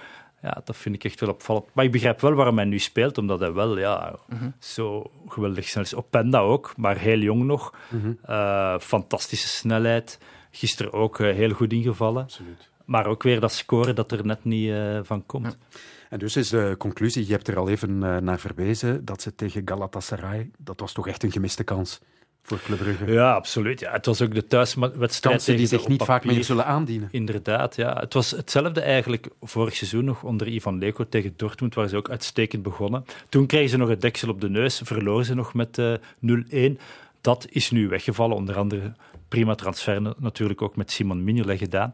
Ja, 0.42 0.60
dat 0.64 0.76
vind 0.76 0.94
ik 0.94 1.04
echt 1.04 1.20
wel 1.20 1.30
opvallend. 1.30 1.66
Maar 1.72 1.84
ik 1.84 1.92
begrijp 1.92 2.20
wel 2.20 2.32
waarom 2.32 2.56
hij 2.56 2.64
nu 2.64 2.78
speelt, 2.78 3.18
omdat 3.18 3.40
hij 3.40 3.52
wel 3.52 3.78
ja, 3.78 4.18
mm 4.28 4.54
zo 4.58 5.10
geweldig 5.28 5.68
snel 5.68 5.82
is. 5.82 5.94
Op 5.94 6.10
Penda 6.10 6.38
ook, 6.38 6.72
maar 6.76 6.96
heel 6.96 7.18
jong 7.18 7.44
nog. 7.44 7.74
Mm 7.88 8.18
uh, 8.28 8.78
fantastische 8.78 9.48
snelheid. 9.48 10.18
Gisteren 10.50 10.92
ook 10.92 11.18
uh, 11.18 11.34
heel 11.34 11.50
goed 11.50 11.72
ingevallen. 11.72 12.22
Absoluut. 12.22 12.70
Maar 12.84 13.06
ook 13.06 13.22
weer 13.22 13.40
dat 13.40 13.52
scoren 13.52 13.94
dat 13.94 14.12
er 14.12 14.26
net 14.26 14.44
niet 14.44 14.68
uh, 14.68 15.00
van 15.02 15.26
komt. 15.26 15.56
Ja. 15.70 15.78
En 16.10 16.18
dus 16.18 16.36
is 16.36 16.48
de 16.48 16.74
conclusie, 16.78 17.26
je 17.26 17.32
hebt 17.32 17.48
er 17.48 17.56
al 17.56 17.68
even 17.68 17.90
uh, 17.90 18.16
naar 18.16 18.38
verwezen, 18.38 19.04
dat 19.04 19.22
ze 19.22 19.34
tegen 19.34 19.62
Galatasaray, 19.64 20.50
dat 20.58 20.80
was 20.80 20.92
toch 20.92 21.08
echt 21.08 21.22
een 21.22 21.32
gemiste 21.32 21.64
kans 21.64 22.00
voor 22.42 22.60
Club 22.60 22.78
Brugge. 22.78 23.12
Ja, 23.12 23.34
absoluut. 23.34 23.80
Ja, 23.80 23.92
het 23.92 24.06
was 24.06 24.22
ook 24.22 24.34
de 24.34 24.46
thuiswedstrijd 24.46 25.20
Kansen 25.20 25.56
die 25.56 25.66
zich 25.66 25.88
niet 25.88 26.02
vaak 26.02 26.24
meer 26.24 26.44
zullen 26.44 26.64
aandienen. 26.66 27.08
Inderdaad, 27.10 27.76
ja. 27.76 28.00
Het 28.00 28.14
was 28.14 28.30
hetzelfde 28.30 28.80
eigenlijk 28.80 29.28
vorig 29.40 29.76
seizoen 29.76 30.04
nog 30.04 30.22
onder 30.22 30.48
Ivan 30.48 30.78
Leko 30.78 31.08
tegen 31.08 31.34
Dortmund, 31.36 31.74
waar 31.74 31.88
ze 31.88 31.96
ook 31.96 32.10
uitstekend 32.10 32.62
begonnen. 32.62 33.04
Toen 33.28 33.46
kregen 33.46 33.68
ze 33.68 33.76
nog 33.76 33.88
het 33.88 34.00
deksel 34.00 34.28
op 34.28 34.40
de 34.40 34.48
neus, 34.48 34.80
verloren 34.84 35.24
ze 35.24 35.34
nog 35.34 35.54
met 35.54 35.78
uh, 35.78 35.94
0-1. 36.76 36.80
Dat 37.20 37.46
is 37.50 37.70
nu 37.70 37.88
weggevallen, 37.88 38.36
onder 38.36 38.56
andere 38.56 38.92
prima 39.28 39.54
transfer 39.54 40.14
natuurlijk 40.18 40.62
ook 40.62 40.76
met 40.76 40.90
Simon 40.90 41.24
Mignolet 41.24 41.58
gedaan. 41.58 41.92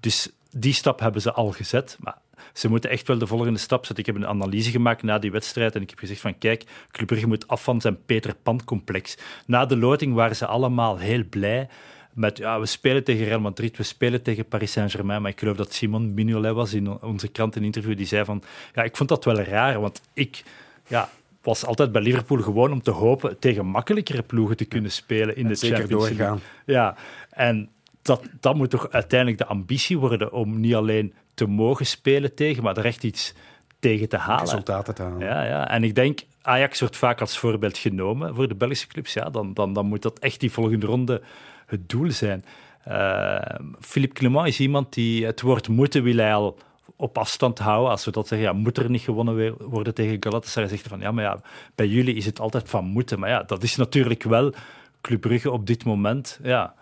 Dus 0.00 0.30
die 0.50 0.74
stap 0.74 1.00
hebben 1.00 1.22
ze 1.22 1.32
al 1.32 1.52
gezet, 1.52 1.96
maar 2.00 2.18
ze 2.52 2.68
moeten 2.68 2.90
echt 2.90 3.06
wel 3.06 3.18
de 3.18 3.26
volgende 3.26 3.58
stap 3.58 3.86
zetten. 3.86 4.04
Ik 4.04 4.14
heb 4.14 4.22
een 4.22 4.30
analyse 4.30 4.70
gemaakt 4.70 5.02
na 5.02 5.18
die 5.18 5.30
wedstrijd 5.30 5.74
en 5.74 5.82
ik 5.82 5.90
heb 5.90 5.98
gezegd 5.98 6.20
van 6.20 6.38
kijk, 6.38 6.64
Club 6.90 7.06
Brugge 7.06 7.26
moet 7.26 7.48
af 7.48 7.62
van 7.62 7.80
zijn 7.80 8.04
Peter 8.06 8.34
Pan-complex. 8.42 9.16
Na 9.46 9.66
de 9.66 9.76
loting 9.76 10.14
waren 10.14 10.36
ze 10.36 10.46
allemaal 10.46 10.98
heel 10.98 11.24
blij 11.30 11.68
met 12.12 12.38
ja, 12.38 12.60
we 12.60 12.66
spelen 12.66 13.04
tegen 13.04 13.24
Real 13.24 13.40
Madrid, 13.40 13.76
we 13.76 13.82
spelen 13.82 14.22
tegen 14.22 14.44
Paris 14.44 14.72
Saint-Germain, 14.72 15.22
maar 15.22 15.30
ik 15.30 15.38
geloof 15.38 15.56
dat 15.56 15.72
Simon 15.72 16.14
Mignolet 16.14 16.54
was 16.54 16.74
in 16.74 17.02
onze 17.02 17.28
krant 17.28 17.56
een 17.56 17.64
interview 17.64 17.96
die 17.96 18.06
zei 18.06 18.24
van 18.24 18.42
ja, 18.74 18.82
ik 18.82 18.96
vond 18.96 19.08
dat 19.08 19.24
wel 19.24 19.40
raar, 19.40 19.80
want 19.80 20.00
ik 20.12 20.42
ja, 20.86 21.08
was 21.42 21.64
altijd 21.64 21.92
bij 21.92 22.02
Liverpool 22.02 22.42
gewoon 22.42 22.72
om 22.72 22.82
te 22.82 22.90
hopen 22.90 23.38
tegen 23.38 23.66
makkelijkere 23.66 24.22
ploegen 24.22 24.56
te 24.56 24.64
kunnen 24.64 24.90
spelen 24.90 25.36
in 25.36 25.48
de 25.48 25.54
zeker 25.54 25.76
Champions 25.76 26.02
League. 26.02 26.18
doorgaan. 26.18 26.40
Ja, 26.64 26.96
en 27.30 27.68
dat, 28.02 28.22
dat 28.40 28.54
moet 28.54 28.70
toch 28.70 28.90
uiteindelijk 28.90 29.38
de 29.38 29.46
ambitie 29.46 29.98
worden 29.98 30.32
om 30.32 30.60
niet 30.60 30.74
alleen 30.74 31.14
te 31.36 31.46
mogen 31.46 31.86
spelen 31.86 32.34
tegen, 32.34 32.62
maar 32.62 32.76
er 32.76 32.84
echt 32.84 33.04
iets 33.04 33.34
tegen 33.78 34.08
te 34.08 34.16
halen. 34.16 34.44
Resultaten 34.44 34.94
te 34.94 35.02
halen. 35.02 35.26
Ja, 35.26 35.44
ja. 35.44 35.68
En 35.68 35.84
ik 35.84 35.94
denk, 35.94 36.20
Ajax 36.42 36.80
wordt 36.80 36.96
vaak 36.96 37.20
als 37.20 37.38
voorbeeld 37.38 37.78
genomen 37.78 38.34
voor 38.34 38.48
de 38.48 38.54
Belgische 38.54 38.86
clubs. 38.86 39.12
Ja, 39.12 39.30
dan, 39.30 39.54
dan, 39.54 39.72
dan 39.72 39.86
moet 39.86 40.02
dat 40.02 40.18
echt 40.18 40.40
die 40.40 40.52
volgende 40.52 40.86
ronde 40.86 41.22
het 41.66 41.88
doel 41.88 42.10
zijn. 42.10 42.44
Uh, 42.88 43.38
Philippe 43.80 44.14
Clement 44.14 44.46
is 44.46 44.60
iemand 44.60 44.94
die 44.94 45.26
het 45.26 45.40
woord 45.40 45.68
moeten 45.68 46.02
wil 46.02 46.16
hij 46.16 46.34
al 46.34 46.58
op 46.96 47.18
afstand 47.18 47.58
houden. 47.58 47.90
Als 47.90 48.04
we 48.04 48.10
dat 48.10 48.28
zeggen, 48.28 48.48
ja, 48.48 48.52
moet 48.52 48.78
er 48.78 48.90
niet 48.90 49.02
gewonnen 49.02 49.56
worden 49.68 49.94
tegen 49.94 50.16
Galatasaray? 50.20 50.68
Zegt 50.68 50.80
hij 50.80 50.90
van, 50.90 51.00
ja, 51.00 51.12
maar 51.12 51.24
ja, 51.24 51.40
bij 51.74 51.86
jullie 51.86 52.14
is 52.14 52.26
het 52.26 52.40
altijd 52.40 52.68
van 52.68 52.84
moeten. 52.84 53.18
Maar 53.18 53.28
ja, 53.28 53.42
dat 53.42 53.62
is 53.62 53.76
natuurlijk 53.76 54.22
wel 54.22 54.52
Club 55.00 55.20
Brugge 55.20 55.50
op 55.50 55.66
dit 55.66 55.84
moment, 55.84 56.40
ja, 56.42 56.74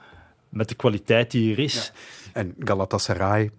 met 0.48 0.68
de 0.68 0.74
kwaliteit 0.74 1.30
die 1.30 1.52
er 1.52 1.58
is. 1.58 1.92
Ja. 1.94 2.40
En 2.40 2.54
Galatasaray 2.58 3.50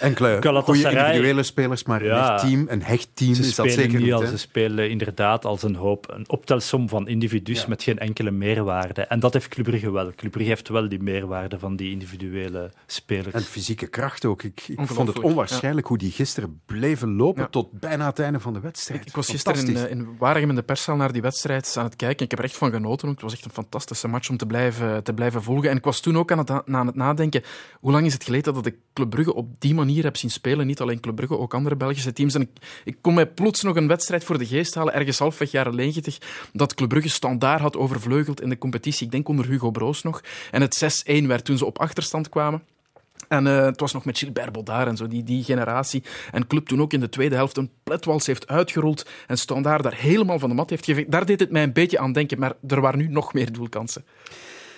Enkele 0.00 0.62
goede 0.62 0.90
individuele 0.90 1.42
spelers, 1.42 1.84
maar 1.84 2.04
Ja. 2.04 2.32
een 2.42 2.48
team, 2.48 2.66
een 2.68 2.82
hecht 2.82 3.08
team 3.14 3.34
Ze 3.34 3.40
is 3.40 3.46
dat 3.54 3.66
spelen 3.66 3.72
zeker 3.90 4.00
niet 4.04 4.12
als, 4.12 4.28
ze 4.28 4.38
spelen 4.38 4.90
inderdaad 4.90 5.44
als 5.44 5.62
een 5.62 5.74
hoop, 5.74 6.12
een 6.16 6.28
optelsom 6.28 6.88
van 6.88 7.08
individu's 7.08 7.60
Ja. 7.60 7.68
met 7.68 7.82
geen 7.82 7.98
enkele 7.98 8.30
meerwaarde. 8.30 9.02
En 9.02 9.20
dat 9.20 9.32
heeft 9.32 9.48
Club 9.48 9.64
Brugge 9.66 9.90
wel. 9.90 10.12
Club 10.16 10.30
Brugge 10.32 10.50
heeft 10.50 10.68
wel 10.68 10.88
die 10.88 11.02
meerwaarde 11.02 11.58
van 11.58 11.76
die 11.76 11.90
individuele 11.90 12.70
spelers. 12.86 13.34
En 13.34 13.42
fysieke 13.42 13.86
kracht 13.86 14.24
ook. 14.24 14.42
Ik, 14.42 14.64
ik 14.68 14.78
vond 14.86 15.08
het 15.08 15.20
onwaarschijnlijk 15.20 15.86
hoe 15.86 15.98
die 15.98 16.10
gisteren 16.10 16.60
bleven 16.66 17.16
lopen 17.16 17.42
Ja. 17.42 17.48
tot 17.48 17.72
bijna 17.80 18.06
het 18.06 18.18
einde 18.18 18.40
van 18.40 18.52
de 18.52 18.60
wedstrijd. 18.60 19.00
Ik, 19.00 19.06
ik 19.08 19.14
was 19.14 19.28
gisteren 19.28 19.66
in, 19.68 19.76
eh, 19.76 19.90
in 19.90 20.16
Waregem 20.18 20.48
in 20.48 20.54
de 20.54 20.62
perszaal 20.62 20.96
naar 20.96 21.12
die 21.12 21.22
wedstrijd 21.22 21.74
aan 21.78 21.84
het 21.84 21.96
kijken. 21.96 22.24
Ik 22.24 22.30
heb 22.30 22.38
er 22.38 22.44
echt 22.44 22.56
van 22.56 22.70
genoten. 22.70 23.08
ook. 23.08 23.14
Het 23.14 23.22
was 23.22 23.32
echt 23.32 23.44
een 23.44 23.50
fantastische 23.50 24.08
match 24.08 24.28
om 24.30 24.36
te 24.36 24.46
blijven, 24.46 25.02
te 25.04 25.12
blijven 25.12 25.42
volgen. 25.42 25.70
En 25.70 25.76
ik 25.76 25.84
was 25.84 26.00
toen 26.00 26.16
ook 26.18 26.32
aan 26.32 26.38
het, 26.38 26.50
aan 26.50 26.86
het 26.86 26.94
nadenken, 26.94 27.42
hoe 27.80 27.92
lang 27.92 28.06
is 28.06 28.12
het 28.12 28.24
geleden 28.24 28.54
dat 28.54 28.66
ik 28.66 28.74
Club 28.92 29.10
Brugge 29.10 29.34
op 29.34 29.48
die 29.58 29.74
manier 29.74 29.85
heb 29.94 30.16
zien 30.16 30.30
spelen? 30.30 30.66
Niet 30.66 30.80
alleen 30.80 31.00
Club 31.00 31.16
Brugge, 31.16 31.38
ook 31.38 31.54
andere 31.54 31.76
Belgische 31.76 32.12
teams. 32.12 32.34
En 32.34 32.40
ik, 32.40 32.48
ik 32.84 32.96
kon 33.00 33.14
mij 33.14 33.26
plots 33.26 33.62
nog 33.62 33.76
een 33.76 33.88
wedstrijd 33.88 34.24
voor 34.24 34.38
de 34.38 34.46
geest 34.46 34.74
halen, 34.74 34.94
ergens 34.94 35.18
halfweg 35.18 35.50
jaren 35.50 35.74
90, 35.74 36.18
dat 36.52 36.74
Club 36.74 36.88
Brugge 36.88 37.08
standaard 37.08 37.60
had 37.60 37.76
overvleugeld 37.76 38.40
in 38.40 38.48
de 38.48 38.58
competitie. 38.58 39.06
Ik 39.06 39.12
denk 39.12 39.28
onder 39.28 39.46
Hugo 39.46 39.70
Broos 39.70 40.02
nog. 40.02 40.20
En 40.50 40.60
het 40.60 41.04
6-1 41.22 41.26
werd 41.26 41.44
toen 41.44 41.58
ze 41.58 41.64
op 41.64 41.78
achterstand 41.78 42.28
kwamen. 42.28 42.62
En 43.28 43.46
eh, 43.46 43.64
het 43.64 43.80
was 43.80 43.92
nog 43.92 44.04
met 44.04 44.18
Gilbert 44.18 44.52
Baudard 44.52 44.88
en 44.88 44.96
zo, 44.96 45.08
die, 45.08 45.22
die 45.22 45.44
generatie. 45.44 46.02
En 46.32 46.46
Club 46.46 46.66
toen 46.66 46.80
ook 46.80 46.92
in 46.92 47.00
de 47.00 47.08
tweede 47.08 47.34
helft 47.34 47.56
een 47.56 47.70
pletwals 47.82 48.26
heeft 48.26 48.46
uitgerold 48.46 49.08
en 49.26 49.38
Standaard 49.38 49.82
daar 49.82 49.94
helemaal 49.94 50.38
van 50.38 50.48
de 50.48 50.54
mat 50.54 50.70
heeft 50.70 50.84
gegeven. 50.84 51.10
Daar 51.10 51.26
deed 51.26 51.40
het 51.40 51.50
mij 51.50 51.62
een 51.62 51.72
beetje 51.72 51.98
aan 51.98 52.12
denken, 52.12 52.38
maar 52.38 52.52
er 52.66 52.80
waren 52.80 52.98
nu 52.98 53.08
nog 53.08 53.32
meer 53.32 53.52
doelkansen. 53.52 54.04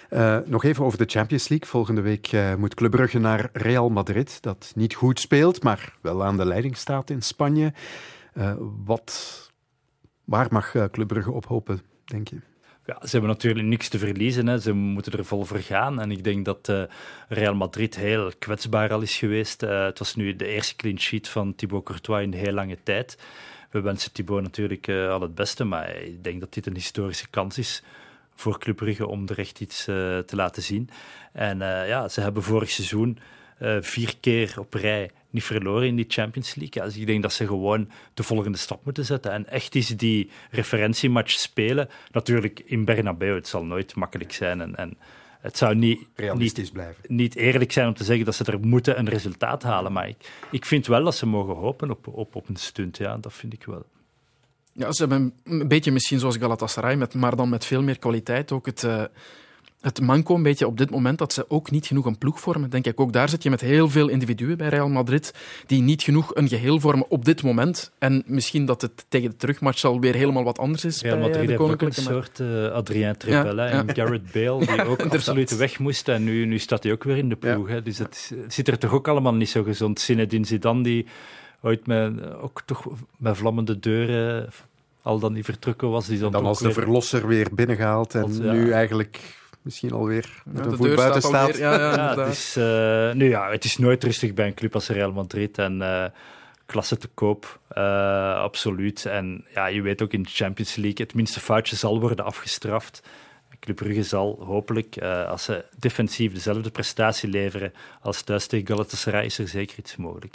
Eh, 0.09 0.39
nog 0.45 0.65
even 0.65 0.85
over 0.85 0.99
de 0.99 1.05
Champions 1.07 1.49
League. 1.49 1.69
Volgende 1.69 2.01
week 2.01 2.27
eh, 2.33 2.55
moet 2.55 2.75
Club 2.75 2.91
Brugge 2.91 3.19
naar 3.19 3.49
Real 3.53 3.89
Madrid, 3.89 4.43
dat 4.43 4.73
niet 4.77 4.95
goed 4.95 5.21
speelt, 5.21 5.63
maar 5.63 5.95
wel 6.01 6.25
aan 6.25 6.37
de 6.37 6.47
leiding 6.47 6.77
staat 6.77 7.11
in 7.11 7.23
Spanje. 7.23 7.73
Eh, 8.33 8.55
wat, 8.85 9.51
waar 10.25 10.47
mag 10.51 10.75
Club 10.91 11.09
Brugge 11.09 11.33
op 11.33 11.47
hopen, 11.47 11.81
denk 12.05 12.29
je? 12.29 12.37
Ja, 12.85 12.99
ze 13.01 13.11
hebben 13.11 13.31
natuurlijk 13.31 13.67
niks 13.67 13.89
te 13.89 13.99
verliezen. 13.99 14.47
Hè. 14.47 14.59
Ze 14.59 14.73
moeten 14.73 15.13
er 15.13 15.25
vol 15.25 15.45
voor 15.45 15.59
gaan. 15.59 16.01
En 16.01 16.11
ik 16.11 16.25
denk 16.25 16.45
dat 16.45 16.73
Real 17.29 17.55
Madrid 17.55 17.97
heel 17.97 18.33
kwetsbaar 18.39 18.93
al 18.93 19.01
is 19.01 19.17
geweest. 19.17 19.61
Het 19.61 19.99
was 19.99 20.15
nu 20.15 20.37
de 20.37 20.47
eerste 20.47 20.77
clean 20.77 20.99
sheet 20.99 21.29
van 21.29 21.55
Thibaut 21.55 21.85
Courtois 21.85 22.23
in 22.23 22.33
heel 22.33 22.53
lange 22.53 22.79
tijd. 22.83 23.19
We 23.71 23.81
wensen 23.81 24.13
Thibaut 24.13 24.43
natuurlijk 24.43 24.89
al 24.89 25.21
het 25.21 25.35
beste, 25.35 25.65
maar 25.65 25.97
ik 25.97 26.25
denk 26.25 26.41
dat 26.41 26.53
dit 26.53 26.67
een 26.67 26.75
historische 26.75 27.29
kans 27.29 27.59
is 27.59 27.83
voor 28.41 28.59
Club 28.59 28.77
Brugge 28.77 29.07
om 29.07 29.29
er 29.29 29.39
echt 29.39 29.61
iets 29.61 29.87
eh, 29.87 30.19
te 30.19 30.37
laten 30.37 30.63
zien. 30.63 30.91
En 31.33 31.63
eh, 31.63 31.89
ja, 31.89 32.09
ze 32.09 32.21
hebben 32.21 32.43
vorig 32.43 32.71
seizoen 32.71 33.19
eh, 33.59 33.77
vier 33.81 34.15
keer 34.21 34.55
op 34.59 34.75
rij 34.75 35.11
niet 35.31 35.45
verloren 35.45 35.87
in 35.87 35.97
die 35.97 36.05
Champions 36.09 36.55
League. 36.55 36.83
Ja, 36.83 36.89
dus 36.89 36.99
ik 36.99 37.07
denk 37.07 37.23
dat 37.23 37.33
ze 37.33 37.47
gewoon 37.47 37.91
de 38.15 38.23
volgende 38.23 38.59
stap 38.59 38.85
moeten 38.85 39.05
zetten 39.05 39.33
en 39.33 39.49
echt 39.49 39.75
eens 39.75 39.89
die 39.89 40.31
referentiematch 40.51 41.31
spelen. 41.31 41.89
Natuurlijk 42.11 42.61
in 42.65 42.85
Bernabeu, 42.85 43.35
het 43.35 43.49
zal 43.49 43.65
nooit 43.65 43.95
makkelijk 43.95 44.33
zijn 44.33 44.61
en, 44.61 44.77
en 44.77 44.97
het 45.41 45.57
zou 45.57 45.75
niet, 45.75 46.07
Realistisch 46.15 46.65
niet, 46.65 46.73
blijven. 46.73 47.05
niet 47.09 47.37
eerlijk 47.37 47.73
zijn 47.73 47.89
om 47.89 47.95
te 47.95 48.05
zeggen 48.05 48.25
dat 48.25 48.35
ze 48.35 48.45
er 48.45 48.61
moeten 48.61 48.99
een 48.99 49.09
resultaat 49.09 49.63
halen. 49.63 49.93
Maar 49.93 50.09
ik, 50.09 50.31
ik 50.51 50.65
vind 50.65 50.87
wel 50.87 51.05
dat 51.05 51.17
ze 51.17 51.27
mogen 51.27 51.55
hopen 51.55 51.91
op, 51.91 52.07
op, 52.07 52.35
op 52.35 52.49
een 52.49 52.57
stunt. 52.57 52.97
Ja, 52.97 53.17
dat 53.17 53.33
vind 53.33 53.53
ik 53.53 53.65
wel. 53.65 53.87
Ja, 54.79 54.93
ze 54.93 55.01
hebben 55.03 55.33
een 55.45 55.69
beetje 55.69 55.93
misschien 55.93 56.19
zoals 56.19 56.37
Galatasaray, 56.37 56.97
met, 56.97 57.15
maar 57.15 57.37
dan 57.37 57.49
met 57.49 57.65
veel 57.65 57.83
meer 57.83 57.99
kwaliteit 57.99 58.53
ook 58.53 58.67
het, 58.67 58.85
eh, 58.85 59.03
het 59.81 60.01
manco 60.01 60.35
een 60.35 60.43
beetje 60.43 60.67
op 60.67 60.79
dit 60.79 60.91
moment 60.91 61.19
dat 61.19 61.33
ze 61.33 61.45
ook 61.49 61.71
niet 61.71 61.87
genoeg 61.87 62.07
een 62.07 62.19
ploeg 62.19 62.41
vormen. 62.41 62.71
Denk 62.71 62.87
ik 62.87 63.01
ook 63.01 63.13
daar 63.13 63.29
zit 63.29 63.43
je 63.43 63.51
met 63.51 63.61
heel 63.61 63.89
veel 63.89 64.09
individuen 64.09 64.57
bij 64.57 64.69
Real 64.69 64.89
Madrid 64.89 65.35
die 65.67 65.83
niet 65.83 66.03
genoeg 66.03 66.35
een 66.35 66.49
geheel 66.49 66.81
vormen 66.81 67.11
op 67.11 67.25
dit 67.25 67.43
moment. 67.43 67.91
En 67.99 68.23
misschien 68.27 68.67
dat 68.67 68.83
het 68.83 69.05
tegen 69.09 69.31
de 69.31 69.37
terugmatch 69.37 69.85
al 69.85 70.01
weer 70.01 70.15
helemaal 70.15 70.45
wat 70.45 70.59
anders 70.59 70.85
is 70.85 71.03
Real 71.03 71.17
bij 71.17 71.25
eh, 71.25 71.31
Madrid 71.31 71.49
de 71.49 71.63
heeft 71.63 71.73
ook 71.73 71.83
een 71.83 71.93
soort 71.93 72.41
eh 72.41 72.71
Adrien 72.71 73.17
Ja, 73.27 73.53
ja. 73.53 73.69
en 73.69 73.95
Garrett 73.95 74.33
Bale, 74.33 74.67
die 74.67 74.85
ook 74.91 75.03
absoluut 75.03 75.57
weg 75.57 75.79
moest. 75.79 76.09
En 76.09 76.25
nu, 76.25 76.47
nu 76.47 76.59
staat 76.59 76.83
hij 76.83 76.93
ook 76.93 77.05
weer 77.05 77.17
in 77.17 77.29
de 77.29 77.37
ploeg. 77.37 77.69
Hè. 77.69 77.83
Dus 77.83 77.99
het, 77.99 78.33
ziet 78.49 78.69
er 78.69 78.79
toch 78.79 78.93
ook 78.93 79.09
allemaal 79.09 79.35
niet 79.35 79.51
zo 79.51 79.63
gezond. 79.63 80.01
Zinedine 80.01 80.47
Zidane, 80.47 80.83
die 80.83 81.07
ooit 81.63 81.87
met, 81.87 82.35
ook 82.35 82.63
toch 82.65 82.87
met 83.17 83.37
vlammende 83.37 83.79
deuren 83.79 84.49
al 85.03 85.19
dan 85.19 85.33
niet 85.33 85.45
vertrokken 85.45 85.91
was. 85.91 86.07
Die 86.07 86.19
dan, 86.19 86.35
als 86.35 86.59
de 86.59 86.65
weer- 86.65 86.75
verlosser 86.75 87.27
weer 87.27 87.49
binnengehaald 87.53 88.15
en 88.15 88.23
Als- 88.23 88.37
ja. 88.37 88.53
nu 88.53 88.71
eigenlijk 88.71 89.37
misschien 89.63 89.93
alweer 89.93 90.43
met 90.45 90.57
Ja, 90.57 90.63
een 90.65 90.71
de 90.71 90.77
voet 90.77 90.87
deur 90.87 90.97
buiten 90.97 91.23
staat 91.23 91.33
staat. 91.55 91.63
alweer, 91.71 91.81
ja, 91.81 91.95
ja, 91.95 92.19
het 92.25 92.33
is, 92.33 92.57
eh, 92.57 93.13
nu 93.13 93.29
ja, 93.29 93.51
het 93.51 93.65
is 93.65 93.79
nooit 93.79 94.05
rustig 94.05 94.35
bij 94.35 94.47
een 94.47 94.55
club 94.55 94.75
als 94.75 94.89
Real 94.89 95.13
Madrid. 95.13 95.59
En 95.59 95.83
eh, 95.83 96.05
klasse 96.67 96.97
te 96.97 97.09
koop, 97.15 97.59
eh, 97.69 98.35
absoluut. 98.41 99.07
En 99.07 99.45
ja, 99.55 99.67
je 99.67 99.83
weet 99.83 100.03
ook 100.03 100.13
in 100.13 100.23
de 100.23 100.29
Champions 100.33 100.75
League, 100.77 101.07
het 101.07 101.15
minste 101.15 101.41
foutje 101.41 101.77
zal 101.77 102.01
worden 102.01 102.25
afgestraft. 102.25 103.03
Club 103.61 103.77
Brugge 103.77 104.03
zal 104.03 104.43
hopelijk, 104.47 104.97
eh, 104.97 105.29
als 105.29 105.45
ze 105.45 105.65
defensief 105.79 106.33
dezelfde 106.33 106.71
prestatie 106.71 107.29
leveren 107.29 107.73
als 108.01 108.23
thuis 108.23 108.47
tegen 108.47 108.67
Galatasaray, 108.67 109.25
is 109.25 109.39
er 109.39 109.49
zeker 109.49 109.79
iets 109.79 109.97
mogelijk. 109.97 110.35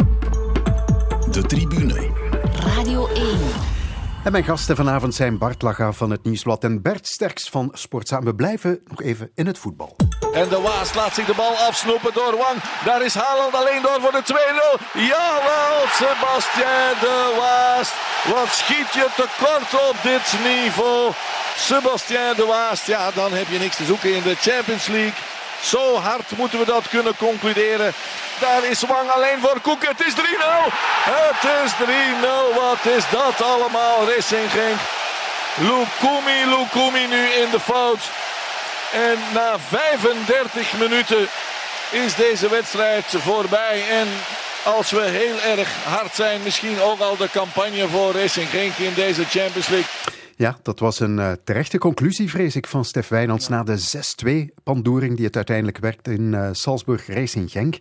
De 1.31 1.41
tribune. 1.47 2.11
Radio 2.75 3.07
1. 3.07 3.39
En 4.23 4.31
mijn 4.31 4.43
gasten 4.43 4.75
vanavond 4.75 5.15
zijn 5.15 5.37
Bart 5.37 5.61
Laga 5.61 5.91
van 5.91 6.09
het 6.11 6.23
Nieuwsblad 6.23 6.63
en 6.63 6.81
Bert 6.81 7.07
Sterks 7.07 7.49
van 7.49 7.69
Sportza. 7.73 8.21
We 8.21 8.35
blijven 8.35 8.79
nog 8.87 9.01
even 9.01 9.31
in 9.35 9.47
het 9.47 9.57
voetbal. 9.57 9.95
En 10.33 10.49
de 10.49 10.61
Waas 10.61 10.93
laat 10.93 11.13
zich 11.13 11.25
de 11.25 11.33
bal 11.35 11.55
afsnoepen 11.55 12.13
door 12.13 12.37
Wang. 12.37 12.57
Daar 12.85 13.05
is 13.05 13.13
Haaland 13.13 13.53
alleen 13.53 13.81
door 13.81 13.97
voor 14.01 14.11
de 14.11 14.23
2-0. 14.23 14.81
Jawel, 14.93 15.87
Sebastien 15.87 16.99
de 16.99 17.35
Waas. 17.39 17.93
Wat 18.33 18.49
schiet 18.49 18.93
je 18.93 19.07
tekort 19.15 19.89
op 19.89 19.95
dit 20.03 20.33
niveau. 20.43 21.11
Sebastien 21.57 22.33
de 22.35 22.45
Waas, 22.45 22.85
ja, 22.85 23.11
dan 23.11 23.33
heb 23.33 23.47
je 23.47 23.59
niks 23.59 23.75
te 23.75 23.85
zoeken 23.85 24.15
in 24.15 24.23
de 24.23 24.35
Champions 24.35 24.87
League. 24.87 25.19
Zo 25.63 25.95
hard 25.95 26.37
moeten 26.37 26.59
we 26.59 26.65
dat 26.65 26.89
kunnen 26.89 27.17
concluderen. 27.17 27.93
Daar 28.39 28.63
is 28.63 28.81
Wang 28.81 29.09
alleen 29.09 29.39
voor 29.41 29.59
Koek. 29.61 29.87
Het 29.87 30.05
is 30.05 30.13
3-0. 30.13 30.17
Het 31.09 31.65
is 31.65 31.71
3-0. 31.71 32.55
Wat 32.55 32.93
is 32.95 33.03
dat 33.09 33.41
allemaal, 33.41 34.09
Racing 34.09 34.51
Genk. 34.51 34.79
Lukumi, 35.55 36.45
Lukumi 36.45 37.07
nu 37.07 37.25
in 37.25 37.49
de 37.49 37.59
fout. 37.59 37.99
En 38.91 39.17
na 39.33 39.55
35 39.69 40.73
minuten 40.73 41.27
is 41.89 42.15
deze 42.15 42.49
wedstrijd 42.49 43.05
voorbij. 43.07 43.83
En 43.89 44.07
als 44.63 44.91
we 44.91 45.01
heel 45.01 45.39
erg 45.39 45.69
hard 45.83 46.15
zijn, 46.15 46.41
misschien 46.43 46.81
ook 46.81 46.99
al 46.99 47.17
de 47.17 47.29
campagne 47.29 47.87
voor 47.87 48.11
Racing 48.13 48.49
Genk 48.49 48.77
in 48.77 48.93
deze 48.93 49.23
Champions 49.23 49.67
League. 49.67 49.89
Ja, 50.43 50.57
dat 50.61 50.79
was 50.79 50.99
een 50.99 51.19
eh, 51.19 51.31
terechte 51.43 51.77
conclusie, 51.77 52.29
vrees 52.29 52.55
ik, 52.55 52.67
van 52.67 52.85
Stef 52.85 53.07
Wijnands 53.07 53.47
na 53.47 53.63
de 53.63 53.79
6-2-pandoering 53.79 55.15
die 55.15 55.25
het 55.25 55.35
uiteindelijk 55.35 55.77
werd 55.77 56.07
in 56.07 56.33
eh, 56.33 56.49
Salzburg 56.51 57.07
Racing 57.07 57.51
Genk. 57.51 57.77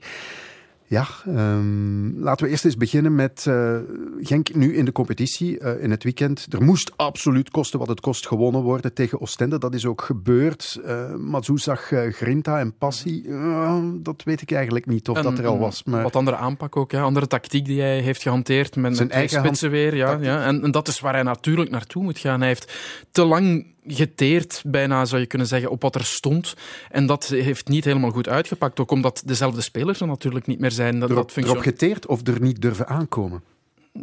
Ja, 0.93 1.07
ehm, 1.27 2.23
laten 2.23 2.45
we 2.45 2.51
eerst 2.51 2.65
eens 2.65 2.77
beginnen 2.77 3.15
met 3.15 3.45
eh, 3.49 3.77
Genk 4.21 4.55
nu 4.55 4.77
in 4.77 4.85
de 4.85 4.93
competitie 4.93 5.59
eh, 5.59 5.83
in 5.83 5.91
het 5.91 6.05
weekend. 6.05 6.47
Er 6.51 6.63
moest 6.63 6.93
absoluut 6.97 7.51
kosten 7.51 7.79
wat 7.79 7.89
het 7.89 8.01
kost 8.01 8.27
gewonnen 8.27 8.63
worden 8.63 8.95
tegen 8.95 9.21
Oostende. 9.21 9.59
Dat 9.59 9.75
is 9.75 9.87
ook 9.87 10.01
gebeurd. 10.01 10.81
Uh, 10.87 11.15
Mazou 11.15 11.59
zag 11.59 11.93
eh, 11.93 12.13
grinta 12.13 12.59
en 12.59 12.77
passie. 12.79 13.29
Eh, 13.29 13.79
dat 13.95 14.23
weet 14.23 14.43
ik 14.43 14.53
eigenlijk 14.53 14.87
niet 14.87 15.09
of 15.09 15.17
En 15.17 15.23
dat 15.23 15.39
er 15.39 15.47
al 15.47 15.59
was. 15.59 15.85
Maar... 15.85 16.03
Wat 16.03 16.17
andere 16.17 16.37
aanpak 16.37 16.77
ook, 16.77 16.91
ja. 16.91 17.03
andere 17.03 17.27
tactiek 17.27 17.65
die 17.65 17.81
hij 17.81 18.01
heeft 18.01 18.23
gehanteerd. 18.23 18.77
Met, 18.77 18.97
Zijn 18.97 19.09
met 19.09 19.17
eigen 19.17 19.45
spitsen 19.45 19.71
weer. 19.71 19.97
Ja, 19.97 20.07
tactiek. 20.07 20.27
ja. 20.27 20.45
En, 20.45 20.63
en 20.63 20.71
dat 20.71 20.89
is 20.89 21.01
waar 21.01 21.15
hij 21.15 21.23
natuurlijk 21.23 21.71
naartoe 21.71 22.03
moet 22.03 22.19
gaan. 22.19 22.39
Hij 22.39 22.49
heeft 22.49 22.73
te 23.11 23.25
lang 23.25 23.72
geteerd, 23.87 24.63
bijna 24.67 25.05
zou 25.05 25.21
je 25.21 25.27
kunnen 25.27 25.47
zeggen, 25.47 25.71
op 25.71 25.83
wat 25.83 25.95
er 25.95 26.05
stond. 26.05 26.55
En 26.91 27.07
dat 27.07 27.27
heeft 27.27 27.69
niet 27.69 27.85
helemaal 27.85 28.11
goed 28.11 28.29
uitgepakt. 28.29 28.81
Ook 28.81 28.91
omdat 28.91 29.23
dezelfde 29.25 29.61
spelers 29.61 30.01
er 30.01 30.07
natuurlijk 30.07 30.47
niet 30.47 30.59
meer 30.59 30.71
zijn. 30.71 31.01
Dat, 31.01 31.11
erop, 31.11 31.35
dat 31.35 31.45
erop 31.45 31.59
geteerd 31.59 32.07
of 32.07 32.27
er 32.27 32.41
niet 32.41 32.63
durven 32.63 32.87
aankomen? 32.87 33.43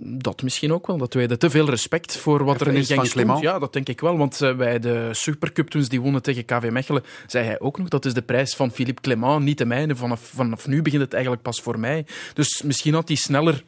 Dat 0.01 0.41
misschien 0.41 0.73
ook 0.73 0.87
wel, 0.87 0.97
dat 0.97 1.11
tweede. 1.11 1.37
Te 1.37 1.49
veel 1.49 1.69
respect 1.69 2.17
voor 2.17 2.43
wat 2.43 2.61
er 2.61 2.67
in 2.67 2.85
Genk 2.85 3.05
stond. 3.05 3.39
Ja, 3.39 3.59
dat 3.59 3.73
denk 3.73 3.89
ik 3.89 4.01
wel. 4.01 4.17
Want 4.17 4.41
uh, 4.41 4.55
bij 4.55 4.79
de 4.79 5.09
Supercup, 5.11 5.69
toen 5.69 5.83
ze 5.83 5.89
die 5.89 6.01
wonnen 6.01 6.21
tegen 6.21 6.45
KV 6.45 6.69
Mechelen, 6.71 7.03
zei 7.27 7.45
hij 7.45 7.59
ook 7.59 7.77
nog, 7.77 7.87
dat 7.87 8.05
is 8.05 8.13
de 8.13 8.21
prijs 8.21 8.55
van 8.55 8.71
Philippe 8.71 9.01
Clement, 9.01 9.43
niet 9.43 9.57
de 9.57 9.65
mijne. 9.65 9.95
Vanaf, 9.95 10.21
vanaf 10.21 10.67
nu 10.67 10.81
begint 10.81 11.01
het 11.01 11.13
eigenlijk 11.13 11.43
pas 11.43 11.61
voor 11.61 11.79
mij. 11.79 12.05
Dus 12.33 12.61
misschien 12.61 12.93
had 12.93 13.07
hij 13.07 13.17
sneller 13.17 13.63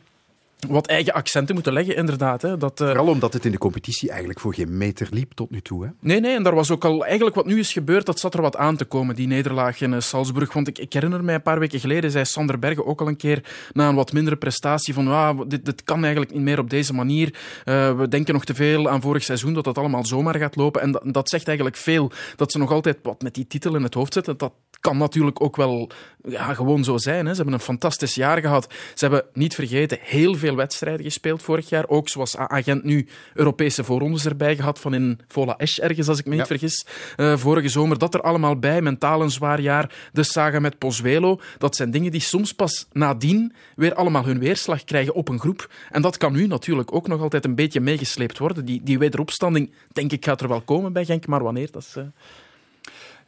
wat 0.67 0.87
eigen 0.87 1.13
accenten 1.13 1.55
moeten 1.55 1.73
leggen, 1.73 1.95
inderdaad. 1.95 2.41
Hè. 2.41 2.57
Dat, 2.57 2.81
uh... 2.81 2.87
Vooral 2.87 3.07
omdat 3.07 3.33
het 3.33 3.45
in 3.45 3.51
de 3.51 3.57
competitie 3.57 4.09
eigenlijk 4.09 4.39
voor 4.39 4.53
geen 4.53 4.77
meter 4.77 5.07
liep 5.11 5.31
tot 5.33 5.49
nu 5.51 5.61
toe. 5.61 5.83
Hè? 5.83 5.89
Nee, 5.99 6.19
nee, 6.19 6.35
en 6.35 6.43
daar 6.43 6.55
was 6.55 6.71
ook 6.71 6.85
al 6.85 7.05
eigenlijk 7.05 7.35
wat 7.35 7.45
nu 7.45 7.59
is 7.59 7.73
gebeurd, 7.73 8.05
dat 8.05 8.19
zat 8.19 8.33
er 8.33 8.41
wat 8.41 8.55
aan 8.55 8.75
te 8.75 8.85
komen, 8.85 9.15
die 9.15 9.27
nederlaag 9.27 9.81
in 9.81 9.91
uh, 9.91 9.99
Salzburg. 9.99 10.53
Want 10.53 10.67
ik, 10.67 10.77
ik, 10.77 10.93
herinner 10.93 11.23
mij 11.23 11.35
een 11.35 11.41
paar 11.41 11.59
weken 11.59 11.79
geleden, 11.79 12.11
zei 12.11 12.25
Sander 12.25 12.59
Bergen 12.59 12.85
ook 12.85 13.01
al 13.01 13.07
een 13.07 13.17
keer 13.17 13.43
na 13.73 13.89
een 13.89 13.95
wat 13.95 14.13
mindere 14.13 14.35
prestatie 14.35 14.93
van 14.93 15.07
ah, 15.07 15.39
dit, 15.47 15.65
dit 15.65 15.83
kan 15.83 16.01
eigenlijk 16.03 16.33
niet 16.33 16.43
meer 16.43 16.59
op 16.59 16.69
deze 16.69 16.93
manier. 16.93 17.33
Uh, 17.65 17.97
we 17.97 18.07
denken 18.07 18.33
nog 18.33 18.45
te 18.45 18.55
veel 18.55 18.89
aan 18.89 19.01
vorig 19.01 19.23
seizoen, 19.23 19.53
dat 19.53 19.63
dat 19.63 19.77
allemaal 19.77 20.05
zomaar 20.05 20.35
gaat 20.35 20.55
lopen. 20.55 20.81
En 20.81 20.91
dat, 20.91 21.03
dat 21.05 21.29
zegt 21.29 21.47
eigenlijk 21.47 21.77
veel, 21.77 22.11
dat 22.35 22.51
ze 22.51 22.57
nog 22.57 22.71
altijd 22.71 22.97
wat 23.03 23.21
met 23.21 23.33
die 23.33 23.47
titel 23.47 23.75
in 23.75 23.83
het 23.83 23.93
hoofd 23.93 24.13
zitten. 24.13 24.37
Dat 24.37 24.53
kan 24.81 24.97
natuurlijk 24.97 25.41
ook 25.41 25.55
wel 25.55 25.89
ja, 26.27 26.53
gewoon 26.53 26.83
zo 26.83 26.97
zijn. 26.97 27.25
Hè. 27.25 27.31
Ze 27.31 27.35
hebben 27.35 27.53
een 27.53 27.59
fantastisch 27.65 28.15
jaar 28.15 28.41
gehad. 28.41 28.73
Ze 28.93 29.05
hebben, 29.05 29.23
niet 29.33 29.55
vergeten, 29.55 29.97
heel 30.01 30.35
veel 30.35 30.55
wedstrijden 30.55 31.05
gespeeld 31.05 31.41
vorig 31.41 31.69
jaar. 31.69 31.87
Ook 31.87 32.09
zoals 32.09 32.37
agent 32.37 32.83
nu 32.83 33.07
Europese 33.33 33.83
voorrondes 33.83 34.25
erbij 34.25 34.55
gehad 34.55 34.79
van 34.79 34.93
in 34.93 35.19
Vola 35.27 35.57
Esch 35.57 35.79
ergens, 35.79 36.07
als 36.07 36.19
ik 36.19 36.25
me 36.25 36.35
niet 36.35 36.47
vergis, 36.47 36.85
uh, 37.17 37.37
vorige 37.37 37.69
zomer. 37.69 37.97
Dat 37.97 38.13
er 38.13 38.21
allemaal 38.21 38.59
bij, 38.59 38.81
mentaal 38.81 39.21
een 39.21 39.31
zwaar 39.31 39.59
jaar. 39.59 40.09
De 40.13 40.23
saga 40.23 40.59
met 40.59 40.77
Pozuelo. 40.77 41.39
Dat 41.57 41.75
zijn 41.75 41.91
dingen 41.91 42.11
die 42.11 42.21
soms 42.21 42.53
pas 42.53 42.87
nadien 42.91 43.53
weer 43.75 43.93
allemaal 43.93 44.25
hun 44.25 44.39
weerslag 44.39 44.83
krijgen 44.83 45.13
op 45.13 45.29
een 45.29 45.39
groep. 45.39 45.71
En 45.89 46.01
dat 46.01 46.17
kan 46.17 46.33
nu 46.33 46.47
natuurlijk 46.47 46.93
ook 46.93 47.07
nog 47.07 47.21
altijd 47.21 47.45
een 47.45 47.55
beetje 47.55 47.79
meegesleept 47.79 48.37
worden. 48.37 48.65
Die, 48.65 48.81
die 48.83 48.99
wederopstanding, 48.99 49.71
denk 49.91 50.11
ik, 50.11 50.25
gaat 50.25 50.41
er 50.41 50.47
wel 50.47 50.61
komen 50.61 50.93
bij 50.93 51.05
Genk, 51.05 51.27
maar 51.27 51.43
wanneer, 51.43 51.71
dat 51.71 51.81
is... 51.81 51.95
Uh... 51.97 52.03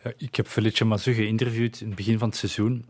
Ja, 0.03 0.11
ik 0.17 0.35
heb 0.35 0.47
Felice 0.47 0.85
Mazou 0.85 1.15
geïnterviewd 1.15 1.81
in 1.81 1.87
het 1.87 1.95
begin 1.95 2.17
van 2.19 2.27
het 2.27 2.37
seizoen. 2.37 2.85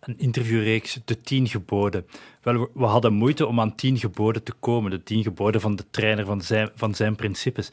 Een 0.00 0.18
interviewreeks, 0.18 0.98
De 1.04 1.20
Tien 1.20 1.48
Geboden. 1.48 2.06
Wel, 2.42 2.70
we 2.74 2.84
hadden 2.84 3.12
moeite 3.12 3.46
om 3.46 3.60
aan 3.60 3.74
tien 3.74 3.98
geboden 3.98 4.42
te 4.42 4.52
komen. 4.52 4.90
De 4.90 5.02
tien 5.02 5.22
geboden 5.22 5.60
van 5.60 5.76
de 5.76 5.84
trainer, 5.90 6.26
van 6.26 6.40
zijn, 6.40 6.70
van 6.74 6.94
zijn 6.94 7.16
principes. 7.16 7.70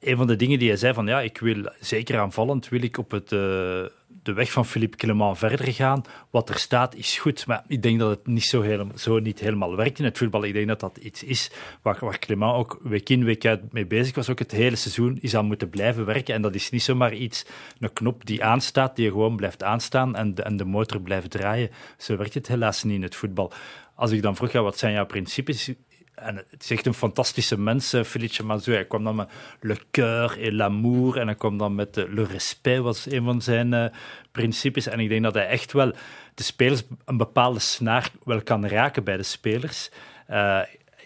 Een 0.00 0.16
van 0.16 0.26
de 0.26 0.36
dingen 0.36 0.58
die 0.58 0.68
hij 0.68 0.76
zei 0.76 0.94
van 0.94 1.06
ja, 1.06 1.20
ik 1.20 1.38
wil 1.38 1.72
zeker 1.80 2.18
aanvallend, 2.18 2.68
wil 2.68 2.82
ik 2.82 2.98
op 2.98 3.10
het... 3.10 3.32
Uh, 3.32 3.84
de 4.22 4.32
weg 4.32 4.52
van 4.52 4.66
Philippe 4.66 4.96
Clement 4.96 5.38
verder 5.38 5.72
gaan. 5.72 6.02
Wat 6.30 6.48
er 6.48 6.58
staat 6.58 6.94
is 6.94 7.18
goed, 7.18 7.46
maar 7.46 7.64
ik 7.68 7.82
denk 7.82 7.98
dat 7.98 8.10
het 8.10 8.26
niet 8.26 8.44
zo, 8.44 8.60
helemaal, 8.60 8.98
zo 8.98 9.18
niet 9.18 9.40
helemaal 9.40 9.76
werkt 9.76 9.98
in 9.98 10.04
het 10.04 10.18
voetbal. 10.18 10.44
Ik 10.44 10.52
denk 10.52 10.68
dat 10.68 10.80
dat 10.80 10.96
iets 10.96 11.22
is 11.22 11.50
waar, 11.82 11.96
waar 12.00 12.18
Clement 12.18 12.54
ook 12.54 12.78
week 12.82 13.08
in, 13.08 13.24
week 13.24 13.46
uit 13.46 13.72
mee 13.72 13.86
bezig 13.86 14.14
was. 14.14 14.30
Ook 14.30 14.38
het 14.38 14.50
hele 14.50 14.76
seizoen 14.76 15.18
is 15.20 15.36
aan 15.36 15.46
moeten 15.46 15.68
blijven 15.68 16.04
werken. 16.04 16.34
En 16.34 16.42
dat 16.42 16.54
is 16.54 16.70
niet 16.70 16.82
zomaar 16.82 17.14
iets, 17.14 17.46
een 17.78 17.92
knop 17.92 18.26
die 18.26 18.44
aanstaat, 18.44 18.96
die 18.96 19.10
gewoon 19.10 19.36
blijft 19.36 19.62
aanstaan 19.62 20.16
en 20.16 20.34
de, 20.34 20.42
en 20.42 20.56
de 20.56 20.64
motor 20.64 21.00
blijft 21.00 21.30
draaien. 21.30 21.70
Zo 21.96 22.16
werkt 22.16 22.34
het 22.34 22.48
helaas 22.48 22.82
niet 22.82 22.94
in 22.94 23.02
het 23.02 23.16
voetbal. 23.16 23.52
Als 23.94 24.10
ik 24.10 24.22
dan 24.22 24.36
vroeg, 24.36 24.52
wat 24.52 24.78
zijn 24.78 24.92
jouw 24.92 25.06
principes? 25.06 25.72
En 26.14 26.36
het 26.36 26.62
is 26.62 26.70
echt 26.70 26.86
een 26.86 26.94
fantastische 26.94 27.58
mens, 27.58 27.94
Felice 28.04 28.44
Mazou. 28.44 28.76
Hij 28.76 28.86
kwam 28.86 29.04
dan 29.04 29.14
met 29.14 29.28
le 29.60 29.76
cœur 29.76 30.40
et 30.40 30.52
l'amour. 30.52 31.18
En 31.18 31.26
hij 31.26 31.36
kwam 31.36 31.58
dan 31.58 31.74
met 31.74 31.96
le 31.96 32.24
respect, 32.24 32.78
was 32.78 33.10
een 33.10 33.24
van 33.24 33.42
zijn 33.42 33.72
uh, 33.72 33.84
principes. 34.32 34.86
En 34.86 35.00
ik 35.00 35.08
denk 35.08 35.22
dat 35.22 35.34
hij 35.34 35.46
echt 35.46 35.72
wel 35.72 35.92
de 36.34 36.42
spelers 36.42 36.82
een 37.04 37.16
bepaalde 37.16 37.58
snaar 37.58 38.10
wel 38.24 38.42
kan 38.42 38.66
raken 38.66 39.04
bij 39.04 39.16
de 39.16 39.22
spelers. 39.22 39.90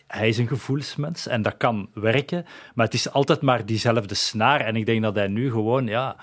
Hij 0.06 0.28
is 0.28 0.38
een 0.38 0.48
gevoelsmens 0.48 1.26
en 1.26 1.42
dat 1.42 1.56
kan 1.56 1.88
werken, 1.94 2.46
maar 2.74 2.84
het 2.84 2.94
is 2.94 3.10
altijd 3.10 3.40
maar 3.40 3.66
diezelfde 3.66 4.14
snaar. 4.14 4.60
En 4.60 4.76
ik 4.76 4.86
denk 4.86 5.02
dat 5.02 5.14
hij 5.14 5.28
nu 5.28 5.50
gewoon, 5.50 5.86
ja, 5.86 6.16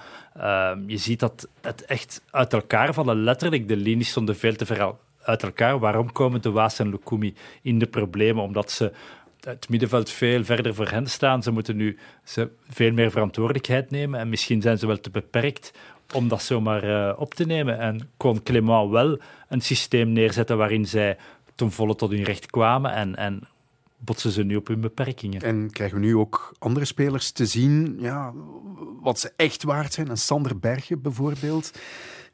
je 0.88 0.98
ziet 0.98 1.20
dat 1.20 1.48
het 1.62 1.86
echt 1.86 2.22
uit 2.32 2.54
elkaar 2.54 2.94
vallen. 2.94 3.24
Letterlijk, 3.24 3.68
de 3.68 3.76
linies 3.78 4.10
stonden 4.10 4.36
veel 4.36 4.56
te 4.56 4.66
ver 4.66 4.94
uit 5.26 5.44
elkaar. 5.44 5.80
Waarom 5.80 6.12
komen 6.12 6.42
de 6.42 6.52
Waas 6.52 6.80
en 6.80 6.90
Lukumi 6.90 7.34
in 7.62 7.80
de 7.80 7.88
problemen? 7.88 8.44
Omdat 8.44 8.72
ze 8.72 8.92
het 9.40 9.70
middenveld 9.70 10.10
veel 10.10 10.44
verder 10.44 10.76
voor 10.76 10.90
hen 10.90 11.08
staan. 11.08 11.44
Ze 11.44 11.52
moeten 11.52 11.76
nu 11.76 11.98
ze 12.24 12.50
veel 12.70 12.92
meer 12.92 13.12
verantwoordelijkheid 13.12 13.92
nemen 13.92 14.20
en 14.20 14.30
misschien 14.30 14.62
zijn 14.62 14.78
ze 14.78 14.88
wel 14.88 15.00
te 15.00 15.10
beperkt 15.10 15.72
om 16.14 16.28
dat 16.28 16.42
zomaar 16.42 16.84
uh, 16.84 17.20
op 17.20 17.34
te 17.34 17.46
nemen. 17.46 17.80
En 17.80 18.10
kon 18.18 18.44
Clément 18.44 18.92
wel 18.92 19.20
een 19.50 19.62
systeem 19.62 20.12
neerzetten 20.12 20.58
waarin 20.58 20.86
zij 20.86 21.18
ten 21.56 21.72
volle 21.72 21.96
tot 21.96 22.12
hun 22.12 22.24
recht 22.24 22.46
kwamen 22.46 22.94
en, 22.94 23.16
en 23.16 23.48
botsen 23.98 24.32
ze 24.32 24.44
nu 24.44 24.56
op 24.56 24.68
hun 24.68 24.82
beperkingen. 24.82 25.42
En 25.42 25.70
krijgen 25.72 26.00
we 26.00 26.06
nu 26.06 26.16
ook 26.16 26.54
andere 26.60 26.86
spelers 26.86 27.32
te 27.32 27.46
zien 27.46 27.98
ja, 28.00 28.34
wat 29.02 29.20
ze 29.20 29.34
echt 29.36 29.64
waard 29.64 29.94
zijn? 29.94 30.10
Een 30.10 30.18
Sander 30.18 30.60
Bergen 30.60 31.02
bijvoorbeeld 31.02 31.72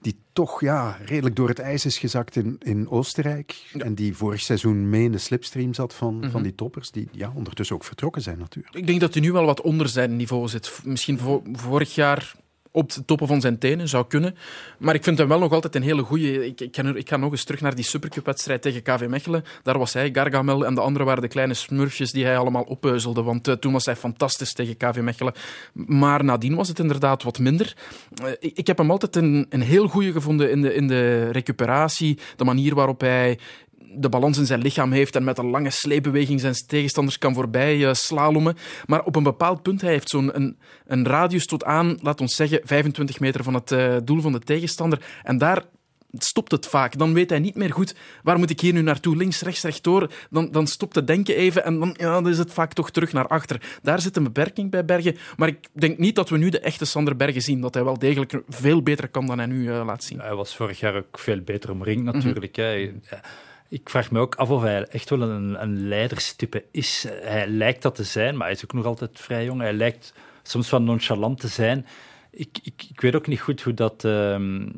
die 0.01 0.19
toch 0.33 0.61
ja, 0.61 0.97
redelijk 1.05 1.35
door 1.35 1.47
het 1.47 1.59
ijs 1.59 1.85
is 1.85 1.97
gezakt 1.97 2.35
in, 2.35 2.55
in 2.59 2.89
Oostenrijk. 2.89 3.71
En 3.77 3.95
die 3.95 4.15
vorig 4.15 4.41
seizoen 4.41 4.89
mee 4.89 5.03
in 5.03 5.11
de 5.11 5.17
slipstream 5.17 5.73
zat 5.73 5.93
van, 5.93 6.19
van 6.21 6.29
mhm. 6.29 6.43
die 6.43 6.55
toppers, 6.55 6.91
die 6.91 7.07
ja, 7.11 7.31
ondertussen 7.35 7.75
ook 7.75 7.83
vertrokken 7.83 8.21
zijn 8.21 8.37
natuurlijk. 8.37 8.75
Ik 8.75 8.87
denk 8.87 8.99
dat 8.99 9.13
hij 9.13 9.21
nu 9.21 9.31
wel 9.31 9.45
wat 9.45 9.61
onder 9.61 9.89
zijn 9.89 10.15
niveau 10.15 10.47
zit. 10.47 10.79
Misschien 10.83 11.19
vorig 11.53 11.95
jaar 11.95 12.35
op 12.71 12.93
de 12.93 13.05
toppen 13.05 13.27
van 13.27 13.41
zijn 13.41 13.57
tenen, 13.57 13.88
zou 13.88 14.05
kunnen. 14.07 14.36
Maar 14.77 14.95
ik 14.95 15.03
vind 15.03 15.17
hem 15.17 15.27
wel 15.27 15.39
nog 15.39 15.51
altijd 15.51 15.75
een 15.75 15.81
hele 15.81 16.01
goede. 16.01 16.45
Ik, 16.45 16.62
ik, 16.62 16.77
ik, 16.77 17.10
ga 17.10 17.17
nog 17.17 17.31
eens 17.31 17.43
terug 17.43 17.62
naar 17.62 17.75
die 17.75 17.84
Supercup-wedstrijd 17.84 18.62
tegen 18.62 18.81
KV 18.81 19.05
Mechelen. 19.07 19.43
Daar 19.63 19.77
was 19.77 19.93
hij, 19.93 20.10
Gargamel, 20.13 20.65
en 20.65 20.75
de 20.75 20.81
anderen 20.81 21.07
waren 21.07 21.21
de 21.21 21.27
kleine 21.27 21.53
smurfjes 21.53 22.12
die 22.12 22.25
hij 22.25 22.38
allemaal 22.38 22.63
oppeuzelde. 22.63 23.23
Want 23.23 23.47
uh, 23.47 23.53
toen 23.53 23.73
was 23.73 23.86
hij 23.86 23.95
fantastisch 23.95 24.53
tegen 24.53 24.77
KV 24.77 24.99
Mechelen. 25.01 25.34
Maar 25.73 26.23
nadien 26.23 26.55
was 26.55 26.67
het 26.67 26.79
inderdaad 26.79 27.23
wat 27.23 27.39
minder. 27.39 27.75
Uh, 28.23 28.29
ik, 28.39 28.57
ik, 28.57 28.67
heb 28.67 28.77
hem 28.77 28.91
altijd 28.91 29.15
een, 29.15 29.45
een 29.49 29.62
heel 29.62 29.88
goede 29.88 30.12
gevonden 30.12 30.51
in 30.51 30.62
de, 30.62 30.73
in 30.73 30.88
de 30.88 31.31
recuperatie. 31.31 32.17
De 32.36 32.43
manier 32.43 32.75
waarop 32.75 33.01
hij 33.01 33.39
de 33.95 34.10
balans 34.10 34.38
in 34.38 34.45
zijn 34.45 34.62
lichaam 34.62 34.91
heeft 34.91 35.15
en 35.15 35.23
met 35.23 35.38
een 35.38 35.49
lange 35.49 35.69
sleepbeweging 35.69 36.39
zijn 36.39 36.54
tegenstanders 36.67 37.17
kan 37.17 37.34
voorbij 37.34 37.77
uh, 37.77 37.93
slalommen. 37.93 38.56
Maar 38.86 39.04
op 39.04 39.15
een 39.15 39.23
bepaald 39.23 39.62
punt, 39.62 39.82
hij 39.82 39.91
heeft 39.91 40.10
zo'n 40.10 40.36
een, 40.36 40.58
een 40.86 41.06
radius 41.06 41.45
tot 41.45 41.63
aan, 41.63 41.97
laat 42.01 42.21
ons 42.21 42.36
zeggen, 42.36 42.60
25 42.63 43.19
meter 43.19 43.43
van 43.43 43.54
het 43.54 43.71
uh, 43.71 43.95
doel 44.04 44.21
van 44.21 44.32
de 44.32 44.39
tegenstander. 44.39 45.06
En 45.23 45.38
daar 45.38 45.63
stopt 46.17 46.51
het 46.51 46.67
vaak. 46.67 46.97
Dan 46.97 47.13
weet 47.13 47.30
hij 47.30 47.39
niet 47.39 47.56
meer 47.56 47.71
goed, 47.71 47.95
waar 48.23 48.38
moet 48.38 48.49
ik 48.49 48.60
hier 48.60 48.73
nu 48.73 48.82
naartoe? 48.82 49.15
Links, 49.15 49.41
rechts, 49.41 49.63
rechtdoor. 49.63 50.12
Dan, 50.30 50.51
dan 50.51 50.67
stopt 50.67 50.95
het 50.95 51.08
denken 51.08 51.36
even 51.36 51.63
en 51.63 51.80
dan, 51.80 51.95
ja, 51.99 52.13
dan 52.13 52.30
is 52.30 52.38
het 52.38 52.54
vaak 52.54 52.73
toch 52.73 52.91
terug 52.91 53.13
naar 53.13 53.27
achter. 53.27 53.80
Daar 53.82 54.01
zit 54.01 54.15
een 54.15 54.23
beperking 54.23 54.71
bij 54.71 54.86
Bergen. 54.86 55.17
Maar 55.38 55.47
ik 55.47 55.67
denk 55.73 55.97
niet 55.97 56.15
dat 56.15 56.30
we 56.30 56.38
nu 56.38 56.49
de 56.49 56.60
echte 56.60 56.86
Sander 56.86 57.15
Bergen 57.15 57.41
zien. 57.41 57.62
Dat 57.62 57.73
hij 57.73 57.84
wel 57.84 57.99
degelijk 57.99 58.41
veel 58.47 58.84
beter 58.84 59.08
kan 59.08 59.25
dan 59.25 59.38
hij 59.38 59.47
nu 59.47 59.63
uh, 59.63 59.86
laat 59.86 60.04
zien. 60.04 60.19
Hij 60.19 60.36
was 60.36 60.56
vorig 60.56 60.80
jaar 60.80 60.95
ook 60.95 61.19
veel 61.19 61.41
beter 61.41 61.71
omringd 61.71 62.04
natuurlijk. 62.04 62.58
Mm 62.58 62.63
-hmm. 62.63 63.19
Ik 63.71 63.89
vraag 63.89 64.12
me 64.12 64.19
ook 64.19 64.36
af 64.36 64.49
of 64.49 64.62
hij 64.62 64.86
echt 64.86 65.10
wel 65.10 65.21
een, 65.21 65.62
een 65.62 65.88
leiderstype 65.88 66.65
is. 66.71 67.05
Hij 67.10 67.47
lijkt 67.47 67.81
dat 67.81 67.95
te 67.95 68.03
zijn, 68.03 68.38
maar 68.38 68.47
hij 68.47 68.55
is 68.55 68.63
ook 68.63 68.73
nog 68.73 68.86
altijd 68.86 69.19
vrij 69.19 69.45
jong. 69.45 69.62
Hij 69.62 69.73
lijkt 69.73 70.13
soms 70.43 70.69
van 70.69 70.84
nonchalant 70.84 71.39
te 71.39 71.47
zijn. 71.47 71.86
Ik, 72.31 72.60
ik, 72.63 72.86
ik 72.89 73.01
weet 73.01 73.15
ook 73.15 73.27
niet 73.27 73.39
goed 73.39 73.62
hoe 73.62 73.73
dat 73.73 74.03
uh, 74.03 74.36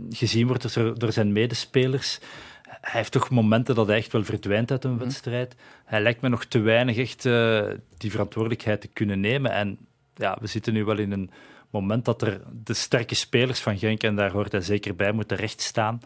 gezien 0.09 0.47
wordt 0.47 0.73
door, 0.73 0.99
door, 0.99 1.11
zijn 1.11 1.31
medespelers. 1.31 2.19
Hij 2.63 2.99
heeft 2.99 3.11
toch 3.11 3.29
momenten 3.29 3.75
dat 3.75 3.87
hij 3.87 3.97
echt 3.97 4.11
wel 4.11 4.23
verdwijnt 4.23 4.71
uit 4.71 4.83
een 4.83 4.91
mhm. 4.91 5.03
wedstrijd. 5.03 5.55
Hij 5.85 6.01
lijkt 6.01 6.21
me 6.21 6.29
nog 6.29 6.45
te 6.45 6.59
weinig 6.59 6.97
echt 6.97 7.25
uh, 7.25 7.69
die 7.97 8.11
verantwoordelijkheid 8.11 8.81
te 8.81 8.87
kunnen 8.87 9.19
nemen. 9.19 9.51
En 9.51 9.77
ja, 10.15 10.37
we 10.41 10.47
zitten 10.47 10.73
nu 10.73 10.85
wel 10.85 10.97
in 10.97 11.11
een 11.11 11.31
moment 11.69 12.05
dat 12.05 12.21
er 12.21 12.41
de 12.63 12.73
sterke 12.73 13.15
spelers 13.15 13.59
van 13.59 13.77
Genk, 13.77 14.03
en 14.03 14.15
daar 14.15 14.31
hoort 14.31 14.51
hij 14.51 14.61
zeker 14.61 14.95
bij, 14.95 15.11
moeten 15.11 15.37
rechtstaan. 15.37 15.99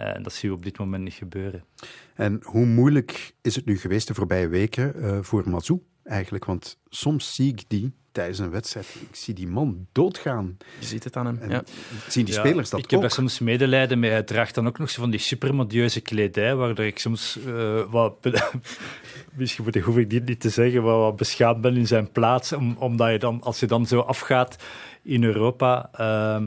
Uh, 0.00 0.16
en 0.16 0.22
dat 0.22 0.32
zien 0.32 0.50
we 0.50 0.56
op 0.56 0.64
dit 0.64 0.78
moment 0.78 1.02
niet 1.02 1.14
gebeuren. 1.14 1.64
En 2.14 2.40
hoe 2.42 2.66
moeilijk 2.66 3.34
is 3.42 3.54
het 3.54 3.64
nu 3.64 3.78
geweest 3.78 4.08
de 4.08 4.14
voorbije 4.14 4.48
weken 4.48 4.92
uh, 4.96 5.18
voor 5.20 5.48
Mazou 5.48 5.82
eigenlijk? 6.04 6.44
Want 6.44 6.78
soms 6.88 7.34
zie 7.34 7.52
ik 7.52 7.64
die 7.68 7.92
tijdens 8.16 8.38
een 8.38 8.50
wedstrijd, 8.50 8.86
ik 9.10 9.16
zie 9.16 9.34
die 9.34 9.46
man 9.46 9.86
doodgaan. 9.92 10.56
Je 10.78 10.86
ziet 10.86 11.04
het 11.04 11.16
aan 11.16 11.26
hem. 11.26 11.50
ja. 11.50 11.62
Zien 12.08 12.24
die 12.24 12.34
spelers 12.34 12.70
dat 12.70 12.80
Ik 12.80 12.90
heb 12.90 13.00
daar 13.00 13.10
soms 13.10 13.38
medelijden 13.38 13.98
mee. 13.98 14.10
Hij 14.10 14.22
draagt 14.22 14.54
dan 14.54 14.66
ook 14.66 14.78
nog 14.78 14.90
zo 14.90 15.00
van 15.00 15.10
die 15.10 15.20
supermodieuze 15.20 16.00
kledij, 16.00 16.54
waardoor 16.54 16.84
ik 16.84 16.98
soms 16.98 17.38
uh, 17.46 17.82
wat... 17.90 18.14
misschien 19.34 19.82
hoef 19.82 19.96
ik 19.96 20.10
dit 20.10 20.24
niet 20.24 20.40
te 20.40 20.48
zeggen, 20.48 20.82
wat, 20.82 20.98
wat 20.98 21.16
beschaamd 21.16 21.60
ben 21.60 21.76
in 21.76 21.86
zijn 21.86 22.12
plaats, 22.12 22.52
om, 22.52 22.76
omdat 22.78 23.10
je 23.10 23.18
dan, 23.18 23.40
als 23.42 23.60
je 23.60 23.66
dan 23.66 23.86
zo 23.86 24.00
afgaat 24.00 24.56
in 25.02 25.24
Europa... 25.24 25.90
Uh, 26.00 26.42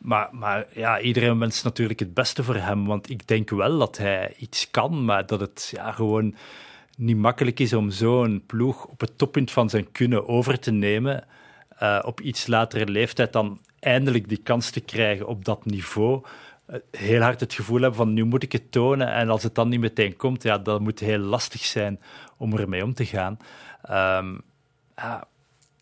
maar, 0.00 0.28
maar 0.32 0.66
ja, 0.74 1.00
iedereen 1.00 1.38
wenst 1.38 1.64
natuurlijk 1.64 2.00
het 2.00 2.14
beste 2.14 2.42
voor 2.42 2.56
hem. 2.56 2.86
Want 2.86 3.10
ik 3.10 3.26
denk 3.26 3.50
wel 3.50 3.78
dat 3.78 3.96
hij 3.96 4.34
iets 4.36 4.70
kan, 4.70 5.04
maar 5.04 5.26
dat 5.26 5.40
het 5.40 5.70
ja, 5.74 5.92
gewoon 5.92 6.34
niet 6.96 7.16
makkelijk 7.16 7.60
is 7.60 7.72
om 7.72 7.90
zo'n 7.90 8.42
ploeg 8.46 8.84
op 8.84 9.00
het 9.00 9.18
toppunt 9.18 9.50
van 9.50 9.70
zijn 9.70 9.92
kunnen 9.92 10.28
over 10.28 10.58
te 10.58 10.70
nemen. 10.70 11.24
Uh, 11.82 11.98
op 12.04 12.20
iets 12.20 12.46
latere 12.46 12.86
leeftijd 12.86 13.32
dan 13.32 13.60
eindelijk 13.78 14.28
die 14.28 14.42
kans 14.42 14.70
te 14.70 14.80
krijgen 14.80 15.26
op 15.26 15.44
dat 15.44 15.64
niveau. 15.64 16.24
heel 16.90 17.20
hard 17.20 17.40
het 17.40 17.54
gevoel 17.54 17.80
hebben 17.80 17.98
van 17.98 18.12
nu 18.12 18.24
moet 18.24 18.42
ik 18.42 18.52
het 18.52 18.72
tonen 18.72 19.12
en 19.12 19.28
als 19.28 19.42
het 19.42 19.54
dan 19.54 19.68
niet 19.68 19.80
meteen 19.80 20.16
komt, 20.16 20.42
ja, 20.42 20.58
dan 20.58 20.82
moet 20.82 20.98
heel 20.98 21.18
lastig 21.18 21.64
zijn 21.64 22.00
om 22.36 22.56
ermee 22.56 22.84
om 22.84 22.94
te 22.94 23.06
gaan. 23.06 23.36
Ehm, 23.82 24.34
ja, 24.96 25.24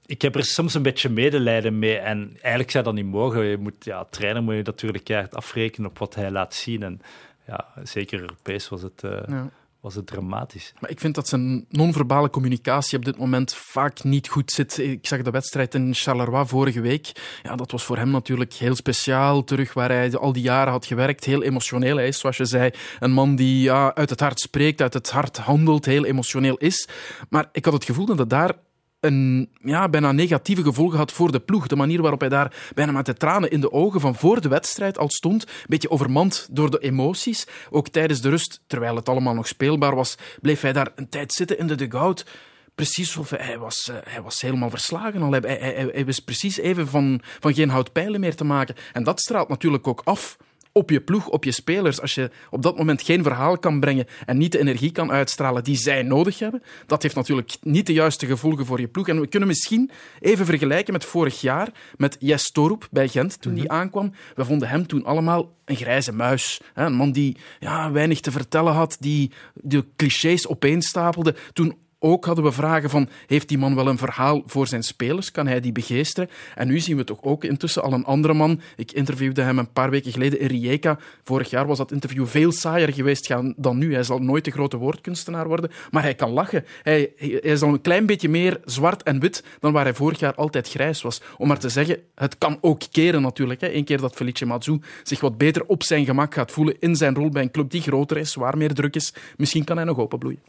ik 0.09 0.23
heb 0.23 0.35
er 0.35 0.45
soms 0.45 0.75
een 0.75 0.83
beetje 0.83 1.09
medelijden 1.09 1.79
mee 1.79 1.97
en 1.97 2.31
eigenlijk 2.33 2.71
zou 2.71 2.85
dat 2.85 2.95
niet 2.95 3.07
mogen. 3.07 3.45
Je 3.45 3.57
moet, 3.57 3.85
ja, 3.85 4.05
trainer 4.05 4.43
moet 4.43 4.55
je 4.55 4.63
natuurlijk 4.63 5.05
keihard 5.05 5.35
afrekenen 5.35 5.91
op 5.91 5.99
wat 5.99 6.15
hij 6.15 6.31
laat 6.31 6.55
zien 6.55 6.83
en 6.83 7.01
ja, 7.47 7.67
zeker 7.83 8.21
Europees 8.21 8.69
was 8.69 8.83
het... 8.83 9.03
Uh, 9.05 9.21
ja 9.29 9.51
was 9.81 9.95
het 9.95 10.07
dramatisch. 10.07 10.73
Maar 10.81 10.91
ik 10.91 11.01
vind 11.01 11.15
dat 11.15 11.29
zijn 11.29 11.67
non-verbale 11.69 12.31
communicatie 12.31 12.99
op 12.99 13.05
dit 13.05 13.19
moment 13.19 13.55
vaak 13.55 14.05
niet 14.05 14.29
goed 14.29 14.51
zit. 14.51 14.79
Ik 14.79 15.07
zag 15.07 15.23
de 15.23 15.31
wedstrijd 15.31 15.75
in 15.75 15.95
Charleroi 15.95 16.47
vorige 16.47 16.81
week. 16.81 17.13
Ja, 17.43 17.57
dat 17.57 17.71
was 17.71 17.85
voor 17.85 17.97
hem 17.97 18.11
natuurlijk 18.11 18.53
heel 18.53 18.75
speciaal. 18.75 19.45
Terug 19.45 19.73
waar 19.73 19.91
hij 19.91 20.17
al 20.17 20.33
die 20.33 20.43
jaren 20.43 20.73
had 20.73 20.87
gewerkt. 20.87 21.25
Heel 21.25 21.43
emotioneel. 21.43 21.97
Hij 21.97 22.09
is, 22.09 22.19
zoals 22.19 22.37
je 22.37 22.45
zei, 22.45 22.71
een 22.99 23.13
man 23.13 23.37
die 23.37 23.63
ja, 23.63 23.95
uit 23.95 24.11
het 24.11 24.21
hart 24.21 24.41
spreekt, 24.41 24.83
uit 24.83 24.95
het 24.95 25.11
hart 25.11 25.37
handelt, 25.37 25.85
heel 25.85 26.05
emotioneel 26.05 26.57
is. 26.57 26.89
Maar 27.29 27.49
ik 27.53 27.65
had 27.65 27.75
het 27.75 27.85
gevoel 27.85 28.07
dat 28.07 28.19
het 28.19 28.31
daar 28.31 28.55
een 29.01 29.51
ja, 29.63 29.89
bijna 29.89 30.13
negatieve 30.13 30.63
gevolgen 30.63 30.99
had 30.99 31.13
voor 31.13 31.33
de 31.33 31.41
ploeg. 31.41 31.67
De 31.67 31.77
manier 31.77 32.01
waarop 32.01 32.21
hij 32.21 32.29
daar 32.29 32.71
bijna 32.75 32.93
met 32.93 33.07
de 33.07 33.15
tranen 33.15 33.51
in 33.51 33.61
de 33.61 33.73
ogen 33.73 34.01
van 34.01 34.15
voor 34.15 34.41
de 34.41 34.49
wedstrijd 34.49 34.99
al 34.99 35.11
stond. 35.11 35.43
Een 35.43 35.65
beetje 35.67 35.91
overmand 35.91 36.49
door 36.51 36.71
de 36.71 36.79
emoties. 36.79 37.47
Ook 37.71 37.89
tijdens 37.89 38.21
de 38.21 38.29
rust, 38.29 38.61
terwijl 38.67 38.97
het 38.97 39.09
allemaal 39.09 39.35
nog 39.35 39.49
speelbaar 39.49 39.95
was, 39.95 40.17
bleef 40.41 40.61
hij 40.61 40.73
daar 40.73 40.91
een 40.95 41.09
tijd 41.09 41.33
zitten 41.33 41.59
in 41.59 41.67
de 41.67 41.75
dugout. 41.75 42.27
Precies 42.75 43.17
of 43.17 43.31
hij 43.31 43.59
was, 43.59 43.89
uh, 43.91 43.97
hij 44.05 44.23
was 44.23 44.41
helemaal 44.41 44.71
verslagen 44.71 45.23
al. 45.23 45.31
Hij, 45.31 45.41
hij, 45.41 45.59
hij, 45.59 45.91
hij 45.93 46.05
wist 46.05 46.25
precies 46.25 46.59
even 46.59 46.89
van, 46.89 47.21
van 47.41 47.55
geen 47.55 47.69
houtpijlen 47.69 48.21
meer 48.21 48.35
te 48.35 48.45
maken. 48.45 48.75
En 48.93 49.03
dat 49.03 49.21
straalt 49.21 49.49
natuurlijk 49.49 49.87
ook 49.87 50.01
af 50.05 50.37
op 50.73 50.91
je 50.91 51.01
ploeg, 51.01 51.29
op 51.29 51.45
je 51.45 51.53
spelers. 51.53 52.01
Als 52.01 52.15
je 52.15 52.31
op 52.51 52.63
dat 52.63 52.77
moment 52.77 53.03
geen 53.03 53.23
verhaal 53.23 53.59
kan 53.59 53.81
brengen 53.81 54.07
en 54.27 54.39
niet 54.39 54.53
de 54.53 54.59
energie 54.59 54.91
kan 54.91 55.11
uitstralen 55.11 55.65
die 55.65 55.77
zij 55.77 56.03
nodig 56.03 56.39
hebben, 56.39 56.63
dat 56.87 57.03
heeft 57.03 57.15
natuurlijk 57.15 57.57
niet 57.63 57.87
de 57.87 57.93
juiste 57.93 58.27
gevolgen 58.27 58.67
voor 58.67 58.81
je 58.81 58.89
ploeg. 58.89 59.09
En 59.09 59.21
we 59.21 59.27
kunnen 59.27 59.49
misschien 59.49 59.91
even 60.21 60.47
vergelijken 60.47 60.93
met 60.93 61.05
vorig 61.05 61.41
jaar, 61.41 61.69
met 61.97 62.17
Jes 62.19 62.51
Torup 62.51 62.89
bij 62.91 63.09
Gent, 63.09 63.41
toen 63.41 63.55
die 63.55 63.65
mhm. 63.65 63.73
aankwam. 63.73 64.13
We 64.35 64.45
vonden 64.45 64.69
hem 64.69 64.87
toen 64.87 65.05
allemaal 65.05 65.53
een 65.65 65.77
grijze 65.77 66.13
muis. 66.13 66.61
Een 66.75 66.93
man 66.93 67.13
die 67.13 67.37
ja, 67.59 67.93
weinig 67.93 68.21
te 68.21 68.31
vertellen 68.31 68.73
had, 68.73 68.97
die 69.01 69.31
de 69.55 69.85
clichés 69.97 70.49
opeenstapelde. 70.49 71.35
Toen 71.53 71.77
ook 71.99 72.25
hadden 72.25 72.45
we 72.45 72.53
vragen 72.53 72.91
van, 72.91 73.09
heeft 73.27 73.49
die 73.49 73.59
man 73.59 73.75
wel 73.75 73.89
een 73.89 73.99
verhaal 73.99 74.43
voor 74.47 74.67
zijn 74.67 74.83
spelers? 74.83 75.31
Kan 75.31 75.47
hij 75.47 75.61
die 75.61 75.73
begeesteren? 75.73 76.31
En 76.55 76.69
nu 76.69 76.81
zien 76.81 76.97
we 76.97 77.05
toch 77.05 77.23
ook 77.23 77.45
intussen 77.45 77.83
al 77.83 77.93
een 77.93 78.05
andere 78.05 78.35
man. 78.35 78.61
Ik 78.77 78.93
interviewde 78.93 79.43
hem 79.43 79.59
een 79.59 79.73
paar 79.73 79.91
weken 79.91 80.13
geleden 80.13 80.41
in 80.41 80.47
Rijeka. 80.47 80.99
Vorig 81.25 81.51
jaar 81.51 81.67
was 81.67 81.79
dat 81.79 81.93
interview 81.93 82.27
veel 82.27 82.53
saaier 82.53 82.93
geweest 82.93 83.35
dan 83.57 83.79
nu. 83.79 83.95
Hij 83.95 84.03
zal 84.03 84.19
nooit 84.19 84.45
de 84.45 84.51
grote 84.51 84.77
woordkunstenaar 84.77 85.49
worden, 85.49 85.71
maar 85.91 86.03
hij 86.03 86.15
kan 86.15 86.31
lachen. 86.31 86.65
Hij, 86.83 87.13
hij 87.17 87.29
is 87.29 87.63
al 87.63 87.69
een 87.69 87.81
klein 87.81 88.07
beetje 88.07 88.29
meer 88.29 88.61
zwart 88.65 89.03
en 89.03 89.21
wit 89.21 89.45
dan 89.61 89.73
waar 89.73 89.85
hij 89.85 89.95
vorig 89.95 90.19
jaar 90.19 90.35
altijd 90.35 90.69
grijs 90.69 91.03
was. 91.03 91.21
Om 91.37 91.49
maar 91.49 91.59
te 91.59 91.69
zeggen, 91.69 91.99
het 92.15 92.39
kan 92.39 92.59
ook 92.61 92.81
keren 92.91 93.23
natuurlijk. 93.23 93.63
Eén 93.63 93.85
keer 93.85 94.01
dat 94.01 94.15
Felice 94.15 94.47
Mazou 94.47 94.81
zich 95.03 95.21
wat 95.21 95.39
beter 95.39 95.65
op 95.67 95.83
zijn 95.83 96.05
gemak 96.05 96.35
gaat 96.35 96.53
voelen 96.53 96.77
in 96.79 96.97
zijn 96.97 97.15
rol 97.15 97.29
bij 97.29 97.43
een 97.43 97.51
club 97.51 97.71
die 97.71 97.83
groter 97.83 98.17
is, 98.17 98.35
waar 98.35 98.57
meer 98.57 98.75
druk 98.75 98.95
is. 98.95 99.15
Misschien 99.37 99.65
kan 99.65 99.77
hij 99.77 99.87
nog 99.87 99.99
openbloeien. 99.99 100.41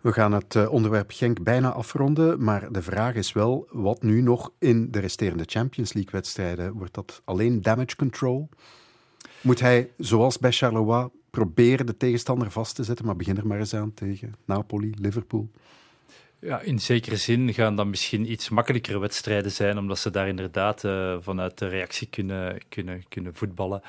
We 0.00 0.12
gaan 0.12 0.32
het 0.32 0.54
eh, 0.54 0.72
onderwerp 0.72 1.10
Genk 1.10 1.42
bijna 1.42 1.72
afronden, 1.72 2.44
maar 2.44 2.72
de 2.72 2.82
vraag 2.82 3.14
is 3.14 3.32
wel, 3.32 3.66
wat 3.70 4.02
nu 4.02 4.22
nog 4.22 4.52
in 4.58 4.90
de 4.90 4.98
resterende 4.98 5.44
Champions 5.46 5.92
League-wedstrijden? 5.92 6.72
Wordt 6.72 6.94
dat 6.94 7.22
alleen 7.24 7.62
damage 7.62 7.96
control? 7.96 8.48
Moet 9.40 9.60
hij, 9.60 9.90
zoals 9.98 10.38
bij 10.38 10.52
Charleroi, 10.52 11.08
proberen 11.30 11.86
de 11.86 11.96
tegenstander 11.96 12.50
vast 12.50 12.74
te 12.74 12.84
zetten, 12.84 13.06
maar 13.06 13.16
begin 13.16 13.36
er 13.36 13.46
maar 13.46 13.58
eens 13.58 13.74
aan 13.74 13.94
tegen 13.94 14.34
Napoli, 14.44 14.94
Liverpool? 14.98 15.50
Ja, 16.38 16.60
in 16.60 16.78
zekere 16.78 17.16
zin 17.16 17.54
gaan 17.54 17.76
dan 17.76 17.90
misschien 17.90 18.30
iets 18.30 18.48
makkelijkere 18.48 18.98
wedstrijden 18.98 19.52
zijn, 19.52 19.78
omdat 19.78 19.98
ze 19.98 20.10
daar 20.10 20.28
inderdaad 20.28 20.84
uh, 20.84 21.16
vanuit 21.20 21.58
de 21.58 21.66
reactie 21.66 22.06
kunnen, 22.06 22.58
kunnen, 22.68 23.04
kunnen 23.08 23.34
voetballen. 23.34 23.82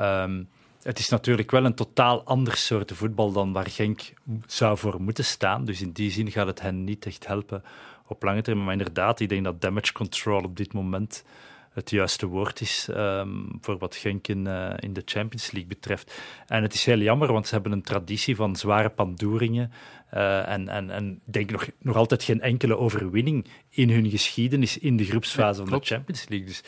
Um, 0.00 0.48
het 0.84 0.98
is 0.98 1.08
natuurlijk 1.08 1.50
wel 1.50 1.64
een 1.64 1.74
totaal 1.74 2.24
ander 2.24 2.56
soort 2.56 2.92
voetbal 2.92 3.32
dan 3.32 3.52
waar 3.52 3.66
Genk 3.66 4.12
zou 4.46 4.78
voor 4.78 5.00
moeten 5.00 5.24
staan. 5.24 5.64
Dus 5.64 5.80
in 5.80 5.92
die 5.92 6.10
zin 6.10 6.30
gaat 6.30 6.46
het 6.46 6.60
hen 6.60 6.84
niet 6.84 7.06
echt 7.06 7.26
helpen 7.26 7.62
op 8.06 8.22
lange 8.22 8.42
termijn. 8.42 8.66
Maar 8.66 8.76
inderdaad, 8.76 9.20
ik 9.20 9.28
denk 9.28 9.44
dat 9.44 9.60
damage 9.60 9.92
control 9.92 10.42
op 10.42 10.56
dit 10.56 10.72
moment 10.72 11.24
het 11.72 11.90
juiste 11.90 12.26
woord 12.26 12.60
is 12.60 12.88
ehm, 12.90 13.28
voor 13.60 13.78
wat 13.78 13.96
Genk 13.96 14.28
in, 14.28 14.46
uh, 14.46 14.74
in, 14.76 14.92
de 14.92 15.02
Champions 15.04 15.50
League 15.50 15.68
betreft. 15.68 16.14
En 16.46 16.62
het 16.62 16.74
is 16.74 16.84
heel 16.84 16.98
jammer, 16.98 17.32
want 17.32 17.46
ze 17.46 17.54
hebben 17.54 17.72
een 17.72 17.82
traditie 17.82 18.36
van 18.36 18.56
zware 18.56 18.90
pandoeringen. 18.90 19.72
Uh, 20.14 20.48
en, 20.48 20.68
en, 20.68 20.90
en 20.90 21.20
denk 21.24 21.50
nog, 21.50 21.68
nog 21.78 21.96
altijd 21.96 22.22
geen 22.22 22.40
enkele 22.40 22.76
overwinning 22.78 23.46
in 23.70 23.90
hun 23.90 24.10
geschiedenis 24.10 24.78
in 24.78 24.96
de 24.96 25.04
groepsfase 25.04 25.66
van 25.66 25.78
de 25.78 25.84
Champions 25.84 26.28
League. 26.28 26.46
Dus 26.46 26.62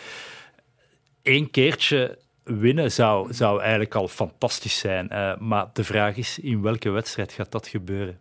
één 1.22 1.50
keertje 1.50 2.18
winnen 2.46 2.92
zou, 2.92 3.32
zou 3.32 3.60
eigenlijk 3.60 3.94
al 3.94 4.08
fantastisch 4.08 4.78
zijn. 4.78 5.08
Uh, 5.12 5.36
maar 5.36 5.66
de 5.72 5.84
vraag 5.84 6.16
is, 6.16 6.38
in 6.38 6.62
welke 6.62 6.90
wedstrijd 6.90 7.32
gaat 7.32 7.52
dat 7.52 7.68
gebeuren? 7.68 8.18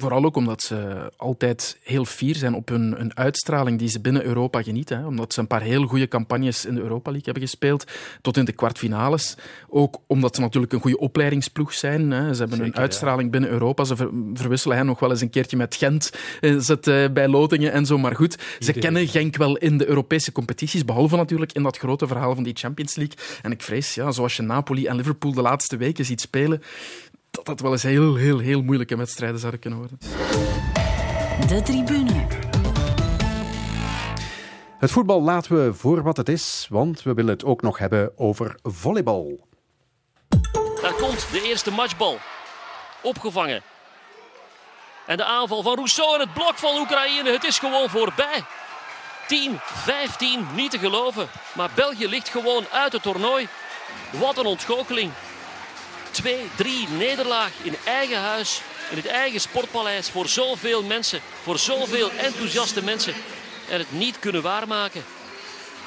Vooral 0.00 0.24
ook 0.24 0.36
omdat 0.36 0.62
ze 0.62 1.10
altijd 1.16 1.78
heel 1.82 2.04
fier 2.04 2.34
zijn 2.34 2.54
op 2.54 2.68
hun, 2.68 2.94
hun 2.96 3.16
uitstraling 3.16 3.78
die 3.78 3.88
ze 3.88 4.00
binnen 4.00 4.24
Europa 4.24 4.62
genieten. 4.62 4.98
Hè. 4.98 5.06
Omdat 5.06 5.32
ze 5.32 5.40
een 5.40 5.46
paar 5.46 5.62
heel 5.62 5.86
goede 5.86 6.08
campagnes 6.08 6.64
in 6.64 6.74
de 6.74 6.80
Europa 6.80 7.10
League 7.10 7.24
hebben 7.24 7.42
gespeeld, 7.42 7.84
tot 8.20 8.36
in 8.36 8.44
de 8.44 8.52
kwartfinales. 8.52 9.36
Ook 9.68 9.96
omdat 10.06 10.34
ze 10.34 10.40
natuurlijk 10.40 10.72
een 10.72 10.80
goede 10.80 10.98
opleidingsploeg 10.98 11.74
zijn. 11.74 12.10
Hè. 12.10 12.34
Ze 12.34 12.40
hebben 12.40 12.64
een 12.64 12.76
uitstraling 12.76 13.30
binnen 13.30 13.50
Europa. 13.50 13.84
Ze 13.84 13.96
verwisselen 14.34 14.76
hen 14.76 14.86
nog 14.86 15.00
wel 15.00 15.10
eens 15.10 15.20
een 15.20 15.30
keertje 15.30 15.56
met 15.56 15.74
Gent, 15.74 16.12
eh, 16.40 16.54
zit 16.58 16.86
uh, 16.86 17.08
bij 17.12 17.28
Lotingen 17.28 17.72
en 17.72 17.86
zo. 17.86 17.98
Maar 17.98 18.16
goed, 18.16 18.38
ze 18.58 18.72
kennen 18.72 19.08
Genk 19.08 19.36
wel 19.36 19.56
in 19.56 19.78
de 19.78 19.86
Europese 19.86 20.32
competities, 20.32 20.84
behalve 20.84 21.16
natuurlijk 21.16 21.52
in 21.52 21.62
dat 21.62 21.78
grote 21.78 22.06
verhaal 22.06 22.34
van 22.34 22.44
die 22.44 22.56
Champions 22.56 22.94
League. 22.94 23.16
En 23.42 23.50
ik 23.50 23.62
vrees, 23.62 23.94
ja, 23.94 24.10
zoals 24.10 24.36
je 24.36 24.42
Napoli 24.42 24.86
en 24.86 24.96
Liverpool 24.96 25.32
de 25.32 25.42
laatste 25.42 25.76
weken 25.76 26.04
ziet 26.04 26.20
spelen, 26.20 26.62
dat 27.30 27.46
dat 27.46 27.60
wel 27.60 27.72
eens 27.72 27.82
heel, 27.82 28.14
heel, 28.14 28.38
heel 28.38 28.62
moeilijke 28.62 28.96
wedstrijden 28.96 29.38
zouden 29.38 29.60
kunnen 29.60 29.78
worden. 29.78 29.98
De 31.48 31.62
tribune. 31.62 32.26
Het 34.78 34.90
voetbal 34.90 35.22
laten 35.22 35.64
we 35.64 35.74
voor 35.74 36.02
wat 36.02 36.16
het 36.16 36.28
is, 36.28 36.66
want 36.70 37.02
we 37.02 37.14
willen 37.14 37.32
het 37.32 37.44
ook 37.44 37.62
nog 37.62 37.78
hebben 37.78 38.18
over 38.18 38.58
volleybal. 38.62 39.46
Daar 40.82 40.94
komt 40.94 41.30
de 41.32 41.42
eerste 41.42 41.70
matchbal. 41.70 42.18
Opgevangen. 43.02 43.62
En 45.06 45.16
de 45.16 45.24
aanval 45.24 45.62
van 45.62 45.74
Rousseau 45.74 46.14
en 46.14 46.20
het 46.20 46.34
blok 46.34 46.54
van 46.54 46.78
Oekraïne. 46.78 47.30
Het 47.30 47.44
is 47.44 47.58
gewoon 47.58 47.88
voorbij. 47.88 48.44
10, 49.26 49.58
15, 49.62 50.46
niet 50.54 50.70
te 50.70 50.78
geloven. 50.78 51.28
Maar 51.52 51.70
België 51.74 52.08
ligt 52.08 52.28
gewoon 52.28 52.64
uit 52.72 52.92
het 52.92 53.02
toernooi. 53.02 53.48
Wat 54.10 54.38
een 54.38 54.46
ontgoocheling. 54.46 55.12
2-3 56.22 56.26
nederlaag 56.98 57.52
in 57.62 57.74
eigen 57.86 58.20
huis, 58.20 58.62
in 58.90 58.96
het 58.96 59.06
eigen 59.06 59.40
sportpaleis 59.40 60.10
voor 60.10 60.28
zoveel 60.28 60.82
mensen, 60.82 61.20
voor 61.42 61.58
zoveel 61.58 62.10
enthousiaste 62.10 62.84
mensen 62.84 63.14
en 63.70 63.78
het 63.78 63.92
niet 63.92 64.18
kunnen 64.18 64.42
waarmaken. 64.42 65.02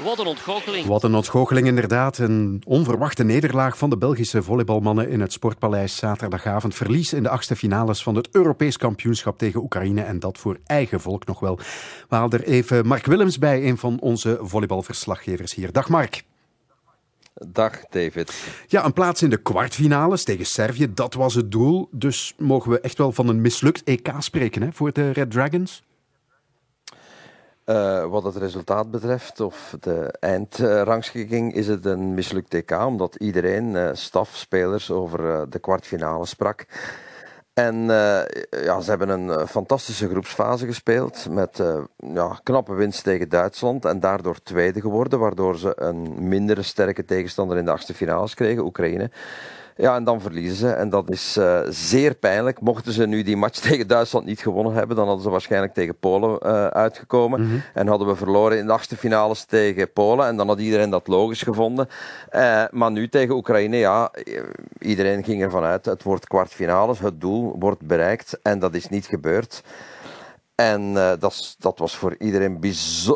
Wat 0.03 0.19
een 0.19 0.25
ontgoocheling. 0.25 0.85
Wat 0.85 1.03
een 1.03 1.15
ontgoocheling, 1.15 1.67
inderdaad. 1.67 2.17
Een 2.17 2.61
onverwachte 2.65 3.23
nederlaag 3.23 3.77
van 3.77 3.89
de 3.89 3.97
Belgische 3.97 4.43
volleybalmannen 4.43 5.09
in 5.09 5.21
het 5.21 5.33
Sportpaleis 5.33 5.95
zaterdagavond. 5.95 6.75
Verlies 6.75 7.13
in 7.13 7.23
de 7.23 7.29
achtste 7.29 7.55
finales 7.55 8.03
van 8.03 8.15
het 8.15 8.29
Europees 8.31 8.77
kampioenschap 8.77 9.37
tegen 9.37 9.61
Oekraïne. 9.61 10.01
En 10.01 10.19
dat 10.19 10.37
voor 10.37 10.57
eigen 10.65 11.01
volk 11.01 11.25
nog 11.25 11.39
wel. 11.39 11.55
We 12.09 12.15
halen 12.15 12.31
er 12.31 12.43
even 12.43 12.87
Mark 12.87 13.05
Willems 13.05 13.37
bij, 13.37 13.67
een 13.67 13.77
van 13.77 13.99
onze 13.99 14.39
volleybalverslaggevers 14.41 15.53
hier. 15.53 15.71
Dag 15.71 15.89
Mark. 15.89 16.23
Dag 17.33 17.85
David. 17.89 18.33
Ja, 18.67 18.85
een 18.85 18.93
plaats 18.93 19.21
in 19.21 19.29
de 19.29 19.37
kwartfinales 19.37 20.23
tegen 20.23 20.45
Servië, 20.45 20.93
dat 20.93 21.13
was 21.13 21.35
het 21.35 21.51
doel. 21.51 21.87
Dus 21.91 22.33
mogen 22.37 22.71
we 22.71 22.79
echt 22.79 22.97
wel 22.97 23.11
van 23.11 23.27
een 23.27 23.41
mislukt 23.41 23.83
EK 23.83 24.11
spreken 24.19 24.61
hè, 24.61 24.71
voor 24.71 24.93
de 24.93 25.11
Red 25.11 25.31
Dragons? 25.31 25.83
Uh, 27.65 28.05
wat 28.05 28.23
het 28.23 28.35
resultaat 28.35 28.91
betreft, 28.91 29.39
of 29.39 29.75
de 29.79 30.15
eindrangschikking, 30.19 31.53
is 31.53 31.67
het 31.67 31.85
een 31.85 32.13
mislukt 32.13 32.53
EK, 32.53 32.71
omdat 32.71 33.15
iedereen, 33.15 33.65
uh, 33.65 33.89
staf, 33.93 34.35
spelers, 34.35 34.91
over 34.91 35.19
uh, 35.19 35.41
de 35.49 35.59
kwartfinale 35.59 36.25
sprak. 36.25 36.65
En 37.53 37.75
uh, 37.75 38.21
ja, 38.49 38.79
ze 38.79 38.89
hebben 38.89 39.09
een 39.09 39.27
uh, 39.27 39.45
fantastische 39.45 40.09
groepsfase 40.09 40.65
gespeeld 40.65 41.27
met 41.29 41.59
uh, 41.59 41.83
ja, 41.95 42.39
knappe 42.43 42.73
winst 42.73 43.03
tegen 43.03 43.29
Duitsland 43.29 43.85
en 43.85 43.99
daardoor 43.99 44.41
tweede 44.43 44.81
geworden, 44.81 45.19
waardoor 45.19 45.57
ze 45.57 45.73
een 45.75 46.27
mindere 46.27 46.61
sterke 46.61 47.05
tegenstander 47.05 47.57
in 47.57 47.65
de 47.65 47.71
achtste 47.71 47.93
finales 47.93 48.33
kregen, 48.33 48.63
Oekraïne. 48.63 49.11
Ja, 49.77 49.95
en 49.95 50.03
dan 50.03 50.21
verliezen 50.21 50.55
ze. 50.55 50.69
En 50.69 50.89
dat 50.89 51.09
is 51.09 51.37
uh, 51.37 51.59
zeer 51.69 52.15
pijnlijk. 52.15 52.61
Mochten 52.61 52.93
ze 52.93 53.05
nu 53.05 53.23
die 53.23 53.37
match 53.37 53.59
tegen 53.69 53.87
Duitsland 53.87 54.25
niet 54.25 54.39
gewonnen 54.39 54.73
hebben, 54.73 54.95
dan 54.95 55.05
hadden 55.05 55.23
ze 55.23 55.29
waarschijnlijk 55.29 55.73
tegen 55.73 55.95
Polen 55.95 56.39
uh, 56.45 56.67
uitgekomen. 56.67 57.41
Mm 57.41 57.47
-hmm. 57.47 57.63
En 57.73 57.87
hadden 57.87 58.07
we 58.07 58.15
verloren 58.15 58.57
in 58.57 58.65
de 58.65 58.71
achtste 58.71 58.97
finales 58.97 59.43
tegen 59.43 59.91
Polen. 59.91 60.27
En 60.27 60.37
dan 60.37 60.47
had 60.47 60.59
iedereen 60.59 60.89
dat 60.89 61.07
logisch 61.07 61.41
gevonden. 61.41 61.87
Uh, 62.31 62.63
maar 62.71 62.91
nu 62.91 63.09
tegen 63.09 63.35
Oekraïne, 63.35 63.77
ja, 63.77 64.11
iedereen 64.79 65.23
ging 65.23 65.41
ervan 65.41 65.63
uit. 65.63 65.85
Het 65.85 66.03
wordt 66.03 66.27
kwartfinales. 66.27 66.99
Het 66.99 67.21
doel 67.21 67.55
wordt 67.59 67.81
bereikt. 67.81 68.39
En 68.41 68.59
dat 68.59 68.73
is 68.73 68.89
niet 68.89 69.05
gebeurd. 69.05 69.63
En 70.55 70.81
uh, 70.81 71.11
dat, 71.19 71.55
dat, 71.59 71.79
was 71.79 71.95
voor 71.95 72.15
iedereen 72.19 72.59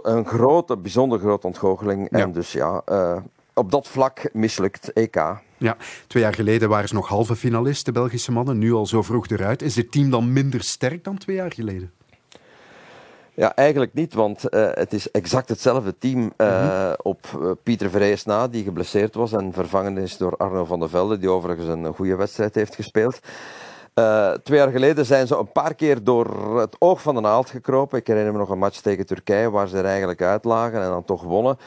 een 0.01 0.26
grote, 0.26 0.78
bijzonder 0.78 1.20
grote 1.20 1.47
ontgoocheling. 1.47 2.08
Ja. 2.12 2.20
En 2.20 2.32
dus 2.32 2.51
ja, 2.51 2.82
uh, 2.91 3.18
op 3.58 3.72
dat 3.72 3.88
vlak 3.88 4.30
mislukt 4.34 4.93
EK. 4.93 5.16
Ja, 5.58 5.78
twee 6.08 6.24
jaar 6.24 6.34
geleden 6.34 6.70
waren 6.70 6.88
ze 6.88 6.93
nog 6.93 7.08
halve 7.08 7.36
finalist, 7.36 7.86
de 7.86 7.91
Belgische 7.91 8.32
mannen. 8.32 8.58
Nu 8.58 8.74
al 8.74 8.86
zo 8.86 9.01
vroeg 9.01 9.28
eruit. 9.28 9.62
Is 9.62 9.76
het 9.76 9.91
team 9.91 10.10
dan 10.10 10.34
minder 10.34 10.64
sterk 10.64 11.03
dan 11.03 11.18
twee 11.18 11.36
jaar 11.36 11.51
geleden? 11.51 11.91
Ja, 13.34 13.55
eigenlijk 13.55 13.93
niet, 13.93 14.14
want 14.14 14.53
uh, 14.53 14.68
het 14.74 14.93
is 14.93 15.12
exact 15.12 15.49
hetzelfde 15.49 15.97
team 15.97 16.20
uh, 16.38 16.47
mm-hmm. 16.47 16.95
op 17.01 17.28
uh, 17.41 17.51
Pieter 17.64 17.89
Vrijs 17.89 18.26
na, 18.26 18.47
die 18.47 18.64
geblesseerd 18.64 19.16
was 19.16 19.32
en 19.32 19.53
vervangen 19.53 19.97
is 19.97 20.18
door 20.18 20.38
Arno 20.38 20.66
van 20.66 20.80
der 20.80 20.89
Velde, 20.89 21.18
die 21.18 21.30
overigens 21.30 21.68
een 21.68 21.93
goede 21.93 22.16
wedstrijd 22.16 22.55
heeft 22.55 22.76
gespeeld. 22.76 23.20
Twee 24.43 24.58
jaar 24.58 24.72
geleden 24.72 25.05
zijn 25.05 25.28
ze 25.28 25.38
een 25.38 25.51
paar 25.51 25.76
keer 25.76 26.03
door 26.03 26.60
het 26.60 26.76
oog 26.80 27.01
van 27.01 27.16
de 27.16 27.22
naald 27.22 27.49
gekropen. 27.49 27.99
Ik 27.99 28.08
herinner 28.08 28.32
me 28.34 28.39
nog 28.39 28.49
een 28.49 28.58
match 28.58 28.80
tegen 28.80 29.05
Turkije 29.05 29.49
waar 29.49 29.68
ze 29.68 29.78
er 29.78 29.86
eigenlijk 29.86 30.22
uitlagen 30.22 30.82
en 30.82 30.89
dan 30.89 31.05
toch 31.05 31.24
wonnen. 31.24 31.58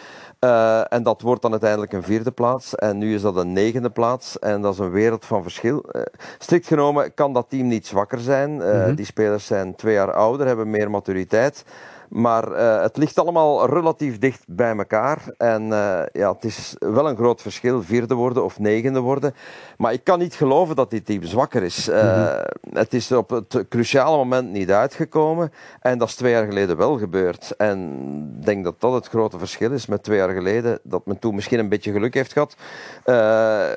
Uh, 0.45 0.93
en 0.93 1.03
dat 1.03 1.21
wordt 1.21 1.43
dan 1.43 1.51
uiteindelijk 1.51 1.93
een 1.93 2.03
vierde 2.03 2.31
plaats. 2.31 2.75
En 2.75 2.99
nu 2.99 3.15
is 3.15 3.23
dat 3.23 3.37
een 3.37 3.53
negende 3.53 3.91
plaats. 3.91 4.39
En 4.39 4.63
dat 4.63 4.73
is 4.73 4.79
een 4.79 4.91
wereld 4.91 5.25
van 5.25 5.43
verschil. 5.43 5.85
Uh, 5.93 6.03
strikt 6.39 6.67
genomen 6.67 7.15
kan 7.15 7.33
dat 7.33 7.47
team 7.49 7.69
niet 7.69 7.87
zwakker 7.87 8.19
zijn. 8.19 8.51
Mm-hmm. 8.51 8.95
Die 8.95 9.05
spelers 9.05 9.47
zijn 9.47 9.75
twee 9.75 9.95
jaar 9.95 10.13
ouder, 10.13 10.47
hebben 10.47 10.71
meer 10.71 10.91
maturiteit. 10.91 11.65
Maar 12.11 12.53
uh, 12.53 12.83
het 12.83 12.97
ligt 12.97 13.19
allemaal 13.19 13.67
relatief 13.67 14.19
dicht 14.19 14.45
bij 14.47 14.77
elkaar. 14.77 15.19
En 15.37 15.63
uh, 15.63 16.03
ja, 16.13 16.33
het 16.33 16.45
is 16.45 16.75
wel 16.79 17.09
een 17.09 17.17
groot 17.17 17.43
verschil, 17.43 17.83
vierde 17.83 18.15
worden 18.15 18.45
of 18.45 18.59
negende 18.59 19.01
worden. 19.01 19.35
Maar 19.77 19.93
ik 19.93 20.05
kan 20.05 20.19
niet 20.19 20.35
geloven 20.35 20.77
dat 20.77 20.91
dit 20.91 21.07
team 21.07 21.23
zwakker 21.23 21.63
is. 21.63 21.89
Uh, 21.89 22.03
mm-hmm. 22.03 22.45
Het 22.73 22.95
is 22.95 23.13
op 23.13 23.31
het 23.31 23.65
cruciale 23.69 24.17
moment 24.17 24.51
niet 24.51 24.71
uitgekomen. 24.71 25.53
En 25.81 25.99
dat 25.99 26.09
is 26.09 26.15
twee 26.15 26.33
jaar 26.33 26.47
geleden 26.47 26.77
wel 26.77 26.99
gebeurd. 26.99 27.55
En 27.57 27.79
ik 28.39 28.47
denk 28.47 28.65
dat 28.65 28.81
dat 28.81 28.93
het 28.93 29.09
grote 29.09 29.39
verschil 29.39 29.73
is 29.73 29.87
met 29.87 30.03
twee 30.03 30.19
jaar 30.19 30.33
geleden. 30.35 30.79
Dat 30.83 31.07
men 31.07 31.19
toen 31.19 31.35
misschien 31.35 31.59
een 31.59 31.69
beetje 31.69 31.93
geluk 31.93 32.15
heeft 32.15 32.33
gehad. 32.33 32.57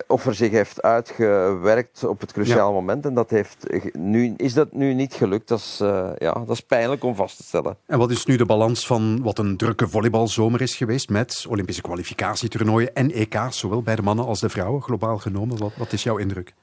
of 0.07 0.25
er 0.25 0.36
zich 0.36 0.51
heeft 0.51 0.81
uitgewerkt 0.81 2.03
op 2.03 2.19
het 2.19 2.31
cruciale 2.31 2.67
ja. 2.67 2.79
moment. 2.79 3.05
En 3.05 3.13
dat 3.13 3.29
heeft, 3.29 3.65
nu, 3.93 4.34
is 4.38 4.53
dat 4.53 4.71
nu 4.71 4.93
niet 4.93 5.13
gelukt. 5.13 5.47
Dat 5.47 5.59
is, 5.59 5.77
ja, 6.17 6.34
dat 6.34 6.49
is 6.49 6.61
pijnlijk 6.61 7.03
om 7.03 7.15
vast 7.15 7.38
te 7.38 7.43
stellen. 7.43 7.77
En 7.86 7.97
wat 7.97 8.11
is 8.11 8.22
nu 8.26 8.36
de 8.36 8.45
balans 8.45 8.88
van 8.88 9.21
wat 9.21 9.38
een 9.38 9.57
drukke 9.57 9.88
volleybalzomer 9.88 10.61
is 10.61 10.76
geweest 10.76 11.09
met 11.09 11.45
Olympische 11.49 11.82
kwalificatietoernooien 11.82 12.95
en 12.95 13.11
EK's, 13.11 13.57
zowel 13.57 13.82
bij 13.82 13.95
de 13.95 14.01
mannen 14.01 14.26
als 14.26 14.39
de 14.39 14.49
vrouwen, 14.49 14.82
globaal 14.82 15.17
genomen. 15.17 15.57
Wat, 15.57 15.71
wat 15.78 15.93
is 15.93 16.03
jouw 16.03 16.17
indruk? 16.17 16.53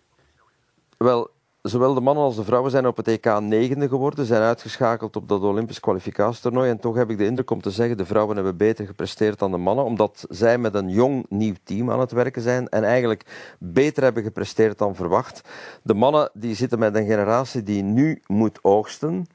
Wel, 0.96 1.30
zowel 1.62 1.94
de 1.94 2.00
mannen 2.00 2.24
als 2.24 2.36
de 2.36 2.44
vrouwen 2.44 2.70
zijn 2.70 2.86
op 2.86 2.96
het 2.96 3.08
EK 3.08 3.40
negende 3.40 3.88
geworden, 3.88 4.26
zijn 4.26 4.42
uitgeschakeld 4.42 5.16
op 5.16 5.28
dat 5.28 5.42
Olympisch 5.42 5.80
kwalificatietoernooi. 5.80 6.70
En 6.70 6.80
toch 6.80 6.94
heb 6.94 7.10
ik 7.10 7.18
de 7.18 7.24
indruk 7.24 7.50
om 7.50 7.62
te 7.62 7.70
zeggen, 7.70 7.96
de 7.96 8.06
vrouwen 8.06 8.34
hebben 8.34 8.56
beter 8.56 8.86
gepresteerd 8.86 9.38
dan 9.38 9.50
de 9.50 9.56
mannen, 9.56 9.84
omdat 9.84 10.24
zij 10.28 10.58
met 10.58 10.74
een 10.74 10.88
jong 10.88 11.26
nieuw 11.28 11.54
team 11.64 11.90
aan 11.90 12.00
het 12.00 12.12
werken 12.12 12.42
zijn 12.42 12.68
en 12.68 12.84
eigenlijk 12.84 13.54
beter 13.58 14.02
hebben 14.02 14.22
gepresteerd 14.22 14.78
dan 14.78 14.94
verwacht. 14.94 15.40
De 15.82 15.94
mannen 15.94 16.30
die 16.34 16.54
zitten 16.54 16.78
met 16.78 16.94
een 16.94 17.06
generatie 17.06 17.62
die 17.62 17.82
nu 17.82 18.22
moet 18.26 18.58
oogsten. 18.62 19.26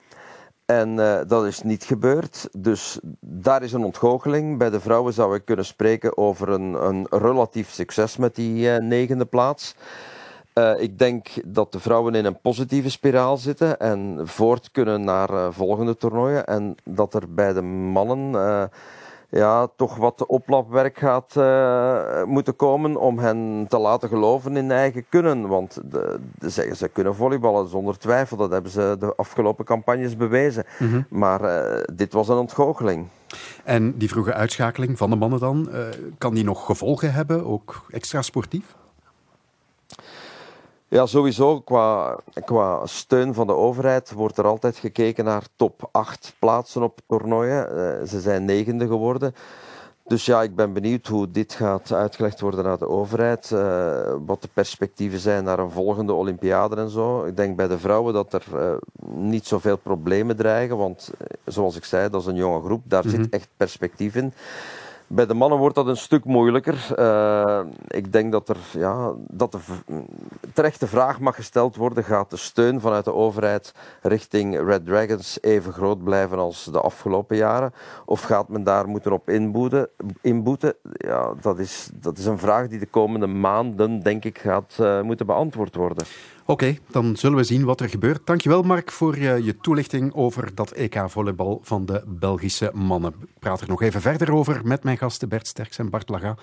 En 0.65 0.89
uh, 0.89 1.19
dat 1.27 1.45
is 1.45 1.61
niet 1.61 1.83
gebeurd. 1.83 2.49
Dus 2.57 2.99
daar 3.19 3.63
is 3.63 3.73
een 3.73 3.83
ontgoocheling. 3.83 4.57
Bij 4.57 4.69
de 4.69 4.79
vrouwen 4.79 5.13
zou 5.13 5.35
ik 5.35 5.45
kunnen 5.45 5.65
spreken 5.65 6.17
over 6.17 6.49
een, 6.49 6.73
een 6.73 7.07
relatief 7.09 7.71
succes 7.71 8.17
met 8.17 8.35
die 8.35 8.65
uh, 8.65 8.77
negende 8.77 9.25
plaats. 9.25 9.75
Uh, 10.53 10.81
ik 10.81 10.99
denk 10.99 11.27
dat 11.45 11.71
de 11.71 11.79
vrouwen 11.79 12.15
in 12.15 12.25
een 12.25 12.41
positieve 12.41 12.89
spiraal 12.89 13.37
zitten 13.37 13.79
en 13.79 14.19
voort 14.23 14.71
kunnen 14.71 15.03
naar 15.03 15.53
volgende 15.53 15.97
toernooien. 15.97 16.45
En 16.45 16.75
dat 16.83 17.13
er 17.13 17.33
bij 17.33 17.53
de 17.53 17.61
mannen 17.61 18.69
ja, 19.29 19.67
toch 19.75 19.95
wat 19.95 20.25
oplapwerk 20.25 20.97
gaat 20.97 21.35
uh, 21.37 22.23
moeten 22.23 22.55
komen 22.55 22.95
om 22.97 23.19
hen 23.19 23.65
te 23.69 23.77
laten 23.77 24.09
geloven 24.09 24.57
in 24.57 24.71
eigen 24.71 25.05
kunnen. 25.09 25.47
Want 25.47 25.79
de, 25.91 26.19
de, 26.39 26.49
zeggen 26.49 26.75
ze 26.75 26.87
kunnen 26.87 27.15
volleyballen 27.15 27.69
zonder 27.69 27.97
twijfel. 27.97 28.37
Dat 28.37 28.51
hebben 28.51 28.71
ze 28.71 28.95
de 28.99 29.15
afgelopen 29.15 29.65
campagnes 29.65 30.17
bewezen. 30.17 30.65
Mm-hmm. 30.79 31.05
Maar 31.09 31.41
uh, 31.41 31.83
dit 31.93 32.13
was 32.13 32.27
een 32.27 32.37
ontgoocheling. 32.37 33.07
En 33.63 33.97
die 33.97 34.09
vroege 34.09 34.33
uitschakeling 34.33 34.97
van 34.97 35.09
de 35.09 35.15
mannen 35.15 35.39
dan, 35.39 35.69
uh, 35.71 35.79
kan 36.17 36.33
die 36.33 36.43
nog 36.43 36.65
gevolgen 36.65 37.13
hebben, 37.13 37.45
ook 37.45 37.85
extra 37.89 38.21
sportief? 38.21 38.75
Ja, 40.87 41.05
sowieso. 41.05 41.61
Qua, 41.61 42.17
qua 42.45 42.85
steun 42.85 43.33
van 43.33 43.47
de 43.47 43.53
overheid 43.53 44.11
wordt 44.11 44.37
er 44.37 44.45
altijd 44.45 44.77
gekeken 44.77 45.25
naar 45.25 45.43
top 45.55 45.89
8 45.91 46.35
plaatsen 46.39 46.83
op 46.83 46.99
toernooien. 47.07 47.67
Uh, 47.69 48.07
ze 48.07 48.21
zijn 48.21 48.45
negende 48.45 48.87
geworden. 48.87 49.35
Dus 50.07 50.25
ja, 50.25 50.41
ik 50.41 50.55
ben 50.55 50.73
benieuwd 50.73 51.07
hoe 51.07 51.31
dit 51.31 51.53
gaat 51.53 51.91
uitgelegd 51.91 52.39
worden 52.39 52.65
aan 52.65 52.77
de 52.79 52.87
overheid. 52.87 53.49
Uh, 53.53 54.13
wat 54.25 54.41
de 54.41 54.49
perspectieven 54.53 55.19
zijn 55.19 55.43
naar 55.43 55.59
een 55.59 55.71
volgende 55.71 56.13
Olympiade 56.13 56.75
en 56.75 56.89
zo. 56.89 57.25
Ik 57.25 57.37
denk 57.37 57.55
bij 57.55 57.67
de 57.67 57.79
vrouwen 57.79 58.13
dat 58.13 58.33
er 58.33 58.45
uh, 58.53 58.73
niet 59.09 59.47
zoveel 59.47 59.77
problemen 59.77 60.35
dreigen. 60.35 60.77
Want 60.77 61.11
zoals 61.45 61.75
ik 61.75 61.85
zei, 61.85 62.09
dat 62.09 62.21
is 62.21 62.27
een 62.27 62.35
jonge 62.35 62.61
groep. 62.61 62.81
Daar 62.85 63.03
zit 63.07 63.29
echt 63.29 63.47
perspectief 63.57 64.15
in. 64.15 64.33
Bij 65.07 65.25
de 65.25 65.33
mannen 65.33 65.59
wordt 65.59 65.75
dat 65.75 65.87
een 65.87 65.97
stuk 65.97 66.25
moeilijker. 66.25 66.87
Uh, 66.99 67.59
ik 67.87 68.11
denk 68.11 68.31
dat 68.31 68.49
er 68.49 68.57
ja, 68.71 69.13
dat 69.17 69.51
de 69.51 69.59
terechte 70.55 70.87
vraag 70.87 71.19
mag 71.19 71.35
gesteld 71.35 71.75
worden: 71.75 72.03
gaat 72.03 72.29
de 72.29 72.37
steun 72.37 72.79
vanuit 72.79 73.05
de 73.05 73.13
overheid 73.13 73.73
richting 74.01 74.59
Red 74.65 74.85
Dragons 74.85 75.37
even 75.41 75.73
groot 75.73 76.03
blijven 76.03 76.37
als 76.37 76.63
de 76.71 76.81
afgelopen 76.81 77.37
jaren? 77.37 77.73
Of 78.05 78.21
gaat 78.21 78.49
men 78.49 78.63
daar 78.63 78.87
moeten 78.87 79.11
op 79.11 79.29
inboeten? 79.29 79.89
inboeten? 80.21 80.75
Ja, 80.91 81.33
dat, 81.41 81.59
is, 81.59 81.89
dat 81.93 82.17
is 82.17 82.25
een 82.25 82.39
vraag 82.39 82.67
die 82.67 82.79
de 82.79 82.85
komende 82.85 83.27
maanden, 83.27 84.03
denk 84.03 84.25
ik, 84.25 84.37
gaat 84.37 84.77
uh, 84.79 85.01
moeten 85.01 85.25
beantwoord 85.25 85.75
worden. 85.75 86.05
Oké, 86.45 86.77
dan 86.89 87.15
zullen 87.15 87.37
we 87.37 87.43
zien 87.43 87.65
wat 87.65 87.79
er 87.81 87.89
gebeurt. 87.89 88.25
Dankjewel 88.25 88.61
Mark 88.61 88.91
voor 88.91 89.17
je, 89.19 89.43
je 89.43 89.57
toelichting 89.57 90.13
over 90.13 90.55
dat 90.55 90.71
EK-volleybal 90.71 91.59
van 91.63 91.85
de 91.85 92.03
Belgische 92.07 92.71
mannen. 92.73 93.13
Ik 93.21 93.39
praat 93.39 93.61
er 93.61 93.67
nog 93.67 93.81
even 93.81 94.01
verder 94.01 94.33
over 94.33 94.61
met 94.63 94.83
mijn 94.83 94.97
gasten 94.97 95.29
Bert 95.29 95.47
Sterks 95.47 95.77
en 95.77 95.89
Bart 95.89 96.09
Laga. 96.09 96.35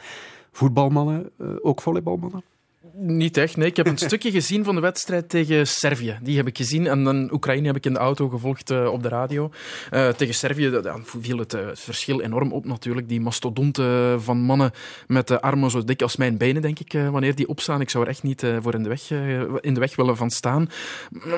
Voetbalmannen, 0.53 1.31
uh, 1.39 1.49
ook 1.63 1.81
volleybalmannen? 1.81 2.43
Niet 2.95 3.37
echt, 3.37 3.57
nee. 3.57 3.69
Ik 3.69 3.77
heb 3.77 3.87
een 3.87 3.99
stukje 4.09 4.31
gezien 4.31 4.65
van 4.65 4.75
de 4.75 4.81
wedstrijd 4.81 5.29
tegen 5.29 5.67
Servië. 5.67 6.19
Die 6.23 6.37
heb 6.37 6.47
ik 6.47 6.57
gezien. 6.57 6.87
En 6.87 7.05
dan 7.05 7.33
Oekraïne 7.33 7.67
heb 7.67 7.77
ik 7.77 7.87
in 7.87 7.93
de 7.93 7.99
auto 7.99 8.29
gevolgd 8.29 8.71
uh, 8.71 8.93
op 8.93 9.03
de 9.03 9.09
radio. 9.09 9.51
Uh, 9.91 10.09
tegen 10.09 10.35
Servië 10.35 10.81
viel 11.21 11.39
het 11.39 11.57
verschil 11.73 12.21
enorm 12.21 12.53
op 12.53 12.65
natuurlijk. 12.65 13.09
Die 13.09 13.21
mastodonten 13.21 14.23
van 14.23 14.39
mannen 14.39 14.71
met 15.07 15.29
de 15.29 15.41
armen 15.41 15.71
zo 15.71 15.85
dik 15.85 16.03
als 16.03 16.17
mijn 16.17 16.37
benen, 16.37 16.63
denk 16.63 16.79
ik, 16.79 16.93
wanneer 16.93 17.35
die 17.35 17.49
opstaan. 17.49 17.81
Ik 17.81 17.91
zou 17.91 18.05
er 18.05 18.11
echt 18.11 18.23
niet 18.23 18.47
voor 18.61 18.75
in 18.75 18.83
de, 18.83 18.89
weg, 18.89 19.11
in 19.61 19.75
de 19.75 19.81
weg 19.81 19.97
willen 19.97 20.17
van 20.17 20.31
staan. 20.31 20.69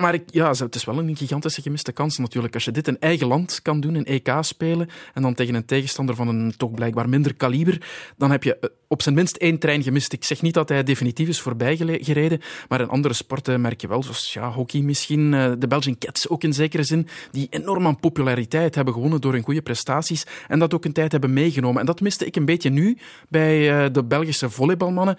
Maar 0.00 0.14
ik, 0.14 0.22
ja, 0.26 0.50
het 0.50 0.74
is 0.74 0.84
wel 0.84 0.98
een 0.98 1.16
gigantische 1.16 1.62
gemiste 1.62 1.92
kans 1.92 2.18
natuurlijk. 2.18 2.54
Als 2.54 2.64
je 2.64 2.70
dit 2.70 2.88
in 2.88 3.00
eigen 3.00 3.26
land 3.26 3.62
kan 3.62 3.80
doen, 3.80 3.96
in 3.96 4.04
EK 4.04 4.30
spelen, 4.40 4.88
en 5.14 5.22
dan 5.22 5.34
tegen 5.34 5.54
een 5.54 5.64
tegenstander 5.64 6.14
van 6.14 6.28
een 6.28 6.56
toch 6.56 6.70
blijkbaar 6.70 7.08
minder 7.08 7.34
kaliber, 7.34 7.86
dan 8.16 8.30
heb 8.30 8.42
je 8.42 8.72
op 8.88 9.02
zijn 9.02 9.14
minst 9.14 9.36
één 9.36 9.58
trein 9.58 9.82
gemist. 9.82 10.12
Ik 10.12 10.24
zeg 10.24 10.42
niet 10.42 10.54
dat 10.54 10.68
hij 10.68 10.82
definitief 10.82 11.28
is 11.28 11.40
voorbij 11.44 11.76
gereden, 11.76 12.40
maar 12.68 12.80
in 12.80 12.88
andere 12.88 13.14
sporten 13.14 13.60
merk 13.60 13.80
je 13.80 13.88
wel, 13.88 14.02
zoals 14.02 14.32
ja, 14.32 14.50
hockey 14.50 14.80
misschien, 14.80 15.30
de 15.58 15.66
Belgian 15.68 15.98
Cats 15.98 16.28
ook 16.28 16.42
in 16.42 16.52
zekere 16.52 16.82
zin, 16.82 17.08
die 17.30 17.46
enorm 17.50 17.86
aan 17.86 18.00
populariteit 18.00 18.74
hebben 18.74 18.94
gewonnen 18.94 19.20
door 19.20 19.32
hun 19.32 19.42
goede 19.42 19.62
prestaties 19.62 20.26
en 20.48 20.58
dat 20.58 20.74
ook 20.74 20.84
een 20.84 20.92
tijd 20.92 21.12
hebben 21.12 21.32
meegenomen. 21.32 21.80
En 21.80 21.86
dat 21.86 22.00
miste 22.00 22.26
ik 22.26 22.36
een 22.36 22.44
beetje 22.44 22.70
nu 22.70 22.98
bij 23.28 23.90
de 23.90 24.04
Belgische 24.04 24.50
volleybalmannen 24.50 25.16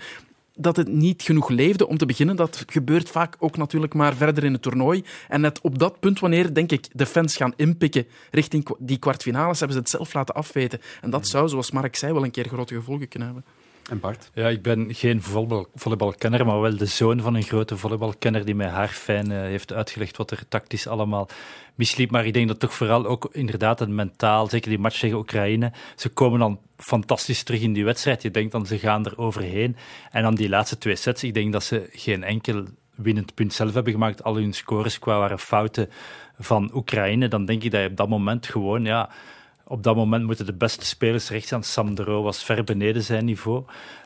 dat 0.57 0.75
het 0.75 0.87
niet 0.87 1.21
genoeg 1.21 1.49
leefde 1.49 1.87
om 1.87 1.97
te 1.97 2.05
beginnen. 2.05 2.35
Dat 2.35 2.63
gebeurt 2.67 3.09
vaak 3.09 3.35
ook 3.39 3.57
natuurlijk 3.57 3.93
maar 3.93 4.15
verder 4.15 4.43
in 4.43 4.53
het 4.53 4.61
toernooi. 4.61 5.03
En 5.27 5.41
net 5.41 5.61
op 5.61 5.79
dat 5.79 5.99
punt, 5.99 6.19
wanneer 6.19 6.53
denk 6.53 6.71
ik 6.71 6.87
de 6.91 7.05
fans 7.05 7.35
gaan 7.35 7.53
inpikken 7.55 8.07
richting 8.31 8.67
die 8.79 8.97
kwartfinales, 8.97 9.59
hebben 9.59 9.77
ze 9.77 9.83
het 9.83 9.91
zelf 9.91 10.13
laten 10.13 10.35
afweten. 10.35 10.81
En 11.01 11.09
dat 11.09 11.27
zou, 11.27 11.49
zoals 11.49 11.71
Mark 11.71 11.95
zei, 11.95 12.13
wel 12.13 12.23
een 12.23 12.31
keer 12.31 12.47
grote 12.47 12.75
gevolgen 12.75 13.07
kunnen 13.07 13.27
hebben. 13.27 13.45
En 13.89 13.99
Bart? 13.99 14.29
Ja, 14.33 14.47
ik 14.47 14.61
ben 14.61 14.93
geen 14.93 15.21
volleybal, 15.21 15.67
volleybalkenner, 15.75 16.45
maar 16.45 16.61
wel 16.61 16.77
de 16.77 16.85
zoon 16.85 17.21
van 17.21 17.35
een 17.35 17.43
grote 17.43 17.77
volleybalkenner 17.77 18.45
die 18.45 18.55
mij 18.55 18.67
haar 18.67 18.87
fijn 18.87 19.31
uh, 19.31 19.39
heeft 19.39 19.73
uitgelegd 19.73 20.17
wat 20.17 20.31
er 20.31 20.47
tactisch 20.47 20.87
allemaal 20.87 21.27
misliep. 21.75 22.11
Maar 22.11 22.25
ik 22.25 22.33
denk 22.33 22.47
dat 22.47 22.59
toch 22.59 22.73
vooral 22.73 23.05
ook 23.05 23.29
inderdaad 23.31 23.79
het 23.79 23.89
mentaal, 23.89 24.47
zeker 24.47 24.69
die 24.69 24.79
match 24.79 24.99
tegen 24.99 25.17
Oekraïne, 25.17 25.71
ze 25.95 26.09
komen 26.09 26.39
dan 26.39 26.59
fantastisch 26.77 27.43
terug 27.43 27.61
in 27.61 27.73
die 27.73 27.85
wedstrijd. 27.85 28.21
Je 28.21 28.31
denkt 28.31 28.51
dan 28.51 28.65
ze 28.65 28.77
gaan 28.77 29.05
er 29.05 29.17
overheen. 29.17 29.75
En 30.11 30.23
dan 30.23 30.35
die 30.35 30.49
laatste 30.49 30.77
twee 30.77 30.95
sets, 30.95 31.23
ik 31.23 31.33
denk 31.33 31.53
dat 31.53 31.63
ze 31.63 31.89
geen 31.91 32.23
enkel 32.23 32.63
winnend 32.95 33.33
punt 33.33 33.53
zelf 33.53 33.73
hebben 33.73 33.93
gemaakt. 33.93 34.23
Al 34.23 34.35
hun 34.35 34.53
scores 34.53 34.99
qua 34.99 35.19
waren 35.19 35.39
fouten 35.39 35.89
van 36.39 36.71
Oekraïne. 36.73 37.27
Dan 37.27 37.45
denk 37.45 37.63
ik 37.63 37.71
dat 37.71 37.81
je 37.81 37.87
op 37.87 37.97
dat 37.97 38.09
moment 38.09 38.45
gewoon, 38.45 38.83
ja 38.83 39.09
op 39.67 39.83
dat 39.83 39.95
moment 39.95 40.23
moeten 40.23 40.45
de 40.45 40.53
beste 40.53 40.85
spelers 40.85 41.29
rechts 41.29 41.53
aan. 41.53 41.63
Sam 41.63 41.95
was 41.95 42.43
ver 42.43 42.63
beneden 42.63 43.01
zijn 43.01 43.25
niveau. 43.25 43.63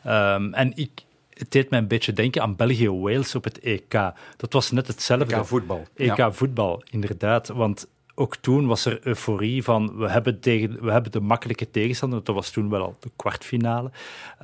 Um, 0.07 0.53
en 0.53 0.72
ik, 0.76 0.91
het 1.34 1.51
deed 1.51 1.70
mij 1.70 1.80
een 1.80 1.88
beetje 1.88 2.14
denken 2.14 2.41
aan 2.41 2.55
België-Wales 2.55 3.36
op 3.36 3.43
het 3.43 3.60
EK. 3.60 3.91
Dat 4.38 4.53
was 4.53 4.72
net 4.72 4.88
hetzelfde. 4.88 5.36
EK-voetbal. 5.36 5.88
EK-voetbal, 5.95 6.84
inderdaad. 6.89 7.47
Want 7.47 7.88
ook 8.16 8.36
toen 8.36 8.68
was 8.68 8.86
er 8.86 8.99
euforie 9.07 9.64
van 9.64 9.97
we 9.97 10.10
hebben, 10.10 10.39
tegen, 10.39 10.84
we 10.84 10.91
hebben 10.91 11.12
de 11.12 11.20
makkelijke 11.20 11.72
tegenstander. 11.72 12.24
Dat 12.24 12.36
was 12.36 12.51
toen 12.51 12.70
wel 12.70 12.82
al 12.82 12.95
de 12.99 13.12
kwartfinale. 13.16 13.91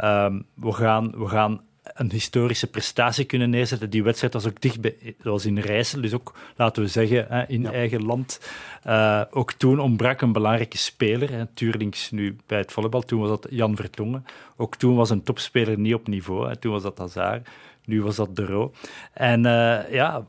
Um, 0.04 0.46
we, 0.54 0.72
gaan, 0.72 1.12
we 1.18 1.28
gaan 1.28 1.62
een 1.94 2.12
historische 2.12 2.68
prestatie 2.68 3.26
kunnen 3.26 3.50
neerzetten. 3.50 3.90
Die 3.90 4.04
wedstrijd 4.04 4.34
was 4.34 4.48
ook 4.48 4.62
dicht 4.62 4.82
bij, 4.82 5.16
zoals 5.20 5.46
in 5.46 5.60
Rijssel, 5.60 6.02
dus 6.02 6.14
ook, 6.14 6.34
laten 6.56 6.84
we 6.84 6.90
zeggen, 6.90 7.48
in 7.50 7.66
eigen 7.66 8.06
land. 8.06 8.40
Uh, 8.88 9.22
ook 9.32 9.54
toen 9.54 9.80
ontbrak 9.80 10.22
een 10.22 10.32
belangrijke 10.32 10.78
speler. 10.78 11.32
Hè. 11.32 11.46
Tuurlings 11.46 12.12
nu 12.12 12.36
bij 12.46 12.58
het 12.58 12.72
volleybal, 12.72 13.02
toen 13.02 13.20
was 13.20 13.30
dat 13.30 13.48
Jan 13.50 13.76
Vertongen. 13.76 14.26
Ook 14.58 14.76
toen 14.76 14.96
was 14.96 15.10
een 15.10 15.24
topspeler 15.24 15.80
niet 15.80 15.94
op 15.94 16.08
niveau. 16.08 16.48
Hè. 16.48 16.56
Toen 16.56 16.72
was 16.72 16.84
dat 16.84 16.98
Hazard, 16.98 17.50
nu 17.86 18.04
was 18.04 18.16
dat 18.16 18.36
De 18.36 18.46
Roo. 18.46 18.72
En 19.14 19.46
uh, 19.46 19.92
ja, 19.92 20.28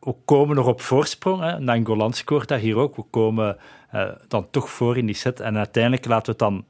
we 0.00 0.14
komen 0.24 0.56
nog 0.56 0.66
op 0.66 0.80
voorsprong. 0.80 1.40
Hè. 1.40 1.60
Nangolan 1.60 2.12
scoort 2.12 2.48
daar 2.48 2.58
hier 2.58 2.76
ook. 2.76 2.96
We 2.96 3.04
komen 3.10 3.56
uh, 3.94 4.08
dan 4.28 4.50
toch 4.50 4.70
voor 4.70 4.96
in 4.96 5.06
die 5.06 5.14
set. 5.14 5.40
En 5.40 5.56
uiteindelijk 5.56 6.04
laten 6.04 6.24
we 6.24 6.30
het 6.30 6.38
dan 6.38 6.66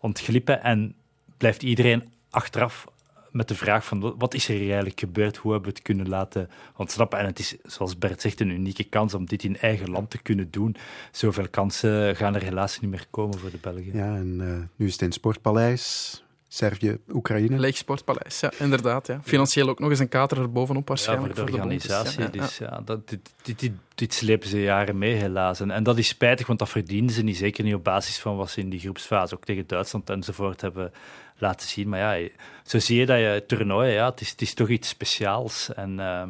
ontglippen 0.00 0.62
en 0.62 0.94
blijft 1.36 1.62
iedereen 1.62 2.12
achteraf 2.30 2.86
met 3.30 3.48
de 3.48 3.54
vraag 3.54 3.84
van 3.84 4.14
wat 4.18 4.34
is 4.34 4.48
er 4.48 4.60
eigenlijk 4.60 5.00
gebeurd, 5.00 5.36
hoe 5.36 5.52
hebben 5.52 5.70
we 5.70 5.76
het 5.76 5.86
kunnen 5.86 6.08
laten 6.08 6.50
ontsnappen. 6.76 7.18
En 7.18 7.26
het 7.26 7.38
is, 7.38 7.56
zoals 7.62 7.98
Bert 7.98 8.20
zegt, 8.20 8.40
een 8.40 8.50
unieke 8.50 8.84
kans 8.84 9.14
om 9.14 9.26
dit 9.26 9.44
in 9.44 9.56
eigen 9.56 9.90
land 9.90 10.10
te 10.10 10.22
kunnen 10.22 10.50
doen. 10.50 10.76
Zoveel 11.10 11.48
kansen 11.48 12.16
gaan 12.16 12.34
er 12.34 12.42
helaas 12.42 12.80
niet 12.80 12.90
meer 12.90 13.06
komen 13.10 13.38
voor 13.38 13.50
de 13.50 13.58
Belgen. 13.60 13.96
Ja, 13.96 14.16
en 14.16 14.38
uh, 14.40 14.56
nu 14.76 14.86
is 14.86 14.92
het 14.92 15.00
in 15.00 15.06
het 15.06 15.16
Sportpaleis. 15.16 16.22
Servië, 16.48 16.98
Oekraïne. 17.12 17.58
Leeg 17.58 17.76
Sportpaleis, 17.76 18.40
ja, 18.40 18.52
inderdaad. 18.58 19.06
Ja. 19.06 19.20
Financieel 19.24 19.68
ook 19.68 19.78
nog 19.78 19.90
eens 19.90 19.98
een 19.98 20.08
kater 20.08 20.38
erbovenop 20.38 20.88
waarschijnlijk. 20.88 21.36
Ja, 21.36 21.40
voor 21.40 21.50
de 21.50 21.56
organisatie. 21.56 22.20
ja, 22.20 22.28
dus 22.28 22.58
ja, 22.58 22.80
dat, 22.84 23.08
dit, 23.08 23.34
dit, 23.42 23.60
dit, 23.60 23.72
dit, 23.94 24.14
slepen 24.14 24.48
ze 24.48 24.62
jaren 24.62 24.98
mee, 24.98 25.14
helaas. 25.14 25.60
En, 25.60 25.70
en, 25.70 25.82
dat 25.82 25.98
is 25.98 26.08
spijtig, 26.08 26.46
want 26.46 26.58
dat 26.58 26.68
verdienen 26.68 27.10
ze 27.10 27.22
niet. 27.22 27.36
Zeker 27.36 27.64
niet 27.64 27.74
op 27.74 27.84
basis 27.84 28.18
van 28.18 28.36
wat 28.36 28.50
ze 28.50 28.60
in 28.60 28.70
die 28.70 28.80
groepsfase 28.80 29.34
ook 29.34 29.44
tegen 29.44 29.66
Duitsland 29.66 30.10
enzovoort 30.10 30.60
hebben 30.60 30.92
laten 31.36 31.68
zien. 31.68 31.88
Maar 31.88 32.18
ja, 32.18 32.28
zo 32.64 32.78
zie 32.78 32.98
je 32.98 33.06
dat 33.06 33.18
je 33.18 33.44
toernooi, 33.46 33.92
ja, 33.92 34.10
het 34.10 34.20
is, 34.20 34.30
het 34.30 34.42
is 34.42 34.54
toch 34.54 34.68
iets 34.68 34.88
speciaals. 34.88 35.74
En 35.74 35.98
uh, 35.98 36.22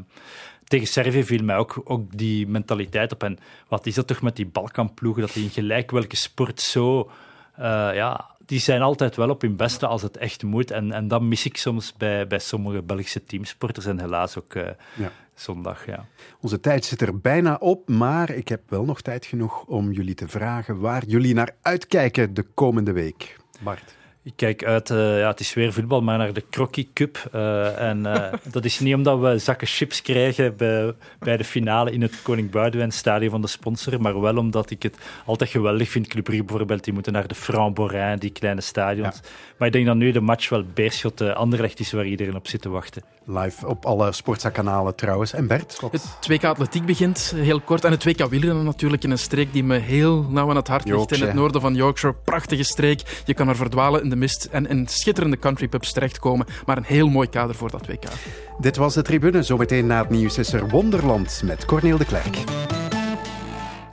tegen 0.64 0.86
Servië 0.86 1.24
viel 1.24 1.42
mij 1.42 1.56
ook, 1.56 1.80
ook 1.84 2.16
die 2.16 2.46
mentaliteit 2.46 3.12
op. 3.12 3.22
En 3.22 3.38
wat 3.68 3.86
is 3.86 3.94
dat 3.94 4.06
toch 4.06 4.22
met 4.22 4.36
die 4.36 4.46
Balkanploegen, 4.46 5.22
dat 5.22 5.32
die 5.32 5.44
in 5.44 5.50
gelijk 5.50 5.90
welke 5.90 6.16
sport 6.16 6.60
zo... 6.60 7.10
Uh, 7.58 7.64
ja, 7.94 8.36
die 8.48 8.60
zijn 8.60 8.82
altijd 8.82 9.16
wel 9.16 9.30
op 9.30 9.40
hun 9.40 9.56
beste 9.56 9.86
als 9.86 10.02
het 10.02 10.16
echt 10.16 10.42
moet. 10.42 10.70
En, 10.70 10.92
en 10.92 11.08
dat 11.08 11.22
mis 11.22 11.44
ik 11.44 11.56
soms 11.56 11.94
bij, 11.96 12.26
bij 12.26 12.38
sommige 12.38 12.82
Belgische 12.82 13.24
teamsporters 13.24 13.86
en 13.86 14.00
helaas 14.00 14.38
ook 14.38 14.54
uh, 14.54 14.66
ja. 14.96 15.12
zondag. 15.34 15.86
Ja. 15.86 16.06
Onze 16.40 16.60
tijd 16.60 16.84
zit 16.84 17.00
er 17.00 17.18
bijna 17.18 17.54
op, 17.54 17.88
maar 17.88 18.30
ik 18.30 18.48
heb 18.48 18.70
wel 18.70 18.84
nog 18.84 19.00
tijd 19.00 19.26
genoeg 19.26 19.64
om 19.64 19.92
jullie 19.92 20.14
te 20.14 20.28
vragen 20.28 20.78
waar 20.78 21.04
jullie 21.04 21.34
naar 21.34 21.56
uitkijken 21.62 22.34
de 22.34 22.42
komende 22.54 22.92
week. 22.92 23.36
Bart. 23.60 23.96
Ik 24.28 24.36
kijk 24.36 24.64
uit, 24.64 24.90
uh, 24.90 25.18
ja, 25.18 25.28
het 25.28 25.40
is 25.40 25.54
weer 25.54 25.72
voetbal, 25.72 26.02
maar 26.02 26.18
naar 26.18 26.32
de 26.32 26.44
Crocky 26.50 26.88
Cup. 26.92 27.30
Uh, 27.34 27.80
en 27.80 27.98
uh, 27.98 28.32
dat 28.52 28.64
is 28.64 28.80
niet 28.80 28.94
omdat 28.94 29.20
we 29.20 29.38
zakken 29.38 29.66
chips 29.66 30.02
krijgen 30.02 30.56
bij, 30.56 30.92
bij 31.18 31.36
de 31.36 31.44
finale 31.44 31.92
in 31.92 32.02
het 32.02 32.22
Koning 32.22 32.50
Boudewijn 32.50 32.92
stadion 32.92 33.30
van 33.30 33.40
de 33.40 33.46
sponsor, 33.46 34.00
maar 34.00 34.20
wel 34.20 34.36
omdat 34.36 34.70
ik 34.70 34.82
het 34.82 34.96
altijd 35.24 35.50
geweldig 35.50 35.88
vind. 35.88 36.06
Club 36.06 36.24
Brugge 36.24 36.44
bijvoorbeeld, 36.44 36.84
die 36.84 36.92
moeten 36.92 37.12
naar 37.12 37.28
de 37.28 37.34
Franc-Borin, 37.34 38.18
die 38.18 38.30
kleine 38.30 38.60
stadions. 38.60 39.14
Ja. 39.14 39.28
Maar 39.58 39.66
ik 39.66 39.72
denk 39.72 39.86
dat 39.86 39.96
nu 39.96 40.12
de 40.12 40.20
match 40.20 40.48
wel 40.48 40.64
Beerschot 40.74 41.20
Anderlecht 41.20 41.80
is 41.80 41.92
waar 41.92 42.06
iedereen 42.06 42.36
op 42.36 42.48
zit 42.48 42.62
te 42.62 42.68
wachten. 42.68 43.02
Live 43.24 43.66
op 43.66 43.86
alle 43.86 44.12
sportzakanalen 44.12 44.94
trouwens. 44.94 45.32
En 45.32 45.46
Bert? 45.46 45.80
Wat? 45.80 45.92
Het 45.92 46.30
2K 46.30 46.44
Atletiek 46.44 46.86
begint 46.86 47.32
heel 47.36 47.60
kort. 47.60 47.84
En 47.84 47.90
het 47.90 48.08
2K 48.08 48.28
wielrennen 48.28 48.64
natuurlijk 48.64 49.04
in 49.04 49.10
een 49.10 49.18
streek 49.18 49.52
die 49.52 49.64
me 49.64 49.76
heel 49.76 50.22
nauw 50.22 50.50
aan 50.50 50.56
het 50.56 50.68
hart 50.68 50.88
ligt. 50.88 51.12
In 51.12 51.20
het 51.20 51.34
noorden 51.34 51.60
van 51.60 51.74
Yorkshire. 51.74 52.16
Prachtige 52.24 52.62
streek. 52.62 53.22
Je 53.24 53.34
kan 53.34 53.48
er 53.48 53.56
verdwalen 53.56 54.02
in 54.02 54.10
de 54.10 54.16
mist 54.18 54.44
en 54.44 54.68
in 54.68 54.86
schitterende 54.88 55.38
countrypubs 55.38 55.92
terechtkomen. 55.92 56.46
Maar 56.66 56.76
een 56.76 56.84
heel 56.84 57.08
mooi 57.08 57.28
kader 57.28 57.54
voor 57.54 57.70
dat 57.70 57.86
WK. 57.86 58.04
Dit 58.58 58.76
was 58.76 58.94
de 58.94 59.02
tribune. 59.02 59.42
Zometeen 59.42 59.86
na 59.86 60.00
het 60.00 60.10
nieuws 60.10 60.38
is 60.38 60.52
er 60.52 60.68
Wonderland 60.68 61.42
met 61.44 61.64
Corneel 61.64 61.98
de 61.98 62.04
Klerk. 62.04 62.36